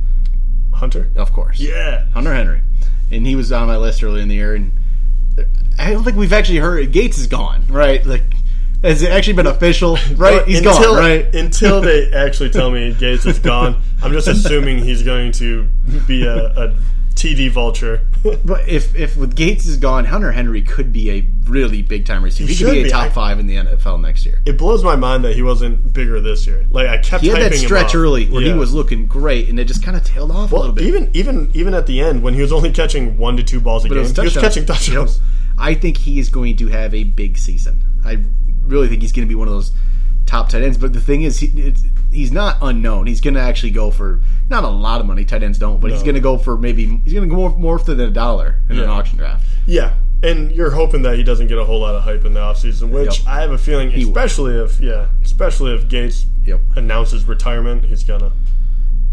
Hunter. 0.75 1.11
Of 1.17 1.33
course, 1.33 1.59
Yeah. 1.59 2.05
Hunter 2.15 2.35
Henry, 2.35 2.61
and 3.11 3.27
he 3.27 3.35
was 3.35 3.51
on 3.51 3.67
my 3.67 3.77
list 3.77 4.03
early 4.03 4.23
in 4.23 4.29
the 4.29 4.37
year. 4.37 4.55
And 4.55 4.73
I 5.79 5.91
don't 5.91 6.05
think 6.05 6.17
we've 6.17 6.33
actually 6.33 6.59
heard 6.59 6.93
Gates 6.93 7.19
is 7.19 7.27
gone. 7.27 7.65
Right? 7.69 8.05
Like 8.07 8.23
has 8.83 9.03
it 9.03 9.11
actually 9.11 9.33
been 9.35 9.47
official? 9.49 9.99
Right? 10.17 10.47
He's 10.47 10.59
until, 10.59 10.95
gone. 10.95 10.99
Right? 10.99 11.35
Until 11.35 11.81
they 11.81 12.13
actually 12.15 12.51
tell 12.51 12.71
me 12.71 12.95
Gates 12.95 13.27
is 13.27 13.39
gone, 13.41 13.81
I'm 14.03 14.13
just 14.13 14.29
assuming 14.29 14.79
he's 14.79 15.03
going 15.03 15.33
to 15.33 15.65
be 16.07 16.25
a, 16.25 16.47
a 16.47 16.75
TD 17.15 17.51
vulture. 17.51 18.08
But 18.45 18.69
if 18.69 18.95
if 18.95 19.17
with 19.17 19.35
Gates 19.35 19.67
is 19.67 19.77
gone, 19.77 20.05
Hunter 20.05 20.33
Henry 20.33 20.63
could 20.63 20.93
be 20.93 21.11
a 21.11 21.27
really 21.45 21.83
big 21.83 22.07
time 22.07 22.23
receiver. 22.23 22.49
He, 22.49 22.55
He 22.55 22.65
could 22.65 22.73
be 22.73 22.83
a 22.83 22.91
top 22.91 23.05
I- 23.05 23.09
five 23.11 23.39
in 23.39 23.47
the 23.47 23.57
NFL 23.57 24.01
next 24.01 24.27
year. 24.27 24.41
it 24.45 24.59
blows 24.59 24.85
my 24.85 24.97
mind 24.97 25.25
that 25.25 25.35
he 25.35 25.43
wasn't 25.43 25.93
bigger 25.93 26.21
this 26.21 26.47
year. 26.47 26.67
Like 26.71 26.89
I 26.89 26.99
kept 26.99 27.23
He 27.23 27.29
had 27.31 27.41
that 27.41 27.55
stretch 27.55 27.95
early 27.95 28.27
where 28.29 28.43
he 28.43 28.53
was 28.53 28.75
looking 28.75 29.07
great, 29.07 29.49
and 29.49 29.59
it 29.59 29.65
just 29.65 29.83
kind 29.83 29.97
of 29.97 30.05
tailed 30.05 30.31
off 30.31 30.53
a 30.53 30.57
little 30.57 30.73
bit. 30.73 30.85
even 30.85 31.11
even 31.15 31.51
even 31.55 31.75
at 31.75 31.87
the 31.87 32.01
end 32.01 32.23
when 32.23 32.35
he 32.35 32.41
was 32.41 32.53
only 32.53 32.71
catching 32.71 33.17
one 33.19 33.37
to 33.37 33.43
two 33.43 33.61
balls 33.61 33.85
a 33.85 33.87
it 33.87 33.91
game, 33.91 34.15
he 34.15 34.21
was 34.23 34.37
catching 34.37 34.67
touchdowns. 34.67 35.21
I 35.57 35.75
think 35.75 35.99
he 35.99 36.19
is 36.19 36.29
going 36.29 36.57
to 36.59 36.69
have 36.69 36.95
a 36.95 37.05
big 37.05 37.37
season. 37.37 37.81
I 38.05 38.25
really 38.67 38.89
think 38.89 39.03
he's 39.03 39.13
going 39.13 39.27
to 39.27 39.29
be 39.29 39.35
one 39.35 39.49
of 39.49 39.55
those 39.55 39.73
top 40.29 40.49
tight 40.51 40.63
ends. 40.63 40.79
But 40.79 40.93
the 40.93 41.01
thing 41.01 41.23
is, 41.23 41.41
he, 41.41 41.47
it's, 41.49 41.83
he's 42.13 42.31
not 42.31 42.59
unknown. 42.63 43.07
He's 43.07 43.21
going 43.21 43.35
to 43.35 43.41
actually 43.41 43.71
go 43.71 43.91
for 43.91 44.21
not 44.49 44.63
a 44.63 44.69
lot 44.69 45.01
of 45.01 45.07
money. 45.07 45.25
Tight 45.25 45.43
ends 45.43 45.59
don't, 45.59 45.81
but 45.81 45.91
he's 45.91 46.03
going 46.03 46.15
to 46.15 46.21
go 46.21 46.39
for 46.39 46.57
maybe 46.57 46.87
he's 47.05 47.13
going 47.13 47.29
to 47.29 47.35
go 47.35 47.41
more, 47.49 47.59
more 47.59 47.79
than 47.79 47.99
a 48.01 48.11
dollar 48.11 48.57
in 48.69 48.79
an 48.79 48.89
auction 48.89 49.19
draft. 49.19 49.47
Yeah, 49.67 49.95
and 50.23 50.53
you're 50.53 50.71
hoping 50.71 51.03
that 51.03 51.17
he 51.17 51.23
doesn't 51.25 51.47
get 51.49 51.59
a 51.59 51.65
whole 51.65 51.81
lot 51.81 51.95
of 51.95 52.03
hype 52.03 52.25
in 52.25 52.35
the 52.35 52.41
offseason, 52.41 52.91
which 52.91 53.21
Yep. 53.21 53.29
I 53.29 53.41
have 53.41 53.51
a 53.51 53.59
feeling, 53.59 53.93
especially 53.93 54.55
if 54.55 54.81
yeah, 54.81 55.09
especially 55.25 55.75
if 55.75 55.89
Gates 55.89 56.27
Yep. 56.45 56.61
announces 56.77 57.25
retirement, 57.25 57.85
he's 57.85 58.05
gonna. 58.05 58.33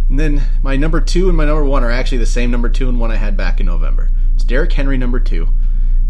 And 0.09 0.19
then 0.19 0.43
my 0.61 0.75
number 0.77 1.01
two 1.01 1.27
and 1.29 1.35
my 1.37 1.45
number 1.45 1.63
one 1.65 1.83
are 1.83 1.91
actually 1.91 2.19
the 2.19 2.25
same 2.27 2.51
number 2.51 2.69
two 2.69 2.87
and 2.89 2.99
one 2.99 3.11
I 3.11 3.15
had 3.15 3.35
back 3.35 3.59
in 3.59 3.65
November. 3.65 4.09
It's 4.35 4.43
Derrick 4.43 4.71
Henry, 4.73 4.97
number 4.97 5.19
two. 5.19 5.49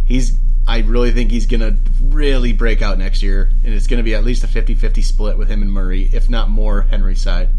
He's 0.05 0.37
I 0.67 0.79
really 0.79 1.11
think 1.11 1.29
he's 1.31 1.45
going 1.45 1.61
to 1.61 1.75
really 2.01 2.51
break 2.53 2.81
out 2.81 2.97
next 2.97 3.21
year, 3.21 3.51
and 3.63 3.73
it's 3.73 3.87
going 3.87 3.99
to 3.99 4.03
be 4.03 4.15
at 4.15 4.23
least 4.23 4.43
a 4.43 4.47
50-50 4.47 5.03
split 5.03 5.37
with 5.37 5.47
him 5.47 5.61
and 5.61 5.71
Murray, 5.71 6.09
if 6.11 6.29
not 6.29 6.49
more 6.49 6.81
Henry's 6.83 7.21
side. 7.21 7.49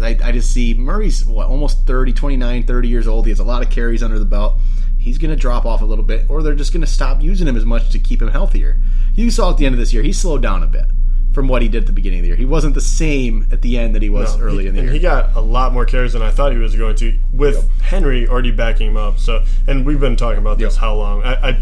I, 0.00 0.16
I 0.22 0.32
just 0.32 0.52
see 0.52 0.72
Murray's 0.74 1.24
what 1.24 1.48
almost 1.48 1.84
30, 1.86 2.12
29, 2.12 2.62
30 2.62 2.88
years 2.88 3.06
old. 3.06 3.26
He 3.26 3.30
has 3.30 3.40
a 3.40 3.44
lot 3.44 3.62
of 3.62 3.70
carries 3.70 4.02
under 4.02 4.18
the 4.18 4.24
belt. 4.24 4.58
He's 4.98 5.18
going 5.18 5.30
to 5.32 5.36
drop 5.36 5.66
off 5.66 5.82
a 5.82 5.84
little 5.84 6.04
bit, 6.04 6.30
or 6.30 6.42
they're 6.42 6.54
just 6.54 6.72
going 6.72 6.80
to 6.82 6.86
stop 6.86 7.20
using 7.20 7.46
him 7.48 7.56
as 7.56 7.64
much 7.64 7.90
to 7.90 7.98
keep 7.98 8.22
him 8.22 8.28
healthier. 8.28 8.78
You 9.14 9.30
saw 9.30 9.50
at 9.50 9.56
the 9.58 9.66
end 9.66 9.74
of 9.74 9.78
this 9.80 9.92
year, 9.92 10.02
he 10.04 10.12
slowed 10.12 10.42
down 10.42 10.62
a 10.62 10.66
bit 10.66 10.86
from 11.34 11.48
what 11.48 11.60
he 11.62 11.68
did 11.68 11.82
at 11.82 11.86
the 11.86 11.92
beginning 11.92 12.20
of 12.20 12.22
the 12.22 12.28
year. 12.28 12.36
He 12.36 12.44
wasn't 12.44 12.74
the 12.74 12.80
same 12.80 13.48
at 13.50 13.62
the 13.62 13.78
end 13.78 13.94
that 13.96 14.02
he 14.02 14.08
was 14.10 14.36
No, 14.38 14.44
early 14.44 14.62
he- 14.64 14.68
in 14.68 14.74
the 14.74 14.80
and 14.80 14.86
year. 14.88 14.94
he 14.94 15.00
got 15.00 15.34
a 15.34 15.40
lot 15.40 15.72
more 15.72 15.84
carries 15.84 16.12
than 16.12 16.22
I 16.22 16.30
thought 16.30 16.52
he 16.52 16.58
was 16.58 16.76
going 16.76 16.94
to, 16.96 17.18
with 17.32 17.68
Henry 17.80 18.28
already 18.28 18.50
backing 18.52 18.88
him 18.88 18.96
up. 18.96 19.18
So, 19.18 19.44
and 19.66 19.84
we've 19.84 19.98
been 20.00 20.16
talking 20.16 20.38
about 20.38 20.58
this 20.58 20.74
Yep. 20.74 20.80
how 20.80 20.94
long? 20.94 21.22
I, 21.24 21.50
I 21.50 21.58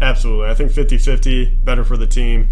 absolutely, 0.00 0.48
I 0.48 0.54
think 0.54 0.72
50-50, 0.72 1.64
better 1.64 1.84
for 1.84 1.96
the 1.96 2.06
team, 2.06 2.48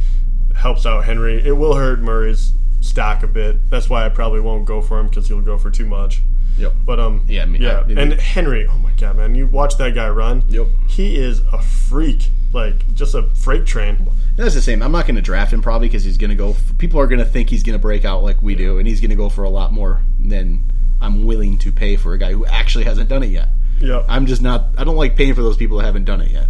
helps 0.57 0.87
out 0.87 1.05
Henry. 1.05 1.45
It 1.47 1.53
will 1.57 1.75
hurt 1.75 2.01
Murray's 2.01 2.53
stock 2.81 3.23
a 3.23 3.27
bit. 3.27 3.71
That's 3.71 3.89
why 3.91 4.05
I 4.05 4.09
probably 4.09 4.41
won't 4.41 4.65
go 4.65 4.81
for 4.83 4.99
him 4.99 5.09
because 5.09 5.29
he'll 5.29 5.41
go 5.41 5.59
for 5.59 5.71
too 5.71 5.87
much. 5.87 6.23
Yep. 6.59 6.73
But 6.85 6.99
um, 6.99 7.25
Yeah, 7.29 7.43
I 7.43 7.47
mean, 7.47 7.63
yeah, 7.63 7.85
I- 7.87 7.93
and 7.93 8.13
Henry, 8.15 8.67
oh 8.67 8.79
my 8.79 8.91
god, 8.93 9.17
man, 9.17 9.35
you 9.35 9.47
watch 9.47 9.77
that 9.79 9.95
guy 9.95 10.09
run. 10.09 10.43
Yep. 10.49 10.67
he 10.89 11.17
is 11.17 11.41
a 11.53 11.63
freak, 11.63 12.31
like 12.53 12.93
just 12.95 13.15
a 13.15 13.23
freight 13.35 13.65
train. 13.67 14.09
That's 14.37 14.55
the 14.55 14.63
same. 14.63 14.83
I'm 14.83 14.93
not 14.93 15.07
going 15.07 15.17
to 15.17 15.23
draft 15.23 15.53
him 15.53 15.63
probably 15.63 15.89
because 15.89 16.05
he's 16.05 16.17
going 16.19 16.31
to 16.31 16.37
go. 16.37 16.57
People 16.79 17.01
are 17.01 17.07
going 17.07 17.19
to 17.21 17.25
think 17.25 17.51
he's 17.51 17.63
going 17.63 17.75
to 17.79 17.83
break 17.83 18.05
out 18.05 18.23
like 18.23 18.43
we 18.43 18.55
do, 18.57 18.79
and 18.79 18.87
he's 18.89 19.01
going 19.01 19.11
to 19.11 19.17
go 19.17 19.29
for 19.29 19.45
a 19.45 19.51
lot 19.51 19.73
more 19.73 20.03
than 20.21 20.71
I'm 21.01 21.25
willing 21.27 21.59
to 21.59 21.71
pay 21.73 21.97
for 21.97 22.13
a 22.13 22.19
guy 22.19 22.33
who 22.33 22.45
actually 22.47 22.85
hasn't 22.85 23.09
done 23.09 23.23
it 23.23 23.31
yet. 23.31 23.49
Yeah, 23.81 24.05
I'm 24.09 24.27
just 24.27 24.43
not. 24.43 24.67
I 24.77 24.83
don't 24.85 24.97
like 24.97 25.15
paying 25.17 25.35
for 25.35 25.43
those 25.43 25.57
people 25.57 25.79
that 25.79 25.85
haven't 25.85 26.05
done 26.05 26.21
it 26.21 26.31
yet. 26.33 26.49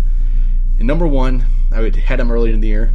And 0.78 0.86
number 0.86 1.06
one, 1.06 1.44
I 1.72 1.80
would 1.80 1.96
had 1.96 2.20
him 2.20 2.30
earlier 2.30 2.54
in 2.54 2.60
the 2.60 2.68
year. 2.68 2.92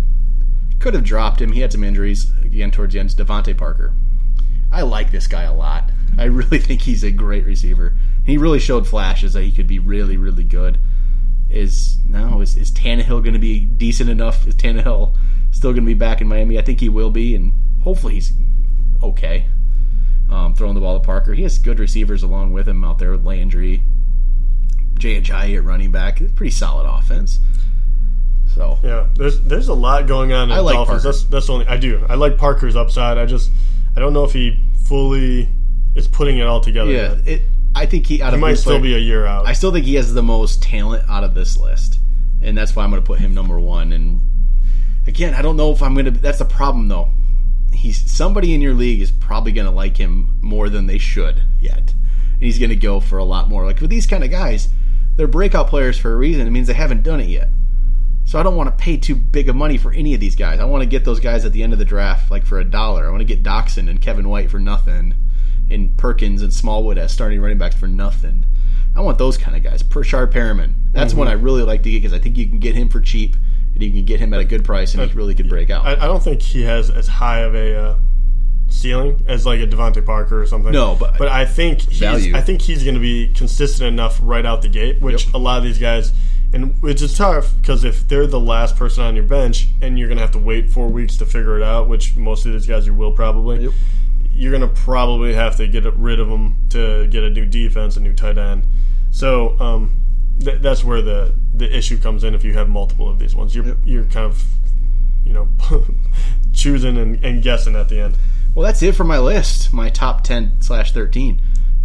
Could 0.79 0.93
have 0.93 1.03
dropped 1.03 1.41
him. 1.41 1.51
He 1.51 1.61
had 1.61 1.71
some 1.71 1.83
injuries 1.83 2.31
again 2.41 2.71
towards 2.71 2.93
the 2.93 2.99
end. 2.99 3.09
DeVante 3.09 3.57
Parker. 3.57 3.93
I 4.71 4.81
like 4.81 5.11
this 5.11 5.27
guy 5.27 5.43
a 5.43 5.53
lot. 5.53 5.91
I 6.17 6.25
really 6.25 6.59
think 6.59 6.81
he's 6.81 7.03
a 7.03 7.11
great 7.11 7.45
receiver. 7.45 7.95
He 8.25 8.37
really 8.37 8.59
showed 8.59 8.87
flashes 8.87 9.33
that 9.33 9.43
he 9.43 9.51
could 9.51 9.67
be 9.67 9.79
really, 9.79 10.17
really 10.17 10.43
good. 10.43 10.79
Is 11.49 11.97
now 12.07 12.39
is 12.39 12.55
is 12.57 12.71
Tannehill 12.71 13.21
going 13.21 13.33
to 13.33 13.39
be 13.39 13.59
decent 13.59 14.09
enough? 14.09 14.47
Is 14.47 14.55
Tannehill 14.55 15.15
still 15.51 15.71
going 15.71 15.83
to 15.83 15.87
be 15.87 15.93
back 15.93 16.21
in 16.21 16.27
Miami? 16.27 16.57
I 16.57 16.63
think 16.63 16.79
he 16.79 16.89
will 16.89 17.11
be, 17.11 17.35
and 17.35 17.53
hopefully 17.83 18.15
he's 18.15 18.33
okay. 19.03 19.45
Um, 20.29 20.55
throwing 20.55 20.73
the 20.73 20.81
ball 20.81 20.99
to 20.99 21.05
Parker, 21.05 21.35
he 21.35 21.43
has 21.43 21.59
good 21.59 21.79
receivers 21.79 22.23
along 22.23 22.53
with 22.53 22.67
him 22.67 22.83
out 22.83 22.97
there 22.97 23.11
with 23.11 23.23
Landry, 23.23 23.83
Jay 24.97 25.21
Ajayi 25.21 25.57
at 25.57 25.63
running 25.63 25.91
back. 25.91 26.21
It's 26.21 26.33
pretty 26.33 26.49
solid 26.49 26.87
offense. 26.87 27.39
So 28.55 28.77
yeah. 28.83 29.07
There's 29.15 29.41
there's 29.41 29.67
a 29.67 29.73
lot 29.73 30.07
going 30.07 30.31
on 30.33 30.51
in 30.51 30.57
I 30.57 30.59
like 30.59 30.75
Dolphins. 30.75 31.03
Parker. 31.03 31.17
That's 31.17 31.23
that's 31.25 31.49
only 31.49 31.67
I 31.67 31.77
do. 31.77 32.05
I 32.09 32.15
like 32.15 32.37
Parker's 32.37 32.75
upside. 32.75 33.17
I 33.17 33.25
just 33.25 33.51
I 33.95 33.99
don't 33.99 34.13
know 34.13 34.23
if 34.23 34.33
he 34.33 34.59
fully 34.85 35.49
is 35.95 36.07
putting 36.07 36.37
it 36.37 36.47
all 36.47 36.59
together. 36.61 36.91
Yeah, 36.91 37.15
yet. 37.15 37.27
it. 37.27 37.41
I 37.75 37.85
think 37.87 38.05
he 38.05 38.21
out 38.21 38.29
he 38.29 38.35
of 38.35 38.41
might 38.41 38.55
still 38.55 38.73
players- 38.79 38.83
be 38.83 38.95
a 38.95 38.99
year 38.99 39.25
out. 39.25 39.47
I 39.47 39.53
still 39.53 39.71
think 39.71 39.85
he 39.85 39.95
has 39.95 40.13
the 40.13 40.21
most 40.23 40.61
talent 40.61 41.09
out 41.09 41.23
of 41.23 41.33
this 41.33 41.57
list, 41.57 41.99
and 42.41 42.55
that's 42.57 42.75
why 42.75 42.83
I'm 42.83 42.91
going 42.91 43.01
to 43.01 43.05
put 43.05 43.19
him 43.19 43.33
number 43.33 43.59
one. 43.59 43.91
And 43.91 44.19
again, 45.07 45.33
I 45.33 45.41
don't 45.41 45.57
know 45.57 45.71
if 45.71 45.81
I'm 45.81 45.93
going 45.93 46.05
to. 46.05 46.11
That's 46.11 46.39
the 46.39 46.45
problem, 46.45 46.87
though. 46.87 47.09
He's 47.73 48.09
somebody 48.09 48.53
in 48.53 48.61
your 48.61 48.75
league 48.75 49.01
is 49.01 49.09
probably 49.09 49.51
going 49.51 49.65
to 49.65 49.71
like 49.73 49.97
him 49.97 50.37
more 50.41 50.69
than 50.69 50.85
they 50.85 50.99
should 50.99 51.41
yet, 51.59 51.93
and 52.33 52.41
he's 52.41 52.59
going 52.59 52.69
to 52.69 52.75
go 52.75 52.99
for 52.99 53.17
a 53.17 53.23
lot 53.23 53.49
more. 53.49 53.65
Like 53.65 53.81
with 53.81 53.89
these 53.89 54.05
kind 54.05 54.23
of 54.23 54.29
guys, 54.29 54.69
they're 55.15 55.27
breakout 55.27 55.67
players 55.67 55.97
for 55.97 56.13
a 56.13 56.15
reason. 56.15 56.45
It 56.45 56.51
means 56.51 56.67
they 56.67 56.73
haven't 56.73 57.01
done 57.01 57.19
it 57.19 57.29
yet. 57.29 57.49
So 58.33 58.39
I 58.39 58.41
don't 58.41 58.55
want 58.55 58.75
to 58.75 58.83
pay 58.83 58.97
too 58.97 59.13
big 59.13 59.47
of 59.47 59.55
money 59.55 59.77
for 59.77 59.91
any 59.93 60.15
of 60.15 60.19
these 60.19 60.35
guys. 60.35 60.59
I 60.59 60.65
want 60.65 60.81
to 60.81 60.87
get 60.87 61.05
those 61.05 61.19
guys 61.19 61.45
at 61.45 61.51
the 61.53 61.61
end 61.61 61.71
of 61.71 61.77
the 61.77 61.85
draft, 61.85 62.31
like 62.31 62.47
for 62.47 62.57
a 62.59 62.63
dollar. 62.63 63.05
I 63.05 63.11
want 63.11 63.19
to 63.19 63.25
get 63.25 63.43
Doctson 63.43 63.87
and 63.87 64.01
Kevin 64.01 64.27
White 64.27 64.49
for 64.49 64.57
nothing, 64.57 65.13
and 65.69 65.95
Perkins 65.97 66.41
and 66.41 66.51
Smallwood 66.51 66.97
as 66.97 67.11
starting 67.11 67.39
running 67.41 67.59
backs 67.59 67.75
for 67.75 67.87
nothing. 67.87 68.47
I 68.95 69.01
want 69.01 69.19
those 69.19 69.37
kind 69.37 69.55
of 69.55 69.61
guys. 69.61 69.83
Breshad 69.83 70.31
Perriman. 70.31 70.73
That's 70.93 71.13
one 71.13 71.27
I 71.27 71.33
really 71.33 71.61
like 71.61 71.83
to 71.83 71.91
get 71.91 71.97
because 72.01 72.11
I 72.11 72.17
think 72.17 72.35
you 72.39 72.47
can 72.47 72.57
get 72.57 72.73
him 72.73 72.89
for 72.89 72.99
cheap, 73.01 73.35
and 73.75 73.83
you 73.83 73.91
can 73.91 74.03
get 74.03 74.19
him 74.19 74.33
at 74.33 74.39
a 74.39 74.45
good 74.45 74.65
price, 74.65 74.95
and 74.95 75.07
he 75.07 75.15
really 75.15 75.35
could 75.35 75.47
break 75.47 75.69
out. 75.69 75.85
I, 75.85 75.91
I 75.91 76.07
don't 76.07 76.23
think 76.23 76.41
he 76.41 76.63
has 76.63 76.89
as 76.89 77.07
high 77.07 77.41
of 77.41 77.53
a 77.53 77.75
uh, 77.77 77.97
ceiling 78.67 79.23
as 79.27 79.45
like 79.45 79.59
a 79.61 79.67
DeVante 79.67 80.03
Parker 80.03 80.41
or 80.41 80.47
something. 80.47 80.71
No, 80.71 80.95
but- 80.95 81.19
but 81.19 81.27
I 81.27 81.45
think 81.45 81.81
he's, 81.81 81.99
Value. 81.99 82.35
I 82.35 82.41
think 82.41 82.63
he's 82.63 82.81
going 82.83 82.95
to 82.95 82.99
be 82.99 83.31
consistent 83.31 83.87
enough 83.89 84.19
right 84.23 84.43
out 84.43 84.63
the 84.63 84.69
gate, 84.69 85.01
which 85.03 85.25
Yep. 85.27 85.35
a 85.35 85.37
lot 85.37 85.59
of 85.59 85.63
these 85.63 85.77
guys. 85.77 86.13
And 86.53 86.79
which 86.83 87.01
is 87.01 87.17
tough 87.17 87.51
because 87.57 87.83
if 87.83 88.07
they're 88.07 88.27
the 88.27 88.39
last 88.39 88.75
person 88.75 89.03
on 89.03 89.15
your 89.15 89.25
bench 89.25 89.67
and 89.81 89.97
you're 89.97 90.07
going 90.07 90.17
to 90.17 90.21
have 90.21 90.31
to 90.33 90.39
wait 90.39 90.69
four 90.69 90.87
weeks 90.87 91.17
to 91.17 91.25
figure 91.25 91.57
it 91.57 91.63
out, 91.63 91.87
which 91.89 92.15
most 92.15 92.45
of 92.45 92.53
these 92.53 92.67
guys 92.67 92.85
you 92.85 92.93
will 92.93 93.11
probably, 93.11 93.63
Yep. 93.63 93.73
you're 94.31 94.51
going 94.57 94.61
to 94.61 94.81
probably 94.81 95.33
have 95.33 95.55
to 95.57 95.67
get 95.67 95.83
rid 95.95 96.19
of 96.19 96.27
them 96.29 96.57
to 96.69 97.07
get 97.07 97.23
a 97.23 97.29
new 97.31 97.45
defense, 97.47 97.97
a 97.97 97.99
new 97.99 98.13
tight 98.13 98.37
end. 98.37 98.65
So 99.09 99.59
um, 99.59 99.95
th- 100.39 100.61
that's 100.61 100.83
where 100.83 101.01
the 101.01 101.33
the 101.55 101.75
issue 101.75 101.97
comes 101.97 102.23
in. 102.23 102.33
If 102.35 102.43
you 102.43 102.53
have 102.53 102.69
multiple 102.69 103.09
of 103.09 103.17
these 103.19 103.35
ones, 103.35 103.55
you're 103.55 103.65
Yep. 103.65 103.77
you're 103.85 104.05
kind 104.05 104.25
of 104.25 104.43
you 105.25 105.33
know 105.33 105.47
choosing 106.53 106.97
and, 106.97 107.23
and 107.23 107.41
guessing 107.41 107.75
at 107.75 107.89
the 107.89 107.99
end. 107.99 108.17
well, 108.53 108.65
that's 108.65 108.81
it 108.83 108.93
for 108.95 109.03
my 109.03 109.17
list, 109.19 109.73
my 109.73 109.89
top 109.89 110.23
ten 110.23 110.61
slash 110.61 110.91
thirteen. 110.91 111.41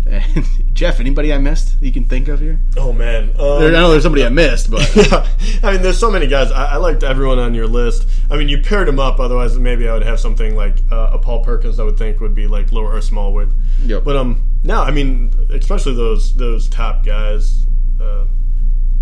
And 0.09 0.45
Jeff, 0.75 1.01
anybody 1.01 1.33
I 1.33 1.39
missed 1.39 1.79
that 1.81 1.87
you 1.87 1.93
can 1.93 2.05
think 2.05 2.29
of 2.29 2.41
here? 2.41 2.61
Oh 2.77 2.93
man, 2.93 3.31
um, 3.39 3.61
There- 3.61 3.69
I 3.69 3.73
know 3.73 3.91
there's 3.91 4.03
somebody 4.03 4.25
I 4.25 4.29
missed, 4.29 4.71
but 4.71 4.95
yeah, 4.97 5.27
I 5.63 5.73
mean, 5.73 5.83
there's 5.83 5.99
so 5.99 6.11
many 6.11 6.27
guys. 6.27 6.51
I, 6.51 6.73
I 6.73 6.77
liked 6.77 7.03
everyone 7.03 7.39
on 7.39 7.53
your 7.55 7.67
list. 7.67 8.07
I 8.31 8.37
mean, 8.37 8.49
you 8.49 8.59
paired 8.63 8.89
them 8.89 8.99
up. 8.99 9.21
Otherwise, 9.21 9.59
maybe 9.59 9.89
I 9.89 9.93
would 9.95 10.03
have 10.05 10.19
something 10.21 10.57
like 10.57 10.77
uh, 10.91 11.11
a 11.13 11.19
Paul 11.19 11.45
Perkins. 11.45 11.79
I 11.81 11.85
would 11.85 11.99
think 11.99 12.21
would 12.21 12.35
be 12.35 12.47
like 12.47 12.73
lower 12.73 12.93
or 12.95 13.01
Smallwood. 13.01 13.53
Yep. 13.85 14.05
But 14.05 14.17
um, 14.17 14.43
no, 14.65 14.83
I 14.83 14.91
mean, 14.91 15.33
especially 15.51 15.95
those 15.95 16.35
those 16.37 16.69
top 16.69 17.05
guys. 17.05 17.67
Uh, 18.01 18.27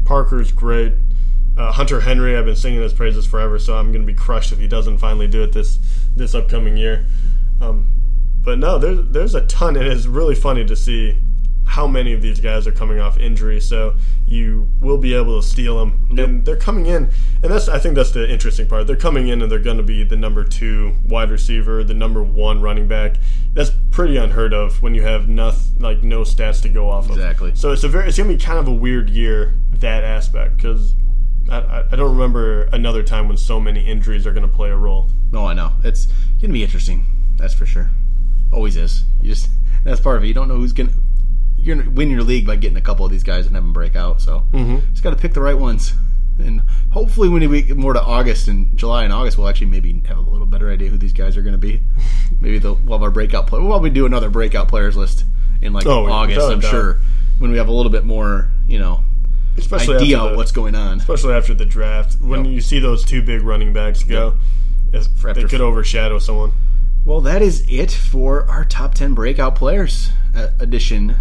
Parker's 0.05 0.53
great. 0.53 0.93
Uh, 1.57 1.73
Hunter 1.73 2.01
Henry, 2.01 2.37
I've 2.37 2.45
been 2.45 2.55
singing 2.57 2.81
his 2.83 2.93
praises 2.93 3.27
forever, 3.27 3.59
so 3.59 3.77
I'm 3.79 3.91
going 3.93 4.03
to 4.03 4.07
be 4.07 4.15
crushed 4.17 4.53
if 4.53 4.59
he 4.59 4.69
doesn't 4.69 4.99
finally 4.99 5.27
do 5.27 5.43
it 5.43 5.53
this 5.53 5.79
this 6.15 6.35
upcoming 6.35 6.77
year. 6.77 7.07
Um, 7.61 7.93
but 8.47 8.59
no, 8.59 8.79
there's 8.79 9.07
there's 9.11 9.35
a 9.35 9.45
ton, 9.47 9.77
and 9.77 9.87
it's 9.87 10.07
really 10.07 10.35
funny 10.35 10.65
to 10.65 10.75
see 10.75 11.19
how 11.69 11.85
many 11.89 12.13
of 12.13 12.23
these 12.23 12.39
guys 12.39 12.65
are 12.65 12.71
coming 12.73 13.01
off 13.01 13.19
injury. 13.19 13.61
So 13.61 13.97
you 14.25 14.69
will 14.81 14.99
be 14.99 15.15
able 15.15 15.41
to 15.43 15.47
steal 15.47 15.79
them, 15.81 16.07
and 16.17 16.45
they're 16.47 16.57
coming 16.57 16.87
in, 16.87 17.11
and 17.43 17.53
that's 17.53 17.69
I 17.69 17.79
think 17.81 17.97
that's 17.97 18.13
the 18.13 18.31
interesting 18.31 18.69
part. 18.69 18.87
They're 18.87 18.95
coming 18.97 19.27
in, 19.29 19.43
and 19.43 19.51
they're 19.51 19.59
going 19.59 19.77
to 19.79 19.83
be 19.83 20.05
the 20.05 20.17
number 20.17 20.45
two 20.45 20.95
wide 21.09 21.31
receiver, 21.31 21.83
the 21.85 21.93
number 21.95 22.23
one 22.23 22.61
running 22.63 22.87
back. 22.87 23.17
That's 23.53 23.73
pretty 23.91 24.17
unheard 24.17 24.55
of 24.55 24.81
when 24.81 24.95
you 24.95 25.03
have 25.03 25.29
nothing 25.29 25.83
like 25.83 26.03
no 26.05 26.21
stats 26.23 26.63
to 26.63 26.69
go 26.69 26.89
off 26.89 27.07
of. 27.07 27.17
Exactly. 27.17 27.53
So 27.57 27.73
it's 27.73 27.83
a 27.85 27.89
very 27.89 28.07
it's 28.09 28.17
going 28.17 28.31
to 28.31 28.37
be 28.37 28.43
kind 28.43 28.59
of 28.61 28.69
a 28.69 28.73
weird 28.75 29.11
year 29.11 29.55
that 29.75 30.05
aspect 30.05 30.57
because. 30.57 30.95
I, 31.49 31.85
I- 31.93 31.97
don't 31.97 32.11
remember 32.11 32.63
another 32.73 33.05
time 33.05 33.29
when 33.29 33.37
so 33.37 33.61
many 33.61 33.87
injuries 33.87 34.27
are 34.27 34.33
going 34.33 34.43
to 34.51 34.53
play 34.53 34.71
a 34.71 34.77
role. 34.77 35.11
no, 35.31 35.47
I 35.47 35.55
know 35.55 35.75
it's 35.85 36.09
gonna 36.41 36.53
be 36.53 36.65
interesting. 36.65 37.05
That's 37.37 37.55
for 37.55 37.67
sure. 37.67 37.89
Always 38.57 38.77
is. 38.77 39.05
You 39.23 39.29
just 39.35 39.49
that's 39.85 40.01
part 40.01 40.17
of 40.17 40.25
it. 40.25 40.27
You 40.27 40.35
don't 40.35 40.49
know 40.49 40.57
who's 40.57 40.73
gonna. 40.73 40.91
You're 41.59 41.77
gonna 41.77 41.91
win 41.91 42.11
your 42.11 42.23
league 42.23 42.47
by 42.47 42.57
getting 42.57 42.77
a 42.77 42.81
couple 42.81 43.05
of 43.05 43.11
these 43.13 43.23
guys 43.23 43.47
and 43.47 43.55
have 43.55 43.63
them 43.65 43.73
break 43.73 43.95
out. 43.97 44.21
So 44.21 44.47
Mm-hmm. 44.53 44.91
just 44.93 45.03
got 45.03 45.11
to 45.11 45.17
pick 45.17 45.35
the 45.35 45.41
right 45.41 45.57
ones. 45.59 45.93
And 46.39 46.63
hopefully, 46.91 47.29
when 47.31 47.49
we 47.49 47.63
get 47.63 47.77
more 47.79 47.93
to 47.95 48.03
August 48.03 48.47
and 48.49 48.77
July 48.77 49.05
and 49.05 49.13
August, 49.13 49.39
we'll 49.39 49.49
actually 49.49 49.69
maybe 49.69 50.03
have 50.07 50.19
a 50.19 50.21
little 50.21 50.47
better 50.47 50.71
idea 50.71 50.91
who 50.91 50.99
these 50.99 51.15
guys 51.15 51.35
are 51.37 51.43
going 51.43 51.55
to 51.55 51.59
be. 51.59 51.81
maybe 52.41 52.59
they'll 52.59 52.75
we'll 52.77 52.99
have 52.99 53.03
our 53.03 53.11
breakout 53.11 53.47
play. 53.47 53.59
We'll 53.59 53.71
probably 53.71 53.91
do 53.91 54.05
another 54.07 54.29
breakout 54.31 54.69
players 54.69 54.97
list 54.97 55.25
in 55.63 55.73
like 55.73 55.87
Oh, 55.87 56.07
August. 56.07 56.41
I'm 56.41 56.61
doubt. 56.61 56.71
sure 56.71 56.99
when 57.39 57.51
we 57.51 57.57
have 57.59 57.69
a 57.69 57.73
little 57.73 57.91
bit 57.93 58.05
more, 58.05 58.51
you 58.69 58.79
know, 58.79 59.03
Especially 59.57 59.97
idea 59.97 60.19
of 60.19 60.33
the- 60.33 60.37
what's 60.37 60.53
going 60.53 60.75
on. 60.75 60.99
especially 60.99 61.33
after 61.35 61.55
the 61.55 61.65
draft 61.67 62.21
when 62.21 62.45
Yep. 62.45 62.55
you 62.55 62.61
see 62.61 62.79
those 62.81 63.03
two 63.05 63.23
big 63.23 63.41
running 63.43 63.73
backs 63.73 64.03
go 64.03 64.35
if 64.93 65.09
they 65.23 65.45
could 65.45 65.61
overshadow 65.63 66.19
someone 66.19 66.53
Well, 67.07 67.21
that 67.21 67.41
is 67.41 67.65
it 67.69 67.93
for 67.93 68.51
our 68.51 68.65
top 68.65 68.95
10 68.95 69.15
breakout 69.15 69.55
players 69.55 70.11
uh, 70.35 70.49
edition 70.59 71.15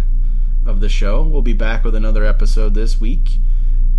of 0.66 0.80
the 0.80 0.88
show. 0.88 1.22
We'll 1.22 1.42
be 1.42 1.52
back 1.52 1.84
with 1.84 1.94
another 1.94 2.24
episode 2.24 2.74
this 2.74 3.00
week. 3.00 3.38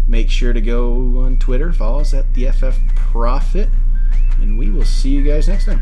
Make 0.06 0.30
sure 0.30 0.52
to 0.52 0.60
go 0.60 1.20
on 1.20 1.38
Twitter, 1.38 1.72
follow 1.72 2.02
us 2.02 2.14
at 2.14 2.34
the 2.34 2.52
FF 2.52 2.78
Prophet, 2.98 3.70
and 4.42 4.60
we 4.60 4.70
will 4.70 4.84
see 4.84 5.12
you 5.12 5.24
guys 5.24 5.48
next 5.48 5.64
time. 5.64 5.82